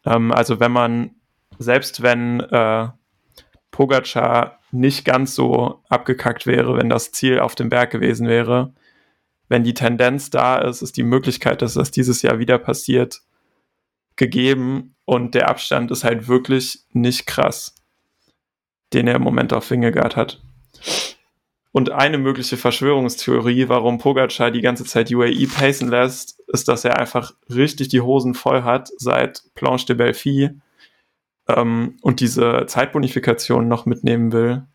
Ähm, 0.05 0.31
also 0.31 0.59
wenn 0.59 0.71
man, 0.71 1.11
selbst 1.57 2.03
wenn 2.03 2.39
äh, 2.39 2.89
Pogacar 3.71 4.59
nicht 4.71 5.05
ganz 5.05 5.35
so 5.35 5.81
abgekackt 5.89 6.45
wäre, 6.45 6.77
wenn 6.77 6.89
das 6.89 7.11
Ziel 7.11 7.39
auf 7.39 7.55
dem 7.55 7.69
Berg 7.69 7.91
gewesen 7.91 8.27
wäre, 8.27 8.73
wenn 9.49 9.63
die 9.63 9.73
Tendenz 9.73 10.29
da 10.29 10.57
ist, 10.57 10.81
ist 10.81 10.97
die 10.97 11.03
Möglichkeit, 11.03 11.61
dass 11.61 11.73
das 11.73 11.91
dieses 11.91 12.21
Jahr 12.21 12.39
wieder 12.39 12.57
passiert, 12.57 13.21
gegeben 14.15 14.95
und 15.05 15.35
der 15.35 15.49
Abstand 15.49 15.91
ist 15.91 16.03
halt 16.03 16.27
wirklich 16.27 16.79
nicht 16.91 17.25
krass, 17.25 17.75
den 18.93 19.07
er 19.07 19.15
im 19.15 19.23
Moment 19.23 19.53
auf 19.53 19.69
Wingegaard 19.69 20.15
hat. 20.15 20.41
Und 21.71 21.91
eine 21.91 22.19
mögliche 22.19 22.55
Verschwörungstheorie, 22.55 23.67
warum 23.67 23.97
Pogacar 23.97 24.51
die 24.51 24.61
ganze 24.61 24.85
Zeit 24.85 25.11
UAE 25.11 25.47
pacen 25.47 25.89
lässt, 25.89 26.39
ist, 26.47 26.67
dass 26.67 26.85
er 26.85 26.99
einfach 26.99 27.33
richtig 27.49 27.87
die 27.87 28.01
Hosen 28.01 28.35
voll 28.35 28.61
hat 28.61 28.89
seit 28.97 29.41
Planche 29.55 29.87
de 29.87 29.95
Belfi 29.95 30.51
ähm, 31.47 31.97
und 32.01 32.19
diese 32.19 32.65
Zeitbonifikation 32.67 33.67
noch 33.67 33.87
mitnehmen 33.87 34.31
will, 34.31 34.67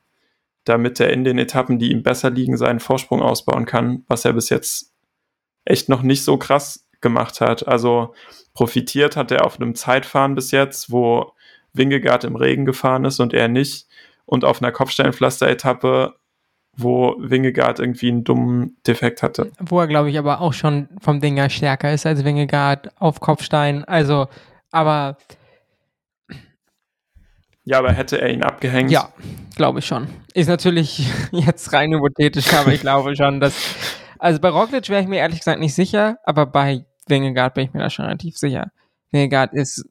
damit 0.69 1.01
er 1.01 1.11
in 1.11 1.25
den 1.25 1.39
Etappen, 1.39 1.79
die 1.79 1.91
ihm 1.91 2.03
besser 2.03 2.31
liegen, 2.31 2.57
seinen 2.57 2.81
Vorsprung 2.81 3.23
ausbauen 3.23 3.67
kann, 3.67 4.05
was 4.09 4.25
er 4.25 4.33
bis 4.33 4.49
jetzt 4.49 4.93
echt 5.65 5.89
noch 5.89 6.03
nicht 6.03 6.25
so 6.25 6.37
krass 6.37 6.87
gemacht 7.01 7.41
hat. 7.41 7.67
Also 7.67 8.15
profitiert 8.55 9.17
hat 9.17 9.31
er 9.31 9.45
auf 9.45 9.61
einem 9.61 9.75
Zeitfahren 9.75 10.35
bis 10.35 10.51
jetzt, 10.51 10.91
wo 10.91 11.33
Wingegaard 11.73 12.25
im 12.25 12.37
Regen 12.37 12.65
gefahren 12.65 13.05
ist 13.05 13.21
und 13.21 13.33
er 13.35 13.49
nicht. 13.49 13.87
Und 14.27 14.45
auf 14.45 14.61
einer 14.61 14.73
Kopfsteinpflaster-Etappe, 14.73 16.15
wo 16.77 17.17
Wingegaard 17.19 17.81
irgendwie 17.81 18.09
einen 18.09 18.25
dummen 18.25 18.77
Defekt 18.87 19.23
hatte. 19.23 19.51
Wo 19.59 19.81
er, 19.81 19.87
glaube 19.87 20.11
ich, 20.11 20.19
aber 20.19 20.41
auch 20.41 20.53
schon 20.53 20.89
vom 21.01 21.21
Ding 21.21 21.37
her 21.37 21.51
stärker 21.51 21.93
ist 21.93 22.05
als 22.05 22.25
Wingegaard 22.25 22.91
auf 23.01 23.21
Kopfstein. 23.21 23.85
Also, 23.85 24.29
aber 24.71 25.17
ja, 27.69 27.79
aber 27.79 27.93
hätte 27.93 28.19
er 28.21 28.31
ihn 28.31 28.43
abgehängt? 28.43 28.91
Ja, 28.91 29.13
glaube 29.57 29.81
ich 29.81 29.87
schon. 29.87 30.09
Ist 30.33 30.49
natürlich 30.49 31.07
jetzt 31.33 31.73
rein 31.75 31.93
hypothetisch, 31.93 32.53
aber 32.55 32.73
ich 32.73 32.81
glaube 32.81 33.15
schon, 33.15 33.41
dass. 33.41 33.55
Also 34.19 34.41
bei 34.41 34.49
Roglic 34.49 34.89
wäre 34.89 35.03
ich 35.03 35.09
mir 35.09 35.19
ehrlich 35.19 35.41
gesagt 35.41 35.61
nicht 35.61 35.75
sicher, 35.75 36.17
aber 36.25 36.47
bei 36.47 36.87
Wingegaard 37.07 37.55
bin 37.55 37.67
ich 37.67 37.75
mir 37.75 37.81
da 37.81 37.91
schon 37.91 38.07
relativ 38.07 38.39
sicher. 38.39 38.73
Wingegaard 39.11 39.53
ist 39.53 39.85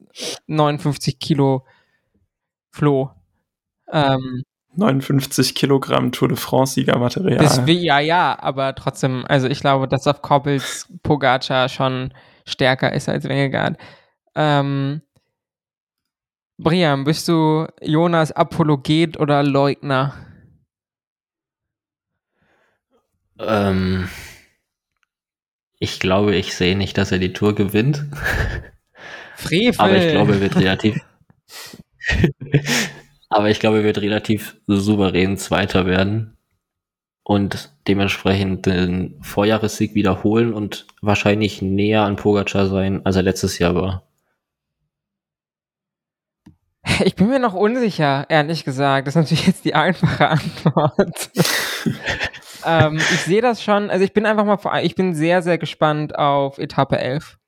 59 0.48 1.20
Kilo 1.20 1.64
Flo. 2.70 3.10
Ähm, 3.90 4.42
59 4.74 5.54
Kilogramm 5.54 6.10
Tour 6.12 6.28
de 6.28 6.36
France-Siegermaterial. 6.36 7.68
Ja, 7.68 8.00
ja, 8.00 8.38
aber 8.40 8.74
trotzdem, 8.74 9.24
also 9.28 9.46
ich 9.46 9.60
glaube, 9.60 9.86
dass 9.88 10.06
auf 10.06 10.20
Koppels 10.20 10.88
Pogacar 11.02 11.68
schon 11.68 12.12
stärker 12.44 12.92
ist 12.92 13.08
als 13.08 13.24
Wingegaard. 13.24 13.78
Ähm, 14.34 15.02
Brian, 16.60 17.04
bist 17.04 17.28
du 17.28 17.68
Jonas 17.80 18.32
Apologet 18.32 19.20
oder 19.20 19.44
Leugner? 19.44 20.12
Ähm, 23.38 24.08
ich 25.78 26.00
glaube, 26.00 26.34
ich 26.34 26.56
sehe 26.56 26.76
nicht, 26.76 26.98
dass 26.98 27.12
er 27.12 27.20
die 27.20 27.32
Tour 27.32 27.54
gewinnt. 27.54 28.04
Frevel. 29.36 29.78
Aber 29.78 29.96
ich 29.96 30.10
glaube, 30.10 30.32
er 30.32 30.40
wird 30.40 30.56
relativ. 30.56 31.00
aber 33.28 33.50
ich 33.50 33.60
glaube, 33.60 33.78
er 33.78 33.84
wird 33.84 33.98
relativ 33.98 34.56
souverän 34.66 35.36
Zweiter 35.36 35.86
werden 35.86 36.36
und 37.22 37.70
dementsprechend 37.86 38.66
den 38.66 39.16
Vorjahressieg 39.22 39.94
wiederholen 39.94 40.52
und 40.52 40.88
wahrscheinlich 41.02 41.62
näher 41.62 42.02
an 42.02 42.16
Pogacar 42.16 42.66
sein, 42.66 43.06
als 43.06 43.14
er 43.14 43.22
letztes 43.22 43.60
Jahr 43.60 43.76
war. 43.76 44.07
Ich 47.04 47.14
bin 47.14 47.28
mir 47.28 47.38
noch 47.38 47.54
unsicher, 47.54 48.26
ehrlich 48.28 48.64
gesagt. 48.64 49.06
Das 49.06 49.14
ist 49.14 49.22
natürlich 49.22 49.46
jetzt 49.46 49.64
die 49.64 49.74
einfache 49.74 50.28
Antwort. 50.28 51.30
ähm, 52.66 52.96
ich 52.96 53.20
sehe 53.22 53.42
das 53.42 53.62
schon, 53.62 53.90
also 53.90 54.04
ich 54.04 54.12
bin 54.12 54.26
einfach 54.26 54.44
mal, 54.44 54.84
ich 54.84 54.94
bin 54.94 55.14
sehr, 55.14 55.42
sehr 55.42 55.58
gespannt 55.58 56.18
auf 56.18 56.58
Etappe 56.58 56.98
11. 56.98 57.38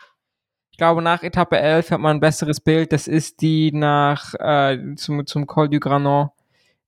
Ich 0.71 0.79
glaube, 0.79 1.03
nach 1.03 1.23
Etappe 1.23 1.59
11 1.59 1.91
hat 1.91 2.01
man 2.01 2.17
ein 2.17 2.21
besseres 2.21 2.61
Bild. 2.61 2.93
Das 2.93 3.07
ist 3.07 3.43
die 3.43 3.71
nach, 3.73 4.35
äh, 4.35 4.95
zum, 4.97 5.27
zum 5.27 5.47
Col 5.47 5.69
du 5.69 5.79
Granon, 5.79 6.31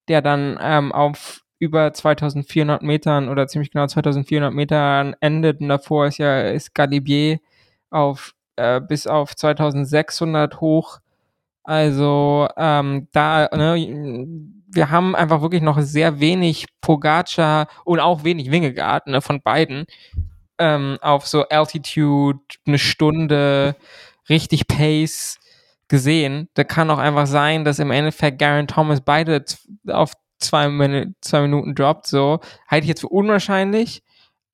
der 0.08 0.22
dann 0.22 0.58
ähm, 0.62 0.92
auf 0.92 1.42
über 1.58 1.92
2400 1.92 2.82
Metern 2.82 3.28
oder 3.28 3.46
ziemlich 3.46 3.70
genau 3.70 3.86
2400 3.86 4.52
Metern 4.52 5.14
endet. 5.20 5.60
Und 5.60 5.68
davor 5.68 6.06
ist 6.06 6.18
ja 6.18 6.40
ist 6.48 6.74
Galibier 6.74 7.38
auf, 7.90 8.34
äh, 8.56 8.80
bis 8.80 9.06
auf 9.06 9.36
2600 9.36 10.60
hoch 10.60 11.02
also 11.64 12.48
ähm, 12.56 13.08
da, 13.12 13.48
ne, 13.54 14.26
wir 14.74 14.90
haben 14.90 15.14
einfach 15.14 15.42
wirklich 15.42 15.62
noch 15.62 15.80
sehr 15.80 16.20
wenig 16.20 16.66
Pogacar 16.80 17.68
und 17.84 18.00
auch 18.00 18.24
wenig 18.24 18.50
Wingegaard 18.50 19.06
ne, 19.06 19.20
von 19.20 19.42
beiden 19.42 19.86
ähm, 20.58 20.98
auf 21.00 21.26
so 21.26 21.48
Altitude, 21.48 22.40
eine 22.66 22.78
Stunde, 22.78 23.76
richtig 24.28 24.66
Pace 24.66 25.38
gesehen. 25.88 26.48
Da 26.54 26.64
kann 26.64 26.90
auch 26.90 26.98
einfach 26.98 27.26
sein, 27.26 27.64
dass 27.64 27.78
im 27.78 27.90
Endeffekt 27.90 28.38
Garen 28.38 28.66
Thomas 28.66 29.00
beide 29.00 29.44
auf 29.88 30.14
zwei, 30.38 30.68
Min 30.68 31.14
zwei 31.20 31.42
Minuten 31.42 31.74
droppt. 31.74 32.06
So 32.06 32.40
halte 32.66 32.84
ich 32.84 32.88
jetzt 32.88 33.00
für 33.00 33.08
unwahrscheinlich. 33.08 34.02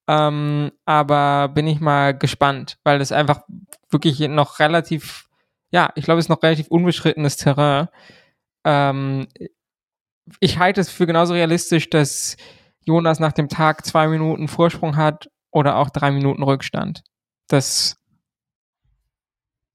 Ähm, 0.09 0.73
aber 0.87 1.49
bin 1.49 1.67
ich 1.67 1.81
mal 1.81 2.17
gespannt, 2.17 2.79
weil 2.83 2.99
das 2.99 3.13
einfach 3.13 3.43
wirklich 3.91 4.21
noch 4.21 4.59
relativ 4.59 5.28
ja, 5.71 5.91
ich 5.95 6.05
glaube, 6.05 6.19
es 6.19 6.27
ist 6.27 6.31
noch 6.31 6.43
relativ 6.43 6.69
unbeschrittenes 6.69 7.37
Terrain. 7.37 7.89
Ähm, 8.65 9.29
ich 10.41 10.59
halte 10.59 10.81
es 10.81 10.91
für 10.91 11.07
genauso 11.07 11.35
realistisch, 11.35 11.91
dass 11.91 12.37
Jonas 12.85 13.21
nach 13.21 13.33
dem 13.33 13.49
Tag 13.49 13.85
zwei 13.85 14.09
Minuten 14.09 14.49
Vorsprung 14.49 14.97
hat 14.97 15.31
oder 15.51 15.77
auch 15.77 15.91
drei 15.91 16.11
Minuten 16.11 16.43
Rückstand. 16.43 17.03
Das 17.49 17.97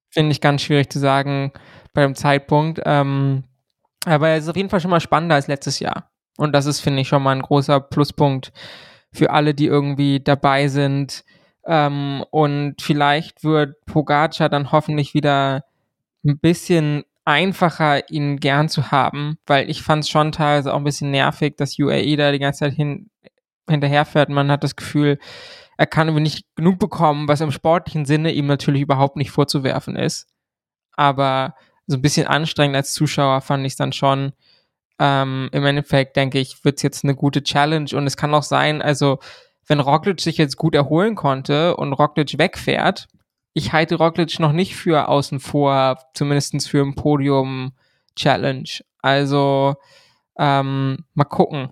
finde 0.10 0.32
ich 0.32 0.42
ganz 0.42 0.62
schwierig 0.62 0.90
zu 0.90 1.00
sagen 1.00 1.52
bei 1.94 2.04
dem 2.04 2.16
Zeitpunkt. 2.16 2.82
Ähm, 2.86 3.44
aber 4.06 4.30
es 4.30 4.44
ist 4.44 4.50
auf 4.50 4.56
jeden 4.56 4.70
Fall 4.70 4.80
schon 4.80 4.92
mal 4.92 5.00
spannender 5.00 5.36
als 5.36 5.48
letztes 5.48 5.80
Jahr. 5.80 6.12
Und 6.38 6.54
das 6.54 6.66
ist, 6.66 6.82
finde 6.82 7.02
ich, 7.02 7.08
schon 7.08 7.24
mal 7.24 7.36
ein 7.36 7.42
großer 7.42 7.80
Pluspunkt 7.80 8.52
für 9.12 9.32
alle, 9.32 9.54
die 9.54 9.68
irgendwie 9.68 10.20
dabei 10.20 10.68
sind. 10.68 11.24
Ähm, 11.66 12.24
und 12.32 12.82
vielleicht 12.82 13.44
wird 13.44 13.86
Pogacar 13.86 14.50
dann 14.50 14.72
hoffentlich 14.72 15.14
wieder 15.14 15.64
ein 16.24 16.40
bisschen 16.40 17.04
einfacher, 17.26 18.10
ihn 18.10 18.38
gern 18.38 18.70
zu 18.70 18.92
haben, 18.92 19.38
weil 19.46 19.70
ich 19.70 19.82
fand 19.82 20.04
es 20.04 20.10
schon 20.10 20.32
teilweise 20.32 20.74
auch 20.74 20.78
ein 20.78 20.84
bisschen 20.84 21.12
nervig, 21.12 21.56
dass 21.58 21.80
UAE 21.80 22.16
da 22.18 22.32
die 22.32 22.40
ganze 22.40 22.60
Zeit 22.60 22.74
hin, 22.74 23.10
hinterherfährt. 23.70 24.30
Man 24.30 24.52
hat 24.52 24.64
das 24.64 24.76
Gefühl, 24.76 25.20
er 25.78 25.88
kann 25.88 26.14
nicht 26.16 26.46
genug 26.56 26.80
bekommen, 26.80 27.28
was 27.28 27.42
im 27.42 27.52
sportlichen 27.52 28.06
Sinne 28.06 28.32
ihm 28.32 28.48
natürlich 28.48 28.82
überhaupt 28.82 29.16
nicht 29.16 29.32
vorzuwerfen 29.32 29.96
ist. 29.96 30.28
Aber 30.96 31.56
so 31.88 31.98
ein 31.98 32.02
bisschen 32.02 32.28
anstrengend 32.28 32.76
als 32.76 32.94
Zuschauer 32.94 33.42
fand 33.42 33.66
ich 33.66 33.74
es 33.74 33.78
dann 33.78 33.94
schon. 33.94 34.34
Ähm, 35.00 35.50
Im 35.52 35.66
Endeffekt 35.66 36.16
denke 36.16 36.40
ich, 36.40 36.64
wird 36.64 36.78
es 36.78 36.84
jetzt 36.84 37.04
eine 37.04 37.16
gute 37.16 37.44
Challenge 37.44 37.90
und 37.94 38.06
es 38.06 38.16
kann 38.16 38.34
auch 38.34 38.44
sein, 38.44 38.82
also 38.82 39.20
wenn 39.66 39.80
Roglic 39.80 40.22
sich 40.22 40.38
jetzt 40.38 40.58
gut 40.58 40.76
erholen 40.76 41.16
konnte 41.16 41.76
und 41.78 41.94
Roglic 41.94 42.38
wegfährt, 42.38 43.08
ich 43.54 43.74
halte 43.74 43.96
Roglic 43.96 44.40
noch 44.40 44.52
nicht 44.52 44.76
für 44.76 45.08
außen 45.08 45.40
vor, 45.40 46.00
zumindest 46.14 46.68
für 46.68 46.82
ein 46.82 46.96
Podium-Challenge. 46.96 48.70
Also 49.02 49.76
ähm, 50.38 51.06
mal 51.14 51.26
gucken. 51.26 51.70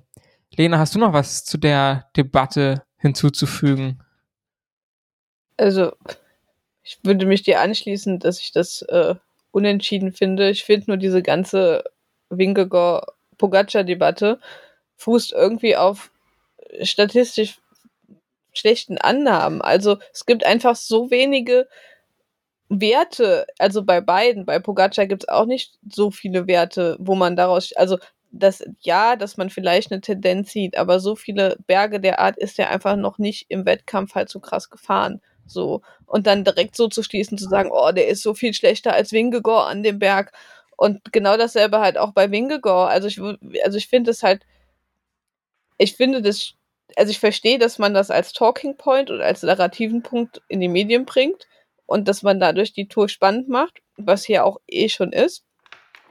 Lena, 0.55 0.79
hast 0.79 0.95
du 0.95 0.99
noch 0.99 1.13
was 1.13 1.45
zu 1.45 1.57
der 1.57 2.09
Debatte 2.15 2.83
hinzuzufügen? 2.97 4.03
Also, 5.57 5.93
ich 6.83 6.99
würde 7.03 7.25
mich 7.25 7.43
dir 7.43 7.61
anschließen, 7.61 8.19
dass 8.19 8.39
ich 8.39 8.51
das 8.51 8.81
äh, 8.83 9.15
unentschieden 9.51 10.11
finde. 10.11 10.49
Ich 10.49 10.63
finde 10.63 10.85
nur 10.87 10.97
diese 10.97 11.21
ganze 11.21 11.83
Wingegaard-Pogacar-Debatte 12.29 14.39
fußt 14.97 15.33
irgendwie 15.33 15.75
auf 15.75 16.11
statistisch 16.83 17.60
schlechten 18.53 18.97
Annahmen. 18.97 19.61
Also 19.61 19.97
es 20.13 20.25
gibt 20.25 20.45
einfach 20.45 20.75
so 20.75 21.11
wenige 21.11 21.67
Werte, 22.69 23.47
also 23.59 23.83
bei 23.83 23.99
beiden, 23.99 24.45
bei 24.45 24.59
Pogacar 24.59 25.05
gibt 25.05 25.23
es 25.23 25.29
auch 25.29 25.45
nicht 25.45 25.77
so 25.89 26.09
viele 26.09 26.47
Werte, 26.47 26.95
wo 26.99 27.15
man 27.15 27.35
daraus, 27.35 27.73
also 27.73 27.97
das, 28.31 28.63
ja, 28.79 29.17
dass 29.17 29.35
man 29.37 29.49
vielleicht 29.49 29.91
eine 29.91 30.01
Tendenz 30.01 30.51
sieht, 30.51 30.77
aber 30.77 30.99
so 31.01 31.15
viele 31.15 31.57
Berge 31.67 31.99
der 31.99 32.19
Art 32.19 32.37
ist 32.37 32.57
er 32.59 32.69
einfach 32.69 32.95
noch 32.95 33.17
nicht 33.17 33.47
im 33.49 33.65
Wettkampf 33.65 34.15
halt 34.15 34.29
so 34.29 34.39
krass 34.39 34.69
gefahren. 34.69 35.21
So. 35.45 35.81
Und 36.05 36.27
dann 36.27 36.45
direkt 36.45 36.77
so 36.77 36.87
zu 36.87 37.03
schließen, 37.03 37.37
zu 37.37 37.49
sagen, 37.49 37.69
oh, 37.73 37.91
der 37.91 38.07
ist 38.07 38.23
so 38.23 38.33
viel 38.33 38.53
schlechter 38.53 38.93
als 38.93 39.11
Wingegor 39.11 39.67
an 39.67 39.83
dem 39.83 39.99
Berg. 39.99 40.31
Und 40.77 41.11
genau 41.11 41.35
dasselbe 41.37 41.79
halt 41.79 41.97
auch 41.97 42.13
bei 42.13 42.31
Wingegor. 42.31 42.89
Also 42.89 43.07
ich, 43.07 43.19
also 43.63 43.77
ich 43.77 43.87
finde 43.87 44.11
es 44.11 44.23
halt, 44.23 44.45
ich 45.77 45.95
finde 45.95 46.21
das 46.21 46.53
also 46.97 47.11
ich 47.11 47.19
verstehe, 47.19 47.59
dass 47.59 47.79
man 47.79 47.93
das 47.93 48.11
als 48.11 48.33
Talking 48.33 48.77
Point 48.77 49.11
oder 49.11 49.25
als 49.25 49.43
narrativen 49.43 50.03
Punkt 50.03 50.41
in 50.47 50.59
die 50.59 50.67
Medien 50.67 51.05
bringt 51.05 51.47
und 51.85 52.07
dass 52.07 52.23
man 52.23 52.39
dadurch 52.39 52.73
die 52.73 52.87
Tour 52.87 53.09
spannend 53.09 53.49
macht, 53.49 53.81
was 53.97 54.23
hier 54.23 54.45
auch 54.45 54.59
eh 54.67 54.89
schon 54.89 55.13
ist. 55.13 55.43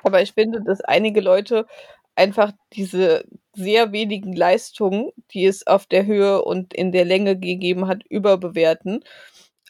Aber 0.02 0.22
ich 0.22 0.32
finde, 0.32 0.62
dass 0.62 0.80
einige 0.80 1.20
Leute 1.20 1.66
einfach 2.14 2.52
diese 2.72 3.24
sehr 3.54 3.92
wenigen 3.92 4.34
Leistungen, 4.34 5.10
die 5.32 5.46
es 5.46 5.66
auf 5.66 5.86
der 5.86 6.06
Höhe 6.06 6.42
und 6.42 6.74
in 6.74 6.92
der 6.92 7.04
Länge 7.04 7.38
gegeben 7.38 7.88
hat, 7.88 8.04
überbewerten, 8.08 9.04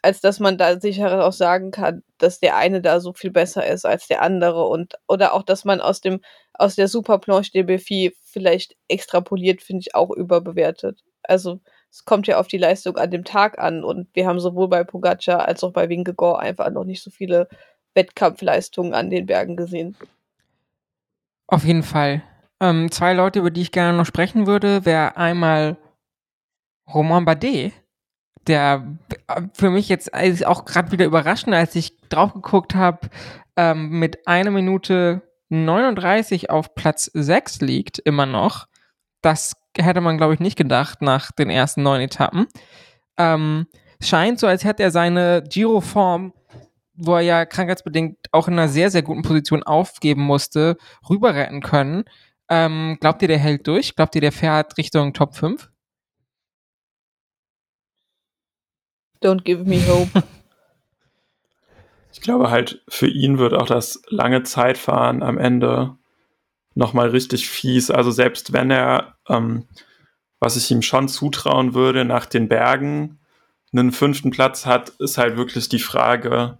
als 0.02 0.20
dass 0.20 0.40
man 0.40 0.58
da 0.58 0.80
sicher 0.80 1.26
auch 1.26 1.32
sagen 1.32 1.70
kann, 1.70 2.02
dass 2.18 2.40
der 2.40 2.56
eine 2.56 2.80
da 2.80 3.00
so 3.00 3.12
viel 3.12 3.30
besser 3.30 3.66
ist 3.66 3.84
als 3.84 4.08
der 4.08 4.22
andere 4.22 4.66
und 4.66 4.94
oder 5.08 5.34
auch, 5.34 5.42
dass 5.42 5.64
man 5.64 5.80
aus 5.80 6.00
dem 6.00 6.20
aus 6.54 6.76
der 6.76 6.88
Superplanche 6.88 7.52
de 7.52 7.62
Béfi 7.62 8.12
vielleicht 8.22 8.76
extrapoliert, 8.88 9.62
finde 9.62 9.80
ich 9.80 9.94
auch 9.94 10.10
überbewertet. 10.10 11.02
Also 11.22 11.60
es 11.90 12.04
kommt 12.04 12.26
ja 12.26 12.38
auf 12.38 12.48
die 12.48 12.58
Leistung 12.58 12.96
an 12.96 13.10
dem 13.10 13.24
Tag 13.24 13.58
an 13.58 13.84
und 13.84 14.08
wir 14.14 14.26
haben 14.26 14.40
sowohl 14.40 14.68
bei 14.68 14.84
Pogacar 14.84 15.46
als 15.46 15.64
auch 15.64 15.72
bei 15.72 15.88
Wingegor 15.88 16.40
einfach 16.40 16.70
noch 16.70 16.84
nicht 16.84 17.02
so 17.02 17.10
viele 17.10 17.48
Wettkampfleistungen 17.94 18.94
an 18.94 19.10
den 19.10 19.26
Bergen 19.26 19.56
gesehen. 19.56 19.96
Auf 21.46 21.64
jeden 21.64 21.82
Fall. 21.82 22.22
Ähm, 22.60 22.90
zwei 22.92 23.12
Leute, 23.12 23.40
über 23.40 23.50
die 23.50 23.62
ich 23.62 23.72
gerne 23.72 23.96
noch 23.96 24.06
sprechen 24.06 24.46
würde, 24.46 24.84
wäre 24.84 25.16
einmal 25.16 25.76
Romain 26.92 27.24
Bardet, 27.24 27.72
der 28.46 28.86
für 29.52 29.70
mich 29.70 29.88
jetzt 29.88 30.14
auch 30.46 30.64
gerade 30.64 30.92
wieder 30.92 31.04
überraschend, 31.04 31.54
als 31.54 31.74
ich 31.74 31.96
drauf 32.08 32.32
geguckt 32.32 32.74
habe, 32.74 33.08
ähm, 33.56 33.90
mit 33.90 34.26
einer 34.26 34.50
Minute 34.50 35.22
39 35.50 36.50
auf 36.50 36.74
Platz 36.74 37.10
6 37.12 37.60
liegt, 37.60 37.98
immer 37.98 38.26
noch. 38.26 38.66
Das 39.20 39.54
hätte 39.76 40.00
man, 40.00 40.16
glaube 40.16 40.34
ich, 40.34 40.40
nicht 40.40 40.56
gedacht 40.56 41.02
nach 41.02 41.32
den 41.32 41.50
ersten 41.50 41.82
neun 41.82 42.00
Etappen. 42.00 42.46
Ähm, 43.18 43.66
scheint 44.02 44.38
so, 44.38 44.46
als 44.46 44.64
hätte 44.64 44.82
er 44.82 44.90
seine 44.90 45.42
Giro-Form, 45.46 46.32
wo 46.94 47.14
er 47.16 47.20
ja 47.20 47.44
krankheitsbedingt 47.44 48.16
auch 48.32 48.48
in 48.48 48.54
einer 48.54 48.68
sehr, 48.68 48.90
sehr 48.90 49.02
guten 49.02 49.22
Position 49.22 49.62
aufgeben 49.62 50.22
musste, 50.22 50.76
rüber 51.08 51.34
retten 51.34 51.60
können. 51.60 52.04
Ähm, 52.48 52.98
glaubt 53.00 53.22
ihr, 53.22 53.28
der 53.28 53.38
hält 53.38 53.66
durch? 53.66 53.94
Glaubt 53.94 54.14
ihr, 54.14 54.20
der 54.20 54.32
fährt 54.32 54.76
Richtung 54.78 55.12
Top 55.12 55.34
5? 55.34 55.69
Don't 59.22 59.42
give 59.44 59.64
me 59.64 59.80
hope. 59.86 60.22
Ich 62.12 62.20
glaube 62.20 62.50
halt, 62.50 62.82
für 62.88 63.06
ihn 63.06 63.38
wird 63.38 63.54
auch 63.54 63.66
das 63.66 64.02
lange 64.08 64.42
Zeitfahren 64.42 65.22
am 65.22 65.38
Ende 65.38 65.96
nochmal 66.74 67.10
richtig 67.10 67.48
fies. 67.48 67.90
Also 67.90 68.10
selbst 68.10 68.52
wenn 68.52 68.70
er, 68.70 69.14
ähm, 69.28 69.64
was 70.38 70.56
ich 70.56 70.70
ihm 70.70 70.82
schon 70.82 71.08
zutrauen 71.08 71.72
würde, 71.72 72.04
nach 72.04 72.26
den 72.26 72.48
Bergen 72.48 73.20
einen 73.72 73.92
fünften 73.92 74.30
Platz 74.30 74.66
hat, 74.66 74.90
ist 74.98 75.18
halt 75.18 75.36
wirklich 75.36 75.68
die 75.68 75.78
Frage, 75.78 76.58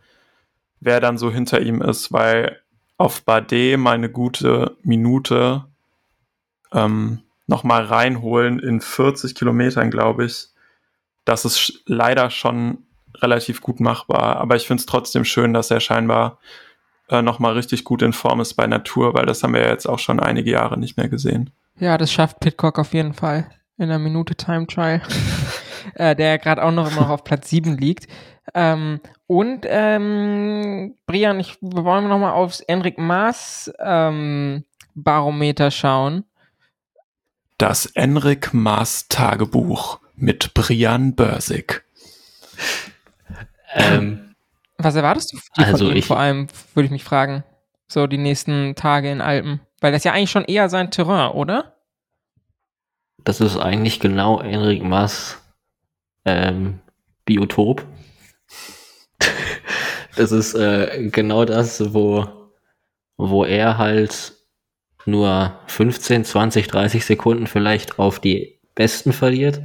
wer 0.78 1.00
dann 1.00 1.18
so 1.18 1.30
hinter 1.30 1.60
ihm 1.60 1.82
ist, 1.82 2.12
weil 2.12 2.60
auf 2.96 3.22
Bardet 3.22 3.78
meine 3.78 4.10
gute 4.10 4.76
Minute 4.82 5.64
ähm, 6.72 7.22
nochmal 7.46 7.84
reinholen 7.84 8.60
in 8.60 8.80
40 8.80 9.34
Kilometern, 9.34 9.90
glaube 9.90 10.26
ich, 10.26 10.48
das 11.24 11.44
ist 11.44 11.82
leider 11.86 12.30
schon 12.30 12.86
relativ 13.16 13.60
gut 13.60 13.80
machbar. 13.80 14.36
Aber 14.36 14.56
ich 14.56 14.66
finde 14.66 14.80
es 14.80 14.86
trotzdem 14.86 15.24
schön, 15.24 15.52
dass 15.52 15.70
er 15.70 15.80
scheinbar 15.80 16.38
äh, 17.08 17.22
nochmal 17.22 17.54
richtig 17.54 17.84
gut 17.84 18.02
in 18.02 18.12
Form 18.12 18.40
ist 18.40 18.54
bei 18.54 18.66
Natur, 18.66 19.14
weil 19.14 19.26
das 19.26 19.42
haben 19.42 19.54
wir 19.54 19.62
ja 19.62 19.70
jetzt 19.70 19.86
auch 19.86 19.98
schon 19.98 20.20
einige 20.20 20.50
Jahre 20.50 20.78
nicht 20.78 20.96
mehr 20.96 21.08
gesehen. 21.08 21.50
Ja, 21.78 21.98
das 21.98 22.12
schafft 22.12 22.40
Pitcock 22.40 22.78
auf 22.78 22.94
jeden 22.94 23.14
Fall 23.14 23.50
in 23.76 23.84
einer 23.84 23.98
Minute 23.98 24.34
Time 24.34 24.66
Trial, 24.66 25.02
äh, 25.94 26.14
der 26.14 26.38
gerade 26.38 26.62
auch 26.62 26.70
noch 26.70 26.90
immer 26.90 27.10
auf 27.10 27.24
Platz 27.24 27.48
7 27.50 27.78
liegt. 27.78 28.06
Ähm, 28.54 29.00
und 29.26 29.64
ähm, 29.68 30.94
Brian, 31.06 31.40
ich, 31.40 31.56
wir 31.60 31.84
wollen 31.84 32.08
nochmal 32.08 32.32
aufs 32.32 32.60
Enric 32.60 32.98
Maas 32.98 33.72
ähm, 33.78 34.64
Barometer 34.94 35.70
schauen. 35.70 36.24
Das 37.58 37.86
Enric 37.86 38.52
Maas 38.52 39.08
Tagebuch 39.08 40.00
mit 40.20 40.54
Brian 40.54 41.14
Börsig. 41.14 41.82
Ähm, 43.72 44.34
Was 44.78 44.94
erwartest 44.94 45.32
du 45.32 45.38
also 45.56 45.86
von 45.86 45.94
ihm? 45.94 45.98
Ich, 45.98 46.06
vor 46.06 46.18
allem, 46.18 46.48
würde 46.74 46.86
ich 46.86 46.90
mich 46.90 47.04
fragen. 47.04 47.44
So 47.88 48.06
die 48.06 48.18
nächsten 48.18 48.74
Tage 48.74 49.10
in 49.10 49.20
Alpen. 49.20 49.60
Weil 49.80 49.92
das 49.92 50.04
ja 50.04 50.12
eigentlich 50.12 50.30
schon 50.30 50.44
eher 50.44 50.68
sein 50.68 50.90
Terrain, 50.90 51.32
oder? 51.32 51.76
Das 53.24 53.40
ist 53.40 53.56
eigentlich 53.56 54.00
genau 54.00 54.40
Enric 54.40 54.82
Maas 54.82 55.38
ähm, 56.24 56.80
Biotop. 57.24 57.84
das 60.16 60.32
ist 60.32 60.54
äh, 60.54 61.08
genau 61.10 61.44
das, 61.44 61.92
wo, 61.94 62.26
wo 63.16 63.44
er 63.44 63.78
halt 63.78 64.34
nur 65.06 65.58
15, 65.66 66.24
20, 66.24 66.68
30 66.68 67.04
Sekunden 67.04 67.46
vielleicht 67.46 67.98
auf 67.98 68.20
die 68.20 68.60
Besten 68.74 69.12
verliert, 69.12 69.60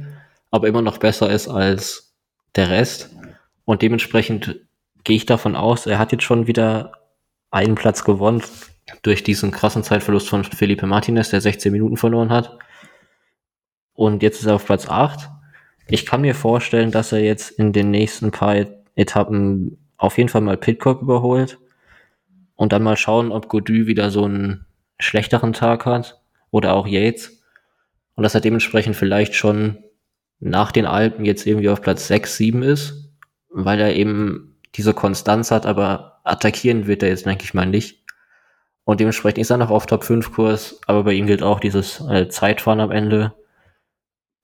aber 0.50 0.68
immer 0.68 0.82
noch 0.82 0.98
besser 0.98 1.30
ist 1.30 1.48
als 1.48 2.14
der 2.54 2.70
Rest. 2.70 3.10
Und 3.64 3.82
dementsprechend 3.82 4.60
gehe 5.04 5.16
ich 5.16 5.26
davon 5.26 5.56
aus, 5.56 5.86
er 5.86 5.98
hat 5.98 6.12
jetzt 6.12 6.24
schon 6.24 6.46
wieder 6.46 6.92
einen 7.50 7.74
Platz 7.74 8.04
gewonnen 8.04 8.42
durch 9.02 9.22
diesen 9.22 9.50
krassen 9.50 9.82
Zeitverlust 9.82 10.28
von 10.28 10.44
Felipe 10.44 10.86
Martinez, 10.86 11.30
der 11.30 11.40
16 11.40 11.72
Minuten 11.72 11.96
verloren 11.96 12.30
hat. 12.30 12.58
Und 13.94 14.22
jetzt 14.22 14.40
ist 14.40 14.46
er 14.46 14.56
auf 14.56 14.66
Platz 14.66 14.88
8. 14.88 15.28
Ich 15.88 16.06
kann 16.06 16.20
mir 16.20 16.34
vorstellen, 16.34 16.90
dass 16.90 17.12
er 17.12 17.20
jetzt 17.20 17.50
in 17.50 17.72
den 17.72 17.90
nächsten 17.90 18.30
paar 18.30 18.66
Etappen 18.94 19.78
auf 19.96 20.18
jeden 20.18 20.28
Fall 20.28 20.40
mal 20.40 20.56
Pitcock 20.56 21.02
überholt 21.02 21.58
und 22.56 22.72
dann 22.72 22.82
mal 22.82 22.96
schauen, 22.96 23.32
ob 23.32 23.48
Godu 23.48 23.86
wieder 23.86 24.10
so 24.10 24.24
einen 24.24 24.66
schlechteren 24.98 25.52
Tag 25.52 25.86
hat 25.86 26.20
oder 26.50 26.74
auch 26.74 26.86
Yates 26.86 27.42
und 28.14 28.22
dass 28.22 28.34
er 28.34 28.40
dementsprechend 28.40 28.96
vielleicht 28.96 29.34
schon 29.34 29.78
nach 30.38 30.72
den 30.72 30.86
Alpen 30.86 31.24
jetzt 31.24 31.46
irgendwie 31.46 31.68
auf 31.68 31.80
Platz 31.80 32.06
6, 32.08 32.36
7 32.36 32.62
ist, 32.62 33.10
weil 33.50 33.80
er 33.80 33.94
eben 33.94 34.58
diese 34.74 34.94
Konstanz 34.94 35.50
hat, 35.50 35.66
aber 35.66 36.20
attackieren 36.24 36.86
wird 36.86 37.02
er 37.02 37.08
jetzt, 37.08 37.26
denke 37.26 37.44
ich 37.44 37.54
mal, 37.54 37.66
nicht. 37.66 38.04
Und 38.84 39.00
dementsprechend 39.00 39.38
ist 39.38 39.50
er 39.50 39.56
noch 39.56 39.70
auf 39.70 39.86
Top 39.86 40.04
5 40.04 40.32
Kurs, 40.32 40.80
aber 40.86 41.04
bei 41.04 41.12
ihm 41.12 41.26
gilt 41.26 41.42
auch 41.42 41.60
dieses 41.60 42.00
äh, 42.08 42.28
Zeitfahren 42.28 42.80
am 42.80 42.90
Ende 42.90 43.34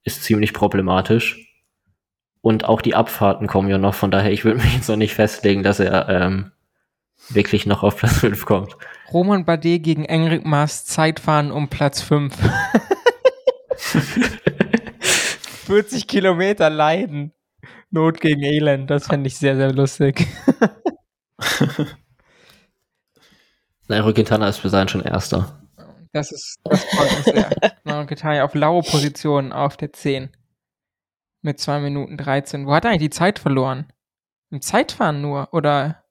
ist 0.04 0.24
ziemlich 0.24 0.52
problematisch. 0.52 1.48
Und 2.40 2.64
auch 2.64 2.82
die 2.82 2.96
Abfahrten 2.96 3.46
kommen 3.46 3.68
ja 3.68 3.78
noch, 3.78 3.94
von 3.94 4.10
daher, 4.10 4.32
ich 4.32 4.44
würde 4.44 4.58
mich 4.62 4.74
jetzt 4.74 4.88
noch 4.88 4.96
nicht 4.96 5.14
festlegen, 5.14 5.62
dass 5.62 5.78
er 5.78 6.08
ähm, 6.08 6.50
wirklich 7.28 7.66
noch 7.66 7.82
auf 7.82 7.98
Platz 7.98 8.18
5 8.18 8.44
kommt. 8.44 8.76
Roman 9.12 9.44
Bardet 9.44 9.84
gegen 9.84 10.04
Enric 10.04 10.44
Maas 10.44 10.86
Zeitfahren 10.86 11.52
um 11.52 11.68
Platz 11.68 12.02
5. 12.02 12.34
40 15.72 16.06
Kilometer 16.06 16.68
leiden. 16.68 17.32
Not 17.90 18.20
gegen 18.20 18.42
Elend, 18.42 18.90
das 18.90 19.06
fände 19.06 19.28
ich 19.28 19.38
sehr, 19.38 19.56
sehr 19.56 19.72
lustig. 19.72 20.26
Nairo 23.88 24.12
Quintana 24.12 24.48
ist 24.48 24.62
bis 24.62 24.72
dahin 24.72 24.88
schon 24.88 25.00
Erster. 25.02 25.62
Das 26.12 26.30
ist, 26.30 26.60
das 26.64 26.84
freut 26.84 27.10
mich 27.10 27.24
sehr. 27.24 27.50
Nairo 27.84 28.04
Quintana 28.04 28.44
auf 28.44 28.54
laue 28.54 28.82
Position 28.82 29.50
auf 29.50 29.78
der 29.78 29.94
10. 29.94 30.28
Mit 31.40 31.58
2 31.58 31.80
Minuten 31.80 32.18
13. 32.18 32.66
Wo 32.66 32.74
hat 32.74 32.84
er 32.84 32.90
eigentlich 32.90 33.08
die 33.08 33.16
Zeit 33.16 33.38
verloren? 33.38 33.90
Im 34.50 34.60
Zeitfahren 34.60 35.22
nur, 35.22 35.54
oder? 35.54 36.04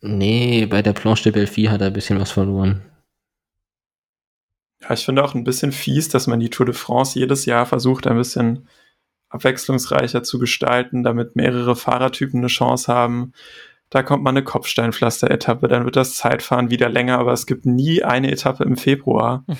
Nee, 0.00 0.66
bei 0.66 0.82
der 0.82 0.92
Planche 0.92 1.22
de 1.22 1.32
Belfi 1.32 1.66
hat 1.66 1.80
er 1.80 1.86
ein 1.86 1.92
bisschen 1.92 2.18
was 2.18 2.32
verloren. 2.32 2.91
Ja, 4.82 4.92
ich 4.92 5.04
finde 5.04 5.24
auch 5.24 5.34
ein 5.34 5.44
bisschen 5.44 5.72
fies, 5.72 6.08
dass 6.08 6.26
man 6.26 6.40
die 6.40 6.50
Tour 6.50 6.66
de 6.66 6.74
France 6.74 7.18
jedes 7.18 7.46
Jahr 7.46 7.66
versucht, 7.66 8.06
ein 8.06 8.16
bisschen 8.16 8.68
abwechslungsreicher 9.28 10.22
zu 10.22 10.38
gestalten, 10.38 11.02
damit 11.02 11.36
mehrere 11.36 11.76
Fahrertypen 11.76 12.40
eine 12.40 12.48
Chance 12.48 12.92
haben. 12.92 13.32
Da 13.90 14.02
kommt 14.02 14.22
mal 14.22 14.30
eine 14.30 14.42
Kopfsteinpflaster-Etappe, 14.42 15.68
dann 15.68 15.84
wird 15.84 15.96
das 15.96 16.14
Zeitfahren 16.14 16.70
wieder 16.70 16.88
länger, 16.88 17.18
aber 17.18 17.32
es 17.32 17.46
gibt 17.46 17.66
nie 17.66 18.02
eine 18.02 18.30
Etappe 18.30 18.64
im 18.64 18.76
Februar. 18.76 19.44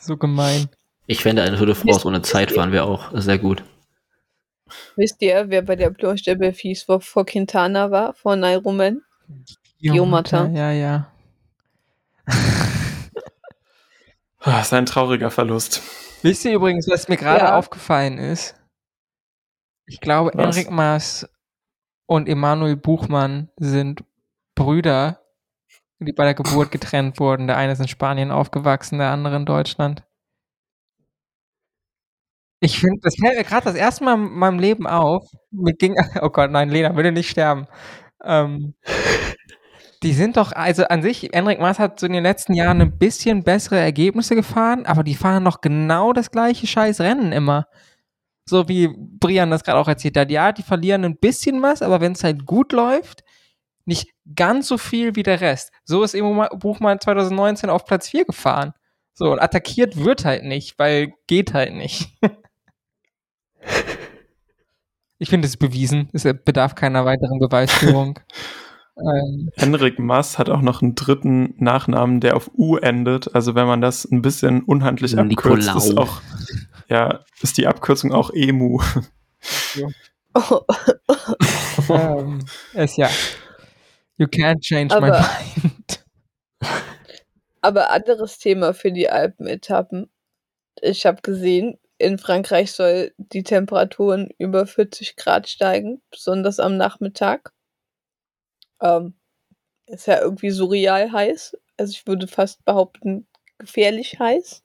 So 0.00 0.16
gemein. 0.16 0.68
Ich 1.06 1.22
fände 1.22 1.42
eine 1.42 1.58
Tour 1.58 1.66
de 1.66 1.74
France 1.74 2.06
ohne 2.06 2.22
Zeitfahren 2.22 2.72
wäre 2.72 2.84
auch 2.84 3.10
sehr 3.14 3.36
gut. 3.36 3.62
Wisst 4.96 5.20
ihr, 5.20 5.46
wer 5.48 5.60
bei 5.60 5.76
der 5.76 5.90
de 5.90 6.34
Belfis 6.34 6.84
vor, 6.84 7.00
vor 7.00 7.26
Quintana 7.26 7.90
war, 7.90 8.14
vor 8.14 8.36
Nairoman? 8.36 9.02
Jomata. 9.78 10.48
Ja, 10.48 10.72
ja. 10.72 11.12
Das 14.40 14.66
ist 14.66 14.72
ein 14.72 14.86
trauriger 14.86 15.30
Verlust. 15.30 15.82
Wisst 16.22 16.44
ihr 16.44 16.54
übrigens, 16.54 16.88
was 16.88 17.08
mir 17.08 17.16
gerade 17.16 17.44
ja. 17.46 17.56
aufgefallen 17.56 18.18
ist? 18.18 18.54
Ich 19.86 20.00
glaube, 20.00 20.30
was? 20.34 20.56
Enric 20.56 20.70
Maas 20.70 21.28
und 22.06 22.28
Emanuel 22.28 22.76
Buchmann 22.76 23.50
sind 23.56 24.04
Brüder, 24.54 25.20
die 25.98 26.12
bei 26.12 26.24
der 26.24 26.34
Geburt 26.34 26.70
getrennt 26.70 27.18
wurden. 27.20 27.46
Der 27.46 27.56
eine 27.56 27.72
ist 27.72 27.80
in 27.80 27.88
Spanien 27.88 28.30
aufgewachsen, 28.30 28.98
der 28.98 29.10
andere 29.10 29.36
in 29.36 29.46
Deutschland. 29.46 30.04
Ich 32.60 32.80
finde, 32.80 33.00
das 33.02 33.14
fällt 33.16 33.36
mir 33.36 33.44
gerade 33.44 33.64
das 33.64 33.76
erste 33.76 34.04
Mal 34.04 34.14
in 34.14 34.32
meinem 34.32 34.58
Leben 34.58 34.86
auf. 34.86 35.24
Mir 35.50 35.74
ging, 35.74 35.96
oh 36.22 36.30
Gott, 36.30 36.50
nein, 36.50 36.70
Lena, 36.70 36.96
würde 36.96 37.12
nicht 37.12 37.30
sterben. 37.30 37.66
Ähm, 38.24 38.74
die 40.02 40.12
sind 40.12 40.36
doch, 40.36 40.52
also 40.52 40.84
an 40.84 41.02
sich, 41.02 41.34
Enric 41.34 41.60
Maas 41.60 41.78
hat 41.78 41.98
so 41.98 42.06
in 42.06 42.12
den 42.12 42.22
letzten 42.22 42.54
Jahren 42.54 42.80
ein 42.80 42.98
bisschen 42.98 43.42
bessere 43.42 43.78
Ergebnisse 43.78 44.34
gefahren, 44.34 44.86
aber 44.86 45.02
die 45.02 45.14
fahren 45.14 45.42
noch 45.42 45.60
genau 45.60 46.12
das 46.12 46.30
gleiche 46.30 46.66
scheiß 46.66 47.00
Rennen 47.00 47.32
immer. 47.32 47.66
So 48.48 48.68
wie 48.68 48.88
Brian 48.96 49.50
das 49.50 49.64
gerade 49.64 49.78
auch 49.78 49.88
erzählt 49.88 50.16
hat. 50.16 50.30
Ja, 50.30 50.52
die 50.52 50.62
verlieren 50.62 51.04
ein 51.04 51.18
bisschen 51.18 51.60
was, 51.62 51.82
aber 51.82 52.00
wenn 52.00 52.12
es 52.12 52.24
halt 52.24 52.46
gut 52.46 52.72
läuft, 52.72 53.24
nicht 53.84 54.10
ganz 54.36 54.68
so 54.68 54.78
viel 54.78 55.16
wie 55.16 55.22
der 55.22 55.40
Rest. 55.40 55.72
So 55.84 56.02
ist 56.02 56.14
Emo 56.14 56.46
Buchmann 56.56 57.00
2019 57.00 57.68
auf 57.70 57.84
Platz 57.84 58.08
4 58.08 58.24
gefahren. 58.24 58.72
So, 59.14 59.32
und 59.32 59.40
attackiert 59.40 59.96
wird 59.96 60.24
halt 60.24 60.44
nicht, 60.44 60.78
weil 60.78 61.12
geht 61.26 61.54
halt 61.54 61.74
nicht. 61.74 62.10
ich 65.18 65.28
finde 65.28 65.48
es 65.48 65.56
bewiesen. 65.56 66.08
Es 66.12 66.22
bedarf 66.22 66.76
keiner 66.76 67.04
weiteren 67.04 67.40
Beweisführung. 67.40 68.20
Ähm. 69.00 69.50
Henrik 69.56 69.98
Mass 69.98 70.38
hat 70.38 70.50
auch 70.50 70.60
noch 70.60 70.82
einen 70.82 70.94
dritten 70.94 71.54
Nachnamen, 71.58 72.20
der 72.20 72.36
auf 72.36 72.50
U 72.56 72.76
endet. 72.76 73.34
Also 73.34 73.54
wenn 73.54 73.66
man 73.66 73.80
das 73.80 74.04
ein 74.04 74.22
bisschen 74.22 74.62
unhandlich 74.62 75.18
abkürzt, 75.18 75.74
ist 75.74 75.96
auch, 75.96 76.20
ja, 76.88 77.24
ist 77.40 77.58
die 77.58 77.66
Abkürzung 77.66 78.12
auch 78.12 78.30
Emu. 78.32 78.80
Ja. 79.74 79.88
Oh. 80.34 80.60
um, 81.88 82.40
ist 82.74 82.96
ja. 82.96 83.08
You 84.16 84.26
can't 84.26 84.60
change 84.60 84.94
aber, 84.94 85.10
my 85.10 85.62
mind. 85.62 86.04
aber 87.60 87.90
anderes 87.90 88.38
Thema 88.38 88.74
für 88.74 88.92
die 88.92 89.08
Alpenetappen. 89.08 90.10
Ich 90.80 91.06
habe 91.06 91.22
gesehen, 91.22 91.78
in 91.98 92.18
Frankreich 92.18 92.72
soll 92.72 93.12
die 93.16 93.42
Temperaturen 93.42 94.30
über 94.38 94.66
40 94.66 95.16
Grad 95.16 95.48
steigen, 95.48 96.00
besonders 96.10 96.60
am 96.60 96.76
Nachmittag. 96.76 97.52
Ähm, 98.80 99.14
ist 99.86 100.06
ja 100.06 100.20
irgendwie 100.20 100.50
surreal 100.50 101.12
heiß. 101.12 101.56
Also 101.76 101.92
ich 101.92 102.06
würde 102.06 102.26
fast 102.26 102.64
behaupten, 102.64 103.26
gefährlich 103.58 104.18
heiß. 104.18 104.62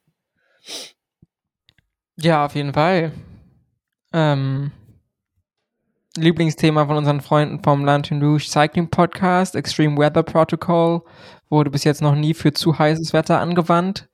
Ja, 2.18 2.45
auf 2.45 2.55
jeden 2.55 2.74
Fall. 2.74 3.11
Ähm, 4.11 4.72
Lieblingsthema 6.16 6.86
von 6.86 6.97
unseren 6.97 7.22
Freunden 7.22 7.64
vom 7.64 7.86
Lantern 7.86 8.22
Rouge 8.22 8.47
Cycling 8.47 8.89
Podcast, 8.89 9.55
Extreme 9.55 9.97
Weather 9.97 10.22
Protocol, 10.22 11.01
wurde 11.49 11.72
bis 11.72 11.84
jetzt 11.84 12.01
noch 12.01 12.16
nie 12.16 12.34
für 12.34 12.53
zu 12.53 12.78
heißes 12.78 13.14
Wetter 13.14 13.39
angewandt. 13.39 14.09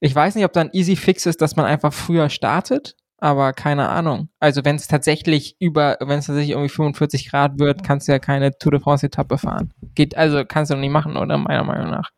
Ich 0.00 0.14
weiß 0.14 0.34
nicht, 0.34 0.44
ob 0.44 0.52
da 0.52 0.62
ein 0.62 0.72
Easy 0.72 0.96
Fix 0.96 1.24
ist, 1.26 1.40
dass 1.40 1.56
man 1.56 1.66
einfach 1.66 1.92
früher 1.92 2.28
startet, 2.30 2.96
aber 3.24 3.54
keine 3.54 3.88
Ahnung. 3.88 4.28
Also 4.38 4.66
wenn 4.66 4.76
es 4.76 4.86
tatsächlich 4.86 5.56
über, 5.58 5.96
wenn 5.98 6.18
es 6.18 6.26
tatsächlich 6.26 6.50
irgendwie 6.50 6.68
45 6.68 7.30
Grad 7.30 7.58
wird, 7.58 7.82
kannst 7.82 8.06
du 8.06 8.12
ja 8.12 8.18
keine 8.18 8.58
Tour 8.58 8.72
de 8.72 8.82
France 8.82 9.06
Etappe 9.06 9.38
fahren. 9.38 9.72
Geht, 9.94 10.14
also 10.14 10.44
kannst 10.44 10.70
du 10.70 10.74
noch 10.74 10.82
nicht 10.82 10.90
machen, 10.90 11.16
oder? 11.16 11.38
Meiner 11.38 11.64
Meinung 11.64 11.90
nach. 11.90 12.10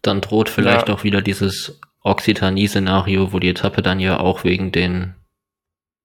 Dann 0.00 0.20
droht 0.20 0.48
vielleicht 0.48 0.88
ja. 0.88 0.94
auch 0.94 1.02
wieder 1.02 1.22
dieses 1.22 1.80
Occitanie-Szenario, 2.04 3.32
wo 3.32 3.40
die 3.40 3.48
Etappe 3.48 3.82
dann 3.82 3.98
ja 3.98 4.20
auch 4.20 4.44
wegen 4.44 4.70
den 4.70 5.16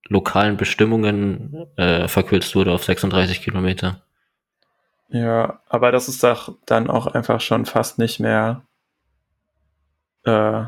lokalen 0.07 0.57
Bestimmungen 0.57 1.67
äh, 1.75 2.07
verkürzt 2.07 2.55
wurde 2.55 2.71
auf 2.71 2.83
36 2.83 3.43
Kilometer. 3.43 4.01
Ja, 5.09 5.59
aber 5.69 5.91
das 5.91 6.09
ist 6.09 6.23
doch 6.23 6.57
dann 6.65 6.89
auch 6.89 7.05
einfach 7.05 7.39
schon 7.39 7.67
fast 7.67 7.99
nicht 7.99 8.19
mehr 8.19 8.63
äh, 10.23 10.63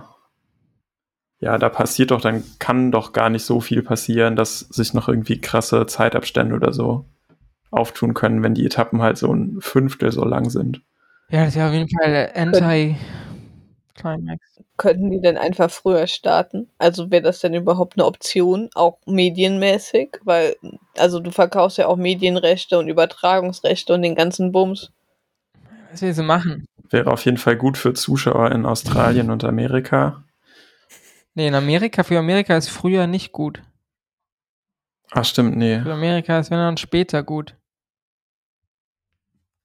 ja, 1.42 1.58
da 1.58 1.70
passiert 1.70 2.12
doch, 2.12 2.22
dann 2.22 2.44
kann 2.60 2.92
doch 2.92 3.14
gar 3.14 3.32
nicht 3.32 3.44
so 3.44 3.60
viel 3.62 3.82
passieren, 3.82 4.36
dass 4.36 4.60
sich 4.60 4.94
noch 4.94 5.10
irgendwie 5.10 5.42
krasse 5.42 5.88
Zeitabstände 5.88 6.54
oder 6.56 6.72
so 6.72 7.06
auftun 7.72 8.14
können, 8.14 8.44
wenn 8.44 8.54
die 8.54 8.64
Etappen 8.66 9.02
halt 9.02 9.18
so 9.18 9.34
ein 9.34 9.58
Fünftel 9.60 10.12
so 10.12 10.24
lang 10.24 10.52
sind. 10.52 10.82
Ja, 11.30 11.40
das 11.40 11.50
ist 11.50 11.56
ja 11.56 11.68
auf 11.68 11.74
jeden 11.74 11.90
Fall 11.90 12.32
Anti-Climax. 12.36 13.00
Könnten 14.78 15.10
die 15.10 15.20
denn 15.22 15.38
einfach 15.38 15.72
früher 15.72 16.06
starten? 16.06 16.70
Also 16.78 17.10
wäre 17.10 17.24
das 17.24 17.40
denn 17.40 17.56
überhaupt 17.56 17.98
eine 17.98 18.06
Option, 18.06 18.70
auch 18.76 19.00
medienmäßig? 19.08 20.20
Weil, 20.24 20.58
also 20.98 21.20
du 21.20 21.32
verkaufst 21.32 21.80
ja 21.80 21.88
auch 21.88 21.98
Medienrechte 21.98 22.78
und 22.78 22.88
Übertragungsrechte 22.88 23.96
und 23.96 24.04
den 24.04 24.16
ganzen 24.16 24.52
Bums. 24.52 24.92
Was 25.92 26.04
will 26.04 26.14
sie 26.14 26.24
machen? 26.24 26.66
Wäre 26.90 27.12
auf 27.12 27.26
jeden 27.26 27.38
Fall 27.38 27.56
gut 27.56 27.78
für 27.78 27.94
Zuschauer 27.94 28.52
in 28.52 28.66
Australien 28.66 29.32
und 29.32 29.44
Amerika. 29.44 30.24
Nee, 31.34 31.48
in 31.48 31.56
Amerika, 31.56 32.04
für 32.04 32.20
Amerika 32.20 32.58
ist 32.58 32.70
früher 32.70 33.08
nicht 33.08 33.32
gut. 33.32 33.62
Ach, 35.12 35.26
stimmt, 35.26 35.58
nee. 35.58 35.82
Für 35.82 35.94
Amerika 35.94 36.40
ist 36.40 36.52
wenn 36.52 36.58
dann 36.58 36.78
später 36.78 37.24
gut. 37.24 37.56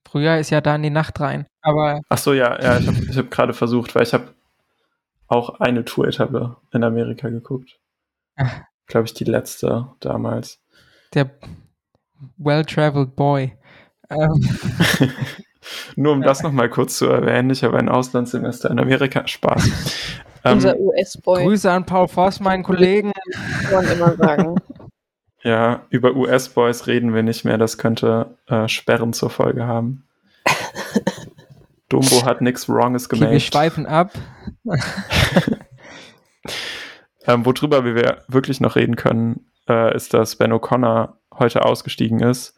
Früher 0.08 0.38
ist 0.38 0.50
ja 0.50 0.60
da 0.60 0.76
in 0.76 0.82
die 0.82 0.90
Nacht 0.90 1.20
rein. 1.20 1.46
Aber. 1.62 2.00
Ach 2.08 2.18
so, 2.18 2.32
ja, 2.32 2.60
ja, 2.62 2.78
ich 2.78 2.86
habe 2.86 2.98
hab 2.98 3.30
gerade 3.30 3.54
versucht, 3.54 3.94
weil 3.94 4.04
ich 4.04 4.14
habe 4.14 4.34
auch 5.28 5.60
eine 5.60 5.84
Tour-Etappe 5.84 6.56
in 6.72 6.84
Amerika 6.84 7.28
geguckt. 7.28 7.78
Glaube 8.86 9.06
ich, 9.06 9.14
die 9.14 9.24
letzte 9.24 9.88
damals. 10.00 10.60
Der 11.14 11.30
well-traveled 12.38 13.16
boy. 13.16 13.56
Ähm. 14.10 14.48
Nur 15.96 16.12
um 16.12 16.20
ja. 16.22 16.26
das 16.28 16.42
nochmal 16.42 16.70
kurz 16.70 16.98
zu 16.98 17.06
erwähnen, 17.06 17.50
ich 17.50 17.64
habe 17.64 17.78
ein 17.78 17.88
Auslandssemester 17.88 18.70
in 18.70 18.78
Amerika. 18.78 19.26
Spaß. 19.26 20.22
Unser 20.52 20.76
ähm, 20.76 20.86
US-Boy. 20.86 21.44
Grüße 21.44 21.70
an 21.70 21.86
Paul 21.86 22.08
Voss, 22.08 22.40
meinen 22.40 22.62
Kollegen. 22.62 23.12
Immer 23.70 24.16
sagen. 24.16 24.56
Ja, 25.42 25.82
über 25.90 26.16
US-Boys 26.16 26.88
reden 26.88 27.14
wir 27.14 27.22
nicht 27.22 27.44
mehr. 27.44 27.56
Das 27.56 27.78
könnte 27.78 28.36
äh, 28.48 28.66
Sperren 28.66 29.12
zur 29.12 29.30
Folge 29.30 29.64
haben. 29.64 30.02
Dumbo 31.88 32.24
hat 32.24 32.40
nichts 32.40 32.68
Wronges 32.68 33.08
gemacht. 33.08 33.26
Okay, 33.26 33.34
wir 33.34 33.38
schweifen 33.38 33.86
ab. 33.86 34.10
ähm, 37.28 37.46
worüber 37.46 37.84
wir 37.84 38.24
wirklich 38.26 38.60
noch 38.60 38.74
reden 38.74 38.96
können, 38.96 39.46
äh, 39.68 39.94
ist, 39.94 40.14
dass 40.14 40.34
Ben 40.34 40.52
O'Connor 40.52 41.12
heute 41.38 41.64
ausgestiegen 41.64 42.18
ist, 42.18 42.56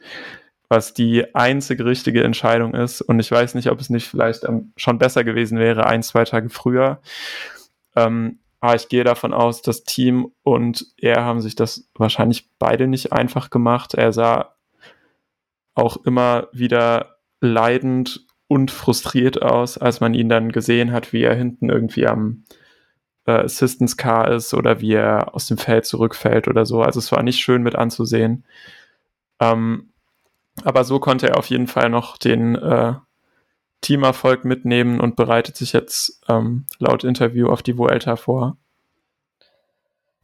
was 0.71 0.95
die 0.95 1.35
einzige 1.35 1.85
richtige 1.85 2.25
Entscheidung 2.25 2.73
ist. 2.73 3.03
Und 3.03 3.21
ich 3.21 3.31
weiß 3.31 3.55
nicht, 3.55 3.71
ob 3.71 3.81
es 3.81 3.91
nicht 3.91 4.09
vielleicht 4.09 4.45
ähm, 4.45 4.73
schon 4.79 4.99
besser 4.99 5.25
gewesen 5.25 5.59
wäre, 5.59 5.87
ein, 5.87 6.03
zwei 6.03 6.25
Tage 6.25 6.49
früher. 6.49 7.03
Ähm, 7.99 8.39
aber 8.61 8.75
ich 8.75 8.89
gehe 8.89 9.05
davon 9.05 9.33
aus, 9.33 9.63
das 9.63 9.85
Team 9.85 10.33
und 10.43 10.87
er 10.97 11.25
haben 11.25 11.41
sich 11.41 11.55
das 11.55 11.89
wahrscheinlich 11.95 12.51
beide 12.59 12.87
nicht 12.87 13.13
einfach 13.13 13.51
gemacht. 13.51 13.95
Er 13.95 14.13
sah 14.13 14.55
auch 15.75 15.97
immer 16.05 16.49
wieder 16.53 17.19
leidend 17.41 18.27
und 18.49 18.71
frustriert 18.71 19.43
aus, 19.43 19.79
als 19.79 20.01
man 20.01 20.15
ihn 20.15 20.29
dann 20.29 20.51
gesehen 20.51 20.93
hat, 20.93 21.13
wie 21.13 21.23
er 21.23 21.35
hinten 21.35 21.69
irgendwie 21.69 22.07
am 22.07 22.45
äh, 23.27 23.33
Assistance 23.33 23.97
Car 23.97 24.31
ist 24.33 24.55
oder 24.55 24.81
wie 24.81 24.95
er 24.95 25.35
aus 25.35 25.47
dem 25.47 25.59
Feld 25.59 25.87
zurückfällt 25.87 26.49
oder 26.49 26.67
so. 26.67 26.83
Also 26.83 26.99
es 26.99 27.13
war 27.13 27.23
nicht 27.23 27.39
schön 27.41 27.63
mit 27.63 27.77
anzusehen. 27.77 28.45
Ähm, 29.41 29.93
aber 30.65 30.83
so 30.83 30.99
konnte 30.99 31.29
er 31.29 31.39
auf 31.39 31.47
jeden 31.47 31.69
Fall 31.69 31.91
noch 31.91 32.17
den 32.17 32.57
äh, 32.57 32.95
Teamerfolg 33.81 34.45
mitnehmen 34.45 35.01
und 35.01 35.17
bereitet 35.17 35.57
sich 35.57 35.73
jetzt 35.73 36.21
ähm, 36.29 36.67
laut 36.79 37.05
Interview 37.05 37.49
auf 37.49 37.63
die 37.63 37.79
Vuelta 37.79 38.17
vor. 38.17 38.57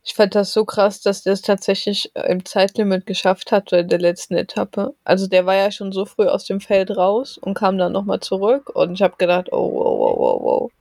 Ich 0.06 0.12
fand 0.14 0.34
das 0.34 0.52
so 0.52 0.66
krass, 0.66 1.00
dass 1.00 1.22
der 1.22 1.32
es 1.32 1.40
tatsächlich 1.40 2.12
im 2.14 2.44
Zeitlimit 2.44 3.06
geschafft 3.06 3.52
hat 3.52 3.72
in 3.72 3.88
der 3.88 3.98
letzten 3.98 4.34
Etappe. 4.34 4.94
Also 5.02 5.26
der 5.26 5.46
war 5.46 5.54
ja 5.54 5.70
schon 5.70 5.92
so 5.92 6.04
früh 6.04 6.26
aus 6.26 6.44
dem 6.44 6.60
Feld 6.60 6.94
raus 6.94 7.38
und 7.38 7.54
kam 7.54 7.78
dann 7.78 7.92
nochmal 7.92 8.20
zurück 8.20 8.68
und 8.68 8.92
ich 8.92 9.02
habe 9.02 9.16
gedacht, 9.16 9.50
oh, 9.50 9.72
wow, 9.72 9.98
wow, 9.98 10.18
wow, 10.18 10.42
wow. 10.42 10.72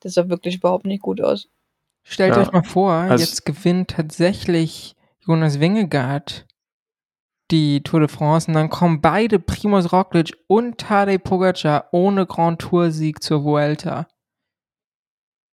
Das 0.00 0.14
sah 0.14 0.28
wirklich 0.28 0.56
überhaupt 0.56 0.86
nicht 0.86 1.02
gut 1.02 1.20
aus. 1.20 1.48
Stellt 2.04 2.36
ja. 2.36 2.42
euch 2.42 2.52
mal 2.52 2.62
vor, 2.62 2.92
also 2.92 3.24
jetzt 3.24 3.44
gewinnt 3.44 3.90
tatsächlich 3.90 4.94
Jonas 5.26 5.58
Wingegaard 5.58 6.46
die 7.50 7.82
Tour 7.82 8.00
de 8.00 8.08
France 8.08 8.48
und 8.48 8.54
dann 8.54 8.70
kommen 8.70 9.00
beide 9.00 9.38
Primoz 9.38 9.92
Roglic 9.92 10.36
und 10.46 10.78
Tadej 10.78 11.18
Pogacar 11.18 11.88
ohne 11.92 12.26
Grand 12.26 12.60
Tour 12.60 12.90
Sieg 12.90 13.22
zur 13.22 13.44
Vuelta. 13.44 14.08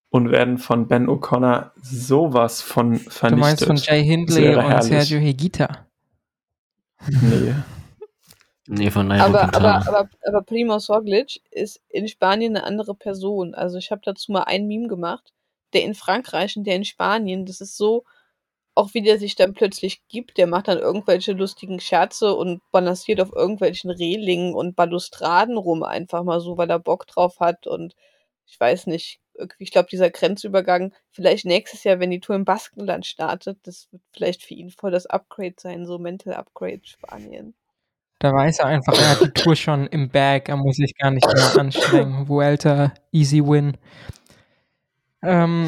Und 0.09 0.31
werden 0.31 0.57
von 0.57 0.87
Ben 0.87 1.07
O'Connor 1.07 1.71
sowas 1.81 2.61
von 2.61 2.97
vernichtet. 2.97 3.31
Du 3.31 3.35
meinst 3.37 3.65
von 3.65 3.75
Jay 3.77 4.03
Hindley 4.03 4.55
und 4.55 4.83
Sergio 4.83 5.19
Hegita? 5.19 5.87
Nee. 7.07 7.55
Nee, 8.67 8.91
von 8.91 9.07
Nairo 9.07 9.25
aber, 9.25 9.55
aber, 9.55 9.87
aber, 9.87 10.09
aber 10.25 10.41
Primoz 10.43 10.89
Roglic 10.89 11.41
ist 11.49 11.81
in 11.89 12.07
Spanien 12.07 12.55
eine 12.55 12.65
andere 12.65 12.93
Person. 12.93 13.53
Also 13.53 13.77
ich 13.77 13.91
habe 13.91 14.01
dazu 14.03 14.31
mal 14.31 14.43
ein 14.43 14.67
Meme 14.67 14.87
gemacht. 14.87 15.33
Der 15.73 15.83
in 15.83 15.93
Frankreich 15.93 16.57
und 16.57 16.65
der 16.65 16.75
in 16.75 16.83
Spanien, 16.83 17.45
das 17.45 17.61
ist 17.61 17.77
so, 17.77 18.03
auch 18.75 18.93
wie 18.93 19.01
der 19.01 19.19
sich 19.19 19.35
dann 19.35 19.53
plötzlich 19.53 20.01
gibt. 20.07 20.37
Der 20.37 20.47
macht 20.47 20.67
dann 20.67 20.79
irgendwelche 20.79 21.33
lustigen 21.33 21.79
Scherze 21.79 22.33
und 22.35 22.61
balanciert 22.71 23.21
auf 23.21 23.33
irgendwelchen 23.33 23.91
Rehlingen 23.91 24.53
und 24.53 24.75
Balustraden 24.75 25.57
rum, 25.57 25.83
einfach 25.83 26.23
mal 26.23 26.39
so, 26.39 26.57
weil 26.57 26.69
er 26.69 26.79
Bock 26.79 27.07
drauf 27.07 27.39
hat. 27.39 27.67
Und 27.67 27.95
ich 28.47 28.59
weiß 28.59 28.87
nicht, 28.87 29.19
ich 29.59 29.71
glaube, 29.71 29.89
dieser 29.89 30.09
Grenzübergang, 30.09 30.93
vielleicht 31.11 31.45
nächstes 31.45 31.83
Jahr, 31.83 31.99
wenn 31.99 32.11
die 32.11 32.19
Tour 32.19 32.35
im 32.35 32.45
Baskenland 32.45 33.05
startet, 33.05 33.57
das 33.63 33.87
wird 33.91 34.01
vielleicht 34.11 34.43
für 34.43 34.53
ihn 34.53 34.69
voll 34.69 34.91
das 34.91 35.05
Upgrade 35.05 35.55
sein, 35.57 35.85
so 35.85 35.97
Mental 35.97 36.33
Upgrade 36.33 36.81
Spanien. 36.83 37.53
Da 38.19 38.33
weiß 38.33 38.59
er 38.59 38.67
einfach, 38.67 38.93
er 38.93 39.09
hat 39.09 39.21
die 39.21 39.31
Tour 39.31 39.55
schon 39.55 39.87
im 39.87 40.09
Bag, 40.09 40.47
er 40.47 40.57
muss 40.57 40.75
sich 40.75 40.95
gar 40.95 41.09
nicht 41.09 41.25
mehr 41.25 41.59
anstrengen. 41.59 42.27
Vuelta, 42.27 42.93
easy 43.11 43.41
win. 43.43 43.77
Ähm, 45.23 45.67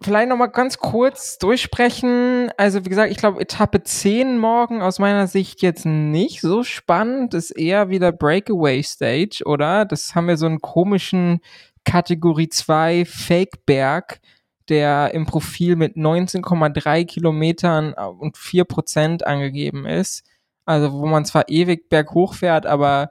vielleicht 0.00 0.28
nochmal 0.28 0.50
ganz 0.50 0.78
kurz 0.78 1.38
durchsprechen. 1.38 2.50
Also, 2.56 2.84
wie 2.84 2.88
gesagt, 2.88 3.10
ich 3.10 3.18
glaube, 3.18 3.40
Etappe 3.40 3.82
10 3.82 4.38
morgen 4.38 4.82
aus 4.82 4.98
meiner 4.98 5.26
Sicht 5.26 5.62
jetzt 5.62 5.86
nicht 5.86 6.40
so 6.40 6.62
spannend. 6.62 7.34
Ist 7.34 7.50
eher 7.50 7.88
wieder 7.88 8.12
Breakaway 8.12 8.82
Stage, 8.82 9.42
oder? 9.44 9.84
Das 9.84 10.14
haben 10.14 10.28
wir 10.28 10.36
so 10.36 10.46
einen 10.46 10.60
komischen 10.60 11.40
Kategorie 11.84 12.48
2 12.48 13.04
Fake-Berg, 13.04 14.20
der 14.68 15.14
im 15.14 15.26
Profil 15.26 15.76
mit 15.76 15.96
19,3 15.96 17.04
Kilometern 17.04 17.92
und 17.92 18.36
4 18.36 18.64
Prozent 18.64 19.26
angegeben 19.26 19.86
ist. 19.86 20.24
Also 20.64 20.92
wo 20.92 21.06
man 21.06 21.24
zwar 21.24 21.48
ewig 21.48 21.88
berghoch 21.88 22.34
fährt, 22.34 22.66
aber 22.66 23.10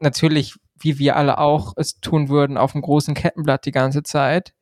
natürlich, 0.00 0.54
wie 0.78 0.98
wir 0.98 1.16
alle 1.16 1.36
auch 1.38 1.74
es 1.76 2.00
tun 2.00 2.30
würden, 2.30 2.56
auf 2.56 2.72
dem 2.72 2.80
großen 2.80 3.14
Kettenblatt 3.14 3.66
die 3.66 3.72
ganze 3.72 4.02
Zeit. 4.02 4.54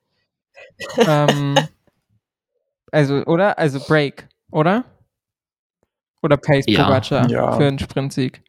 Ähm, 1.06 1.56
also, 2.92 3.22
oder? 3.24 3.58
Also 3.58 3.80
Break, 3.80 4.28
oder? 4.50 4.84
Oder 6.22 6.36
Pace 6.36 6.64
Ja. 6.68 6.84
Pogacar 6.84 7.28
Ja. 7.30 7.52
für 7.56 7.66
einen 7.66 7.78
Sprintsieg. 7.78 8.42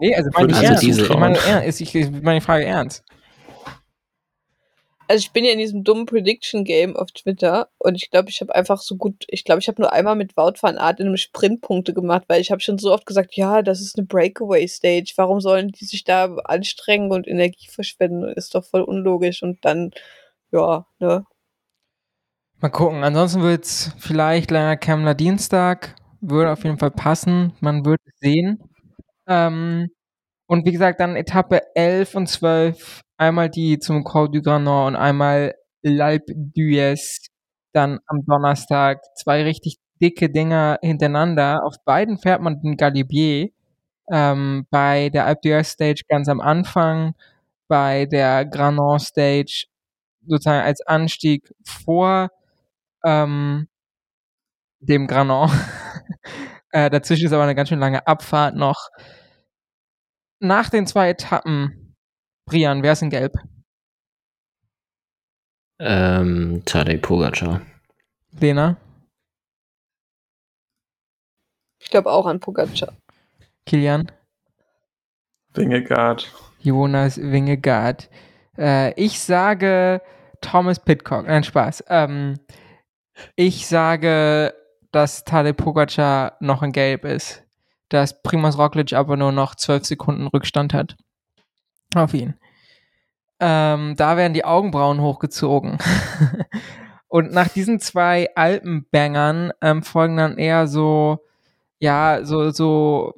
Nee, 0.00 0.14
also 0.14 0.30
meine 0.32 0.52
ich 0.52 0.62
ernst. 0.62 0.82
diese- 0.82 1.02
ich 1.02 1.08
meine 1.10 1.38
ernst. 1.38 1.80
Ich, 1.80 1.94
ich 1.94 2.10
meine 2.10 2.40
Frage 2.40 2.64
ernst. 2.64 3.04
Also 5.08 5.20
ich 5.20 5.30
bin 5.30 5.44
ja 5.44 5.52
in 5.52 5.60
diesem 5.60 5.84
dummen 5.84 6.04
Prediction 6.04 6.64
Game 6.64 6.96
auf 6.96 7.12
Twitter 7.12 7.68
und 7.78 7.94
ich 7.94 8.10
glaube, 8.10 8.28
ich 8.28 8.40
habe 8.40 8.52
einfach 8.56 8.80
so 8.80 8.96
gut, 8.96 9.24
ich 9.28 9.44
glaube, 9.44 9.60
ich 9.60 9.68
habe 9.68 9.80
nur 9.80 9.92
einmal 9.92 10.16
mit 10.16 10.36
Wout 10.36 10.54
van 10.60 10.78
Aert 10.78 10.98
in 10.98 11.06
einem 11.06 11.16
Sprint 11.16 11.60
Punkte 11.60 11.94
gemacht, 11.94 12.24
weil 12.26 12.40
ich 12.40 12.50
habe 12.50 12.60
schon 12.60 12.78
so 12.78 12.92
oft 12.92 13.06
gesagt, 13.06 13.36
ja, 13.36 13.62
das 13.62 13.80
ist 13.80 13.96
eine 13.96 14.06
Breakaway 14.06 14.66
Stage, 14.66 15.12
warum 15.14 15.40
sollen 15.40 15.68
die 15.68 15.84
sich 15.84 16.02
da 16.02 16.34
anstrengen 16.44 17.12
und 17.12 17.28
Energie 17.28 17.68
verschwenden? 17.68 18.24
Ist 18.24 18.56
doch 18.56 18.64
voll 18.64 18.82
unlogisch 18.82 19.44
und 19.44 19.64
dann, 19.64 19.92
ja, 20.52 20.86
ne. 21.00 21.24
Mal 22.60 22.70
gucken. 22.70 23.04
Ansonsten 23.04 23.42
wird 23.42 23.64
es 23.64 23.92
vielleicht 23.98 24.50
leider 24.50 24.76
Kemmler 24.76 25.14
Dienstag. 25.14 25.94
Würde 26.20 26.52
auf 26.52 26.64
jeden 26.64 26.78
Fall 26.78 26.90
passen. 26.90 27.52
Man 27.60 27.84
wird 27.84 28.00
es 28.06 28.14
sehen. 28.20 28.58
Ähm, 29.28 29.88
und 30.48 30.66
wie 30.66 30.72
gesagt, 30.72 31.00
dann 31.00 31.16
Etappe 31.16 31.62
11 31.76 32.14
und 32.14 32.28
12. 32.28 33.02
Einmal 33.18 33.50
die 33.50 33.78
zum 33.78 34.04
Col 34.04 34.30
du 34.30 34.42
Granon 34.42 34.88
und 34.88 34.96
einmal 34.96 35.54
L'Alpe 35.84 36.32
d'Huez. 36.34 37.28
Dann 37.74 38.00
am 38.06 38.24
Donnerstag 38.26 39.02
zwei 39.16 39.42
richtig 39.44 39.78
dicke 40.02 40.30
Dinger 40.30 40.78
hintereinander. 40.82 41.64
Auf 41.64 41.76
beiden 41.84 42.18
fährt 42.18 42.42
man 42.42 42.60
den 42.62 42.76
Galibier. 42.76 43.50
Ähm, 44.12 44.66
bei 44.70 45.10
der 45.10 45.26
Alpe 45.26 45.48
d'Huez 45.50 45.64
Stage 45.64 46.02
ganz 46.08 46.28
am 46.28 46.40
Anfang. 46.40 47.14
Bei 47.68 48.06
der 48.06 48.46
Granon 48.46 49.00
Stage 49.00 49.66
sozusagen 50.26 50.64
als 50.64 50.80
Anstieg 50.82 51.54
vor 51.64 52.30
ähm, 53.04 53.68
dem 54.80 55.06
Granon. 55.06 55.50
äh, 56.70 56.90
dazwischen 56.90 57.26
ist 57.26 57.32
aber 57.32 57.44
eine 57.44 57.54
ganz 57.54 57.68
schön 57.68 57.78
lange 57.78 58.06
Abfahrt 58.06 58.56
noch. 58.56 58.88
Nach 60.40 60.68
den 60.68 60.86
zwei 60.86 61.10
Etappen, 61.10 61.96
Brian, 62.46 62.82
wer 62.82 62.92
ist 62.92 63.02
in 63.02 63.10
Gelb? 63.10 63.34
Ähm, 65.78 66.62
Tadej 66.64 66.98
Pogacar. 66.98 67.62
Lena, 68.38 68.76
Ich 71.86 71.90
glaube 71.90 72.10
auch 72.10 72.26
an 72.26 72.40
Pogacar. 72.40 72.96
Kilian, 73.64 74.10
Wingegaard. 75.54 76.32
Jonas 76.60 77.16
Wingegaard. 77.16 78.10
Äh, 78.58 78.92
ich 79.00 79.20
sage 79.20 80.02
Thomas 80.40 80.78
Pitcock. 80.78 81.26
Nein, 81.26 81.44
Spaß. 81.44 81.84
Ähm, 81.88 82.38
ich 83.34 83.66
sage, 83.66 84.54
dass 84.92 85.24
Tadej 85.24 85.52
Pogacar 85.52 86.36
noch 86.40 86.62
in 86.62 86.72
Gelb 86.72 87.04
ist. 87.04 87.42
Dass 87.88 88.22
Primoz 88.22 88.58
Roglic 88.58 88.92
aber 88.92 89.16
nur 89.16 89.32
noch 89.32 89.54
12 89.54 89.84
Sekunden 89.84 90.26
Rückstand 90.26 90.74
hat. 90.74 90.96
Auf 91.94 92.14
ihn. 92.14 92.34
Ähm, 93.38 93.94
da 93.96 94.16
werden 94.16 94.34
die 94.34 94.44
Augenbrauen 94.44 95.00
hochgezogen. 95.00 95.78
Und 97.08 97.32
nach 97.32 97.48
diesen 97.48 97.78
zwei 97.80 98.28
Alpenbangern 98.34 99.52
ähm, 99.60 99.82
folgen 99.82 100.16
dann 100.16 100.38
eher 100.38 100.66
so, 100.66 101.20
ja, 101.78 102.20
so, 102.24 102.50
so, 102.50 103.14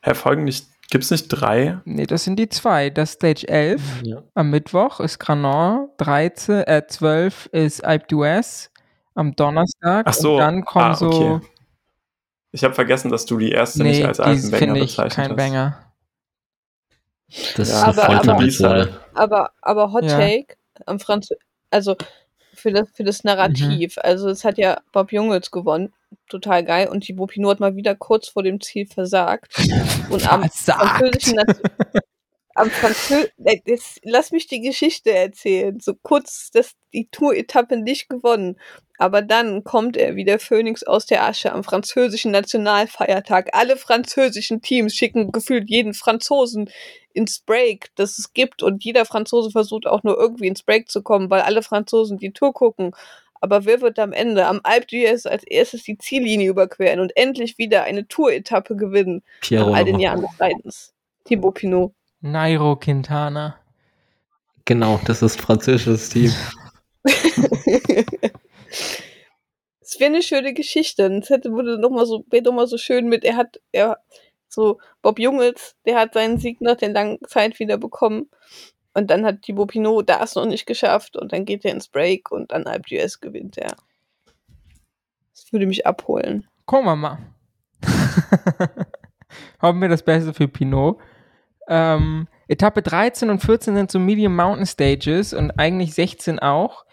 Herr 0.00 0.14
Folgen 0.14 0.46
nicht, 0.88 0.90
gibt's 0.90 1.10
nicht 1.10 1.28
drei? 1.28 1.80
nee, 1.84 2.06
das 2.06 2.24
sind 2.24 2.36
die 2.36 2.48
zwei. 2.48 2.90
Das 2.90 3.12
Stage 3.12 3.46
11 3.48 3.80
Ja. 4.04 4.22
am 4.34 4.50
Mittwoch 4.50 5.00
ist 5.00 5.18
Granon, 5.18 5.88
13, 5.98 6.62
äh, 6.66 6.82
12 6.86 7.46
ist 7.52 7.84
Alpe 7.84 8.06
d'Huez 8.06 8.70
am 9.14 9.34
Donnerstag. 9.36 10.06
Ach 10.08 10.14
so, 10.14 10.32
Und 10.34 10.38
dann 10.38 10.64
kommen 10.64 10.84
ah, 10.92 10.94
so, 10.94 11.08
okay. 11.10 11.46
Ich 12.50 12.64
habe 12.64 12.74
vergessen, 12.74 13.10
dass 13.10 13.26
du 13.26 13.36
die 13.38 13.50
erste 13.52 13.82
nee, 13.82 13.90
nicht 13.90 14.06
als 14.06 14.20
Alpenbanger 14.20 14.56
finde 14.58 14.80
ich 14.80 14.96
bezeichnet 14.96 15.14
kein 15.14 15.30
hast. 15.30 15.36
Banger. 15.36 15.92
Das 17.56 17.68
ist 17.68 17.74
Ja, 17.74 17.82
eine 17.82 18.20
aber- 18.20 18.40
aber-. 18.64 18.88
Aber, 19.14 19.50
aber 19.60 19.92
Hot 19.92 20.04
Ja. 20.04 20.16
Take 20.18 20.56
am 20.86 20.98
Franz 21.00 21.28
also 21.70 21.96
für 22.58 22.72
das, 22.72 22.88
für 22.92 23.04
das 23.04 23.24
Narrativ. 23.24 23.96
Mhm. 23.96 24.02
Also 24.02 24.28
es 24.28 24.44
hat 24.44 24.58
ja 24.58 24.80
Bob 24.92 25.12
Jungels 25.12 25.50
gewonnen. 25.50 25.92
Total 26.28 26.64
geil. 26.64 26.88
Und 26.88 27.02
Thibaut 27.02 27.30
Pinot 27.30 27.52
hat 27.52 27.60
mal 27.60 27.76
wieder 27.76 27.94
kurz 27.94 28.28
vor 28.28 28.42
dem 28.42 28.60
Ziel 28.60 28.86
versagt. 28.86 29.54
Und 30.10 30.30
am 30.30 30.42
Versagt. 30.42 30.98
französischen 30.98 31.36
Nation- 31.36 31.70
am 32.58 32.70
Franzö 32.70 33.26
äh, 33.44 33.58
jetzt, 33.64 34.00
lass 34.02 34.32
mich 34.32 34.46
die 34.46 34.60
Geschichte 34.60 35.12
erzählen. 35.12 35.78
So 35.80 35.94
kurz, 35.94 36.50
dass 36.50 36.72
die 36.92 37.08
Tour-Etappe 37.10 37.76
nicht 37.76 38.08
gewonnen. 38.08 38.56
Aber 38.98 39.22
dann 39.22 39.62
kommt 39.62 39.96
er 39.96 40.16
wie 40.16 40.24
der 40.24 40.40
Phönix 40.40 40.82
aus 40.82 41.06
der 41.06 41.24
Asche 41.24 41.52
am 41.52 41.62
französischen 41.62 42.32
Nationalfeiertag. 42.32 43.50
Alle 43.52 43.76
französischen 43.76 44.60
Teams 44.60 44.94
schicken 44.94 45.30
gefühlt 45.30 45.70
jeden 45.70 45.94
Franzosen 45.94 46.68
ins 47.12 47.38
Break, 47.38 47.90
das 47.94 48.18
es 48.18 48.32
gibt. 48.32 48.62
Und 48.62 48.84
jeder 48.84 49.04
Franzose 49.04 49.50
versucht 49.50 49.86
auch 49.86 50.02
nur 50.02 50.18
irgendwie 50.18 50.48
ins 50.48 50.64
Break 50.64 50.90
zu 50.90 51.02
kommen, 51.02 51.30
weil 51.30 51.42
alle 51.42 51.62
Franzosen 51.62 52.18
die 52.18 52.32
Tour 52.32 52.52
gucken. 52.52 52.92
Aber 53.40 53.64
wer 53.64 53.80
wird 53.80 54.00
am 54.00 54.12
Ende 54.12 54.46
am 54.46 54.60
Alpe 54.64 54.86
d'Huez 54.88 55.28
als 55.28 55.44
erstes 55.44 55.84
die 55.84 55.96
Ziellinie 55.96 56.50
überqueren 56.50 56.98
und 56.98 57.16
endlich 57.16 57.56
wieder 57.56 57.84
eine 57.84 58.08
Tour-Etappe 58.08 58.74
gewinnen? 58.74 59.22
Pierre 59.42 59.70
Nach 59.70 59.76
all 59.76 59.84
den. 59.84 60.00
Jahren 60.00 60.22
des 60.22 60.38
Leidens. 60.38 60.92
Thibaut 61.24 61.54
Pinot. 61.54 61.92
Nairo 62.20 62.76
Quintana. 62.76 63.58
Genau, 64.64 65.00
das 65.06 65.22
ist 65.22 65.40
französisches 65.40 66.10
Team. 66.10 66.32
Es 69.90 69.98
wäre 69.98 70.12
eine 70.12 70.22
schöne 70.22 70.52
Geschichte. 70.52 71.06
Es 71.06 71.30
hätte 71.30 71.50
wurde 71.50 71.78
noch 71.78 71.88
mal 71.88 72.04
so, 72.04 72.22
wäre 72.28 72.42
noch 72.42 72.52
mal 72.52 72.66
so 72.66 72.76
schön 72.76 73.08
mit, 73.08 73.24
er 73.24 73.36
hat, 73.36 73.58
er, 73.72 73.96
so, 74.46 74.78
Bob 75.00 75.18
Jungels, 75.18 75.76
der 75.86 75.98
hat 75.98 76.12
seinen 76.12 76.38
Sieg 76.38 76.60
nach 76.60 76.76
der 76.76 76.90
langen 76.90 77.18
Zeit 77.26 77.58
wieder 77.58 77.78
bekommen. 77.78 78.28
Und 78.92 79.10
dann 79.10 79.24
hat 79.24 79.40
Thibaut 79.40 79.70
Pinot 79.70 80.06
das 80.10 80.34
noch 80.34 80.44
nicht 80.44 80.66
geschafft 80.66 81.16
und 81.16 81.32
dann 81.32 81.46
geht 81.46 81.64
er 81.64 81.72
ins 81.72 81.88
Break 81.88 82.30
und 82.30 82.52
dann 82.52 82.66
Alpe 82.66 82.88
d'Huez 82.90 83.18
gewinnt 83.18 83.56
er. 83.56 83.74
Das 85.32 85.50
würde 85.52 85.66
mich 85.66 85.86
abholen. 85.86 86.46
Gucken 86.66 86.84
wir 86.84 86.96
mal. 86.96 87.18
Hoffen 89.62 89.80
wir 89.80 89.88
das 89.88 90.02
Beste 90.02 90.34
für 90.34 90.48
Pinot. 90.48 90.98
Ähm, 91.68 92.28
Etappe 92.48 92.82
13 92.82 93.30
und 93.30 93.40
14 93.40 93.76
sind 93.76 93.90
so 93.90 93.98
Medium 93.98 94.34
Mountain 94.34 94.66
Stages 94.66 95.34
und 95.34 95.52
eigentlich 95.58 95.94
16 95.94 96.38
auch. 96.38 96.84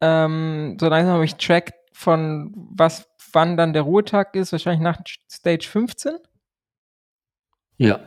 Ähm, 0.00 0.76
so 0.80 0.88
langsam 0.88 1.14
habe 1.14 1.24
ich 1.24 1.36
Track 1.36 1.74
von 1.92 2.52
was, 2.54 3.08
wann 3.32 3.56
dann 3.56 3.72
der 3.72 3.82
Ruhetag 3.82 4.34
ist, 4.34 4.52
wahrscheinlich 4.52 4.82
nach 4.82 4.98
Stage 5.30 5.68
15. 5.68 6.16
Ja. 7.76 8.00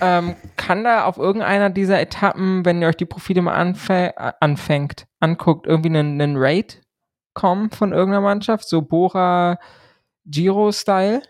Ähm, 0.00 0.36
kann 0.56 0.84
da 0.84 1.04
auf 1.04 1.18
irgendeiner 1.18 1.70
dieser 1.70 2.00
Etappen, 2.00 2.64
wenn 2.64 2.80
ihr 2.80 2.88
euch 2.88 2.96
die 2.96 3.06
Profile 3.06 3.42
mal 3.42 3.54
anfä 3.54 4.12
äh, 4.16 4.32
anfängt, 4.40 5.06
anguckt, 5.20 5.66
irgendwie 5.66 5.88
einen, 5.88 6.20
einen 6.20 6.36
Raid 6.36 6.82
kommen 7.34 7.70
von 7.70 7.92
irgendeiner 7.92 8.22
Mannschaft? 8.22 8.68
So 8.68 8.82
Bora 8.82 9.58
Giro-Style? 10.26 11.22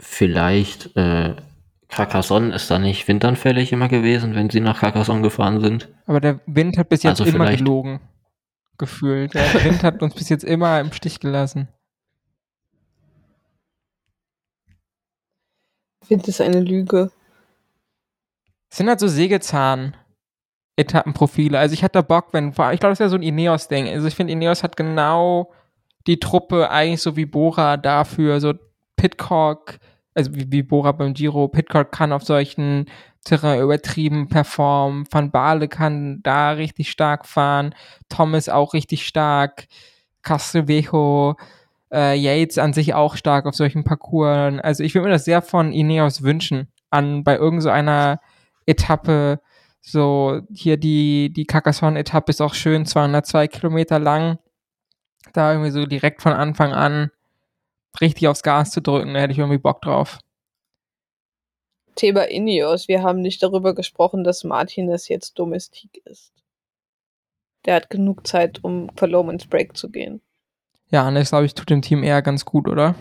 Vielleicht, 0.00 0.96
äh, 0.96 1.36
Carcassonne 1.88 2.54
ist 2.54 2.70
da 2.70 2.78
nicht 2.78 3.06
windanfällig 3.06 3.72
immer 3.72 3.88
gewesen, 3.88 4.34
wenn 4.34 4.48
sie 4.48 4.60
nach 4.60 4.80
Carcassonne 4.80 5.20
gefahren 5.22 5.60
sind. 5.60 5.90
Aber 6.06 6.20
der 6.20 6.40
Wind 6.46 6.78
hat 6.78 6.88
bis 6.88 7.02
jetzt 7.02 7.20
Also 7.20 7.30
immer 7.30 7.54
gelogen. 7.54 8.00
Gefühlt. 8.78 9.34
Der 9.34 9.52
Wind 9.64 9.82
hat 9.82 10.02
uns 10.02 10.14
bis 10.14 10.30
jetzt 10.30 10.44
immer 10.44 10.80
im 10.80 10.90
Stich 10.92 11.20
gelassen. 11.20 11.68
Wind 16.08 16.26
ist 16.28 16.40
eine 16.40 16.60
Lüge. 16.60 17.10
Es 18.70 18.78
sind 18.78 18.88
halt 18.88 19.00
so 19.00 19.08
Sägezahn-Etappenprofile. 19.08 21.58
Also 21.58 21.74
ich 21.74 21.84
hatte 21.84 22.02
Bock, 22.02 22.28
wenn, 22.32 22.48
ich 22.48 22.54
glaube, 22.54 22.78
das 22.80 22.92
ist 22.92 23.00
ja 23.00 23.10
so 23.10 23.16
ein 23.16 23.22
Ineos-Ding. 23.22 23.86
Also 23.88 24.06
ich 24.06 24.14
finde, 24.14 24.32
Ineos 24.32 24.62
hat 24.62 24.76
genau 24.76 25.52
die 26.06 26.20
Truppe 26.20 26.70
eigentlich 26.70 27.02
so 27.02 27.16
wie 27.16 27.26
Bora 27.26 27.76
dafür. 27.76 28.40
So 28.40 28.54
Pitcock, 28.96 29.78
also 30.14 30.34
wie, 30.34 30.50
wie 30.50 30.62
Bora 30.62 30.92
beim 30.92 31.14
Giro. 31.14 31.48
Pitcock 31.48 31.92
kann 31.92 32.12
auf 32.12 32.24
solchen 32.24 32.86
Terrain 33.24 33.60
übertrieben 33.60 34.28
performen. 34.28 35.04
Van 35.10 35.30
Baale 35.30 35.68
kann 35.68 36.20
da 36.22 36.52
richtig 36.52 36.90
stark 36.90 37.26
fahren. 37.26 37.74
Thomas 38.08 38.48
auch 38.48 38.74
richtig 38.74 39.06
stark. 39.06 39.66
Castelvejo, 40.22 41.36
äh, 41.92 42.14
Yates 42.14 42.58
an 42.58 42.72
sich 42.72 42.94
auch 42.94 43.16
stark 43.16 43.46
auf 43.46 43.54
solchen 43.54 43.84
Parcours. 43.84 44.60
Also 44.62 44.84
ich 44.84 44.94
würde 44.94 45.08
mir 45.08 45.14
das 45.14 45.24
sehr 45.24 45.42
von 45.42 45.72
Ineos 45.72 46.22
wünschen, 46.22 46.68
an 46.90 47.24
bei 47.24 47.36
irgend 47.36 47.62
so 47.62 47.70
Etappe, 48.66 49.40
so 49.80 50.42
hier 50.52 50.76
die, 50.76 51.32
die 51.32 51.46
Carcassonne-Etappe 51.46 52.30
ist 52.30 52.42
auch 52.42 52.54
schön, 52.54 52.84
202 52.86 53.48
Kilometer 53.48 53.98
lang. 53.98 54.38
da 55.32 55.52
irgendwie 55.52 55.70
so 55.70 55.86
direkt 55.86 56.22
von 56.22 56.32
Anfang 56.32 56.72
an 56.72 57.10
richtig 58.00 58.28
aufs 58.28 58.42
Gas 58.42 58.70
zu 58.70 58.82
drücken, 58.82 59.14
da 59.14 59.20
hätte 59.20 59.32
ich 59.32 59.38
irgendwie 59.38 59.58
Bock 59.58 59.82
drauf. 59.82 60.18
Thema 61.94 62.22
Ineos. 62.28 62.88
Wir 62.88 63.02
haben 63.02 63.20
nicht 63.20 63.42
darüber 63.42 63.74
gesprochen, 63.74 64.24
dass 64.24 64.44
Martinez 64.44 65.08
jetzt 65.08 65.38
Domestik 65.38 66.00
ist. 66.04 66.32
Der 67.66 67.74
hat 67.74 67.90
genug 67.90 68.26
Zeit, 68.26 68.64
um 68.64 68.90
verloren 68.96 69.30
ins 69.30 69.46
Break 69.46 69.76
zu 69.76 69.90
gehen. 69.90 70.22
Ja, 70.90 71.06
und 71.06 71.14
das 71.14 71.28
glaube 71.30 71.46
ich, 71.46 71.54
tut 71.54 71.70
dem 71.70 71.82
Team 71.82 72.02
eher 72.02 72.22
ganz 72.22 72.44
gut, 72.44 72.68
oder? 72.68 72.94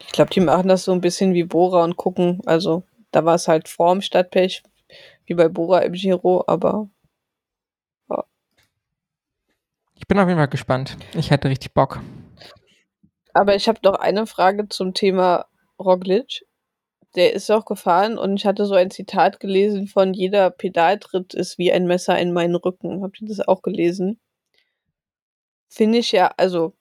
Ich 0.00 0.12
glaube, 0.12 0.30
die 0.30 0.40
machen 0.40 0.68
das 0.68 0.84
so 0.84 0.92
ein 0.92 1.00
bisschen 1.00 1.34
wie 1.34 1.44
Bora 1.44 1.82
und 1.82 1.96
gucken. 1.96 2.40
Also, 2.46 2.84
da 3.10 3.24
war 3.24 3.34
es 3.34 3.48
halt 3.48 3.68
Form 3.68 4.00
statt 4.00 4.30
Pech, 4.30 4.62
wie 5.26 5.34
bei 5.34 5.48
Bora 5.48 5.80
im 5.80 5.92
Giro, 5.92 6.44
aber. 6.46 6.88
Ja. 8.08 8.24
Ich 9.94 10.06
bin 10.06 10.18
auf 10.18 10.28
jeden 10.28 10.38
Fall 10.38 10.48
gespannt. 10.48 10.96
Ich 11.14 11.30
hätte 11.30 11.48
richtig 11.48 11.74
Bock. 11.74 12.00
Aber 13.36 13.54
ich 13.54 13.68
habe 13.68 13.80
noch 13.84 13.96
eine 13.96 14.26
Frage 14.26 14.66
zum 14.70 14.94
Thema 14.94 15.44
Roglic. 15.78 16.46
Der 17.16 17.34
ist 17.34 17.50
auch 17.50 17.66
gefahren 17.66 18.16
und 18.16 18.36
ich 18.36 18.46
hatte 18.46 18.64
so 18.64 18.74
ein 18.74 18.90
Zitat 18.90 19.40
gelesen 19.40 19.88
von 19.88 20.14
jeder 20.14 20.50
Pedaltritt 20.50 21.34
ist 21.34 21.58
wie 21.58 21.70
ein 21.70 21.86
Messer 21.86 22.18
in 22.18 22.32
meinen 22.32 22.54
Rücken. 22.54 23.02
Habt 23.02 23.20
ihr 23.20 23.28
das 23.28 23.46
auch 23.46 23.60
gelesen? 23.60 24.18
Finde 25.68 25.98
ich 25.98 26.12
ja, 26.12 26.32
also 26.38 26.72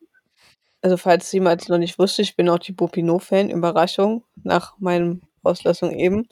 also 0.81 0.97
falls 0.97 1.31
jemand 1.33 1.67
noch 1.67 1.79
nicht 1.79 1.99
wusste, 1.99 2.21
ich 2.21 2.37
bin 2.37 2.47
auch 2.47 2.59
die 2.59 2.71
Bopino-Fan, 2.71 3.49
Überraschung, 3.49 4.23
nach 4.43 4.77
meinem 4.79 5.23
Auslassung 5.43 5.91
eben. 5.91 6.29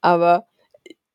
Aber 0.00 0.48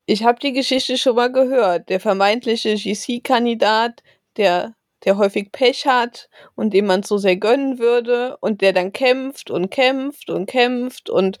ich 0.06 0.24
habe 0.24 0.38
die 0.40 0.52
Geschichte 0.52 0.96
schon 0.98 1.16
mal 1.16 1.32
gehört. 1.32 1.90
Der 1.90 2.00
vermeintliche 2.00 2.76
GC-Kandidat, 2.76 4.02
der, 4.38 4.76
der 5.06 5.16
häufig 5.16 5.52
Pech 5.52 5.86
hat 5.86 6.28
und 6.54 6.74
dem 6.74 6.86
man 6.86 7.02
so 7.02 7.18
sehr 7.18 7.36
gönnen 7.36 7.78
würde 7.78 8.36
und 8.40 8.60
der 8.60 8.72
dann 8.72 8.92
kämpft 8.92 9.50
und 9.50 9.70
kämpft 9.70 10.28
und 10.30 10.46
kämpft 10.46 11.08
und 11.08 11.38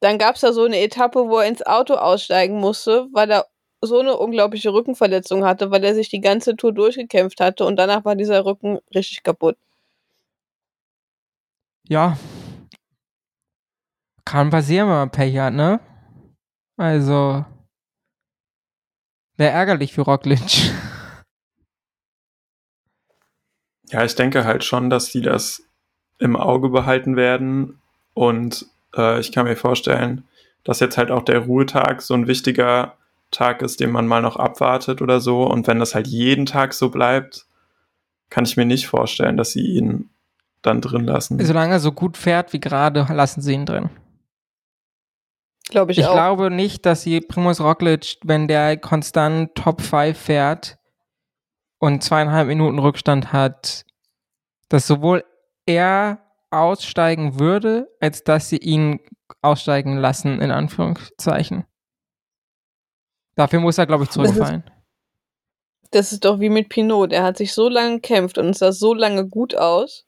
dann 0.00 0.18
gab 0.18 0.36
es 0.36 0.42
da 0.42 0.52
so 0.52 0.64
eine 0.64 0.80
Etappe, 0.80 1.28
wo 1.28 1.38
er 1.38 1.48
ins 1.48 1.66
Auto 1.66 1.94
aussteigen 1.94 2.60
musste, 2.60 3.08
weil 3.12 3.30
er 3.30 3.46
so 3.80 4.00
eine 4.00 4.16
unglaubliche 4.16 4.72
Rückenverletzung 4.72 5.44
hatte, 5.44 5.70
weil 5.70 5.84
er 5.84 5.94
sich 5.94 6.08
die 6.10 6.20
ganze 6.20 6.56
Tour 6.56 6.72
durchgekämpft 6.72 7.40
hatte 7.40 7.64
und 7.64 7.76
danach 7.76 8.04
war 8.04 8.14
dieser 8.14 8.44
Rücken 8.44 8.78
richtig 8.94 9.22
kaputt 9.24 9.56
ja, 11.88 12.16
kann 14.24 14.50
passieren, 14.50 14.88
wenn 14.88 14.96
man 14.96 15.10
Pech 15.10 15.36
hat, 15.38 15.52
ne? 15.52 15.80
Also, 16.76 17.44
wäre 19.36 19.52
ärgerlich 19.52 19.92
für 19.92 20.02
Roglic. 20.02 20.40
Ja, 23.90 24.04
ich 24.04 24.14
denke 24.14 24.44
halt 24.44 24.64
schon, 24.64 24.90
dass 24.90 25.10
die 25.10 25.20
das 25.20 25.62
im 26.18 26.36
Auge 26.36 26.68
behalten 26.68 27.16
werden 27.16 27.80
und 28.14 28.66
äh, 28.96 29.20
ich 29.20 29.32
kann 29.32 29.46
mir 29.46 29.56
vorstellen, 29.56 30.24
dass 30.62 30.80
jetzt 30.80 30.96
halt 30.96 31.10
auch 31.10 31.22
der 31.22 31.40
Ruhetag 31.40 32.00
so 32.00 32.14
ein 32.14 32.26
wichtiger 32.26 32.94
Tag 33.30 33.62
ist, 33.62 33.80
den 33.80 33.90
man 33.90 34.06
mal 34.06 34.22
noch 34.22 34.36
abwartet 34.36 35.02
oder 35.02 35.20
so 35.20 35.44
und 35.44 35.66
wenn 35.66 35.80
das 35.80 35.94
halt 35.94 36.06
jeden 36.06 36.46
Tag 36.46 36.72
so 36.72 36.88
bleibt, 36.88 37.46
kann 38.30 38.44
ich 38.44 38.56
mir 38.56 38.64
nicht 38.64 38.86
vorstellen, 38.86 39.36
dass 39.36 39.50
sie 39.50 39.66
ihn 39.66 40.10
dann 40.62 40.80
drin 40.80 41.04
lassen. 41.04 41.44
Solange 41.44 41.74
er 41.74 41.80
so 41.80 41.92
gut 41.92 42.16
fährt 42.16 42.52
wie 42.52 42.60
gerade, 42.60 43.06
lassen 43.10 43.42
sie 43.42 43.52
ihn 43.52 43.66
drin. 43.66 43.90
Glaube 45.68 45.92
ich, 45.92 45.98
ich 45.98 46.06
auch. 46.06 46.12
glaube 46.12 46.50
nicht, 46.50 46.86
dass 46.86 47.02
sie 47.02 47.20
Primus 47.20 47.60
Roglic, 47.60 48.18
wenn 48.22 48.48
der 48.48 48.76
konstant 48.76 49.54
Top 49.54 49.80
5 49.80 50.16
fährt 50.16 50.78
und 51.84 52.02
zweieinhalb 52.02 52.48
Minuten 52.48 52.78
Rückstand 52.78 53.34
hat, 53.34 53.84
dass 54.70 54.86
sowohl 54.86 55.22
er 55.66 56.18
aussteigen 56.50 57.38
würde, 57.38 57.94
als 58.00 58.24
dass 58.24 58.48
sie 58.48 58.56
ihn 58.56 59.00
aussteigen 59.42 59.98
lassen, 59.98 60.40
in 60.40 60.50
Anführungszeichen. 60.50 61.64
Dafür 63.34 63.60
muss 63.60 63.76
er, 63.76 63.84
glaube 63.84 64.04
ich, 64.04 64.10
zurückfallen. 64.10 64.62
Das 64.62 64.72
ist, 65.82 65.94
das 65.94 66.12
ist 66.12 66.24
doch 66.24 66.40
wie 66.40 66.48
mit 66.48 66.70
Pinot. 66.70 67.12
Er 67.12 67.22
hat 67.22 67.36
sich 67.36 67.52
so 67.52 67.68
lange 67.68 67.96
gekämpft 67.96 68.38
und 68.38 68.48
es 68.48 68.60
sah 68.60 68.72
so 68.72 68.94
lange 68.94 69.28
gut 69.28 69.54
aus. 69.54 70.06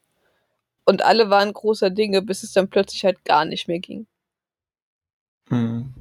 Und 0.83 1.03
alle 1.03 1.29
waren 1.29 1.53
großer 1.53 1.91
Dinge, 1.91 2.23
bis 2.23 2.41
es 2.41 2.53
dann 2.53 2.71
plötzlich 2.71 3.05
halt 3.05 3.23
gar 3.23 3.45
nicht 3.45 3.67
mehr 3.67 3.79
ging. 3.79 4.07
Hm. 5.49 5.93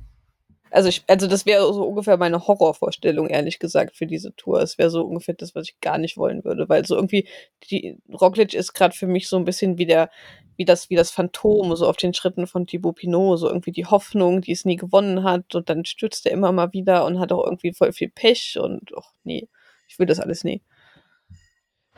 Also, 0.76 0.90
ich, 0.90 1.04
also 1.06 1.26
das 1.26 1.46
wäre 1.46 1.72
so 1.72 1.84
ungefähr 1.86 2.18
meine 2.18 2.46
Horrorvorstellung, 2.46 3.28
ehrlich 3.28 3.58
gesagt, 3.58 3.96
für 3.96 4.06
diese 4.06 4.36
Tour. 4.36 4.60
Es 4.60 4.76
wäre 4.76 4.90
so 4.90 5.06
ungefähr 5.06 5.34
das, 5.34 5.54
was 5.54 5.70
ich 5.70 5.80
gar 5.80 5.96
nicht 5.96 6.18
wollen 6.18 6.44
würde, 6.44 6.68
weil 6.68 6.84
so 6.84 6.96
irgendwie 6.96 7.26
die 7.70 7.96
Roglic 8.12 8.52
ist 8.52 8.74
gerade 8.74 8.94
für 8.94 9.06
mich 9.06 9.26
so 9.26 9.38
ein 9.38 9.46
bisschen 9.46 9.78
wie 9.78 9.86
der, 9.86 10.10
wie 10.58 10.66
das, 10.66 10.90
wie 10.90 10.94
das 10.94 11.10
Phantom, 11.10 11.74
so 11.76 11.88
auf 11.88 11.96
den 11.96 12.12
Schritten 12.12 12.46
von 12.46 12.66
Thibaut 12.66 12.96
Pinot, 12.96 13.38
so 13.38 13.48
irgendwie 13.48 13.72
die 13.72 13.86
Hoffnung, 13.86 14.42
die 14.42 14.52
es 14.52 14.66
nie 14.66 14.76
gewonnen 14.76 15.24
hat 15.24 15.54
und 15.54 15.70
dann 15.70 15.86
stürzt 15.86 16.26
er 16.26 16.32
immer 16.32 16.52
mal 16.52 16.74
wieder 16.74 17.06
und 17.06 17.20
hat 17.20 17.32
auch 17.32 17.46
irgendwie 17.46 17.72
voll 17.72 17.92
viel 17.92 18.10
Pech 18.10 18.58
und 18.60 18.90
ach 18.98 19.14
nee, 19.24 19.48
ich 19.88 19.98
will 19.98 20.04
das 20.06 20.20
alles 20.20 20.44
nie. 20.44 20.60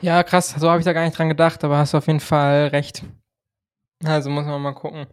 Ja, 0.01 0.23
krass, 0.23 0.55
so 0.57 0.71
habe 0.71 0.79
ich 0.79 0.85
da 0.85 0.93
gar 0.93 1.05
nicht 1.05 1.19
dran 1.19 1.29
gedacht, 1.29 1.65
aber 1.65 1.79
hast 1.79 1.95
du 1.95 1.99
auf 1.99 2.07
jeden 2.07 2.21
Fall 2.21 2.69
recht. 2.69 3.03
Also 4.05 4.31
muss 4.31 4.45
man 4.45 4.63
mal 4.63 4.71
gucken. 4.71 5.09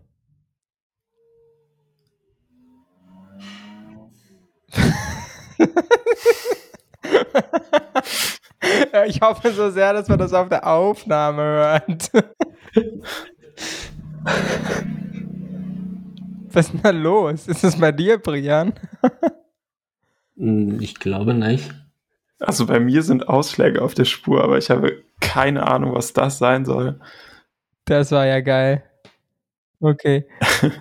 ich 9.08 9.22
hoffe 9.22 9.52
so 9.52 9.70
sehr, 9.70 9.94
dass 9.94 10.08
man 10.08 10.18
das 10.20 10.34
auf 10.34 10.50
der 10.50 10.68
Aufnahme 10.68 11.42
hört. 11.42 12.12
Was 16.52 16.68
ist 16.68 16.74
denn 16.74 16.82
da 16.84 16.92
los? 16.92 17.48
Ist 17.48 17.64
das 17.64 17.80
bei 17.80 17.92
dir, 17.92 18.18
Brian? 18.18 18.74
Hm, 20.38 20.80
ich 20.80 21.00
glaube 21.00 21.34
nicht. 21.34 21.74
Also 22.40 22.66
bei 22.66 22.80
mir 22.80 23.04
sind 23.04 23.30
Ausschläge 23.30 23.82
auf 23.82 23.94
der 23.94 24.06
Spur, 24.06 24.44
aber 24.44 24.58
ich 24.58 24.70
habe 24.70 25.04
keine 25.20 25.68
Ahnung, 25.68 25.94
was 25.94 26.14
das 26.14 26.38
sein 26.38 26.66
soll. 26.66 27.00
Das 27.86 28.12
war 28.12 28.26
ja 28.26 28.42
geil. 28.42 28.84
Okay. 29.80 30.28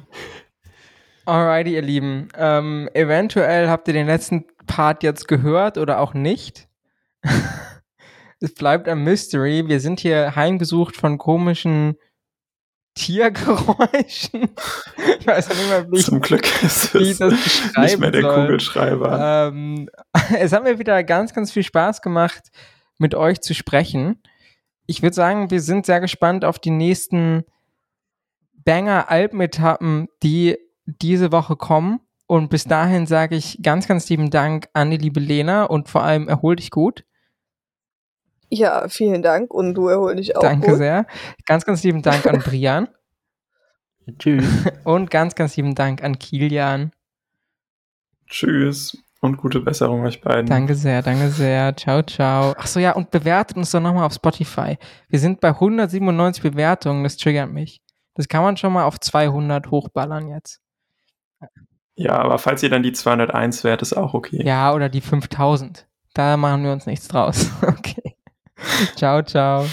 Alrighty, 1.27 1.75
ihr 1.75 1.83
Lieben. 1.83 2.29
Ähm, 2.37 2.89
eventuell 2.93 3.69
habt 3.69 3.89
ihr 3.89 3.95
den 3.95 4.07
letzten 4.07 4.45
Part 4.67 5.03
jetzt 5.03 5.27
gehört 5.29 5.79
oder 5.79 6.01
auch 6.01 6.15
nicht. 6.15 6.69
es 8.41 8.55
bleibt 8.55 8.89
ein 8.89 9.03
Mystery. 9.03 9.67
Wir 9.67 9.81
sind 9.81 10.01
hier 10.01 10.37
heimgesucht 10.37 10.97
von 10.97 11.19
komischen 11.19 11.97
Tiergeräuschen. 12.95 14.51
Ich 15.19 15.27
weiß 15.27 15.49
nicht 15.49 15.69
mehr, 15.69 15.91
wie, 15.91 16.01
Zum 16.01 16.21
Glück 16.21 16.45
ist 16.63 16.95
es 16.95 17.19
nicht 17.19 17.99
mehr 17.99 18.11
der 18.11 18.21
soll. 18.21 18.43
Kugelschreiber. 18.43 19.49
Ähm, 19.49 19.89
es 20.39 20.53
hat 20.53 20.65
mir 20.65 20.79
wieder 20.79 21.03
ganz, 21.03 21.33
ganz 21.33 21.51
viel 21.51 21.63
Spaß 21.63 22.03
gemacht, 22.03 22.51
mit 22.99 23.15
euch 23.15 23.41
zu 23.41 23.55
sprechen. 23.55 24.23
Ich 24.85 25.03
würde 25.03 25.15
sagen, 25.15 25.51
wir 25.51 25.63
sind 25.63 25.87
sehr 25.87 26.01
gespannt 26.01 26.45
auf 26.45 26.59
die 26.59 26.71
nächsten 26.71 27.45
Banger-Alpenetappen, 28.67 30.09
die 30.23 30.59
diese 30.87 31.33
Woche 31.33 31.57
kommen. 31.57 32.01
Und 32.27 32.49
bis 32.49 32.65
dahin 32.65 33.07
sage 33.07 33.37
ich 33.37 33.63
ganz, 33.63 33.87
ganz 33.87 34.09
lieben 34.09 34.31
Dank 34.31 34.69
an 34.73 34.91
die 34.91 34.97
liebe 34.97 35.21
Lena 35.21 35.65
und 35.65 35.89
vor 35.89 36.03
allem 36.03 36.29
erhol 36.29 36.57
dich 36.57 36.71
gut. 36.71 37.05
Ja, 38.49 38.89
vielen 38.89 39.23
Dank 39.23 39.53
und 39.53 39.75
du 39.75 39.89
erhol 39.89 40.17
dich 40.17 40.37
auch. 40.37 40.41
Danke 40.41 40.71
gut. 40.71 40.79
sehr. 40.79 41.07
Ganz, 41.47 41.65
ganz 41.65 41.83
lieben 41.83 42.03
Dank 42.03 42.27
an 42.27 42.39
Brian. 42.45 42.89
Tschüss. 44.19 44.47
Und 44.85 45.11
ganz, 45.11 45.35
ganz 45.35 45.57
lieben 45.57 45.75
Dank 45.75 46.03
an 46.03 46.19
Kilian. 46.19 46.93
Tschüss 48.29 48.97
und 49.21 49.39
gute 49.39 49.61
Besserung 49.61 50.05
euch 50.05 50.21
beiden. 50.21 50.47
Danke 50.47 50.75
sehr, 50.75 51.03
danke 51.03 51.31
sehr. 51.31 51.75
Ciao, 51.77 52.03
ciao. 52.03 52.53
Achso, 52.53 52.79
ja, 52.79 52.93
und 52.93 53.11
bewertet 53.11 53.57
uns 53.57 53.71
doch 53.71 53.81
nochmal 53.81 54.05
auf 54.05 54.13
Spotify. 54.13 54.77
Wir 55.09 55.19
sind 55.19 55.41
bei 55.41 55.49
197 55.49 56.43
Bewertungen, 56.43 57.05
das 57.05 57.17
triggert 57.17 57.51
mich. 57.51 57.83
Das 58.15 58.29
kann 58.29 58.43
man 58.43 58.57
schon 58.57 58.73
mal 58.73 58.85
auf 58.85 59.01
200 59.01 59.71
hochballern 59.71 60.29
jetzt. 60.29 60.61
Ja, 61.97 62.19
aber 62.19 62.39
falls 62.39 62.63
ihr 62.63 62.71
dann 62.71 62.83
die 62.83 62.93
201 62.93 63.63
wärt, 63.65 63.83
ist 63.83 63.93
auch 63.93 64.15
okay. 64.15 64.43
Ja, 64.45 64.73
oder 64.73 64.89
die 64.89 65.01
5000. 65.01 65.87
Da 66.13 66.37
machen 66.37 66.65
wir 66.65 66.73
uns 66.73 66.87
nichts 66.87 67.09
draus. 67.09 67.51
okay. 67.63 68.17
ciao, 68.97 69.23
ciao. 69.23 69.67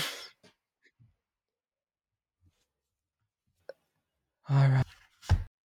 All 4.43 4.67
right. 4.69 5.00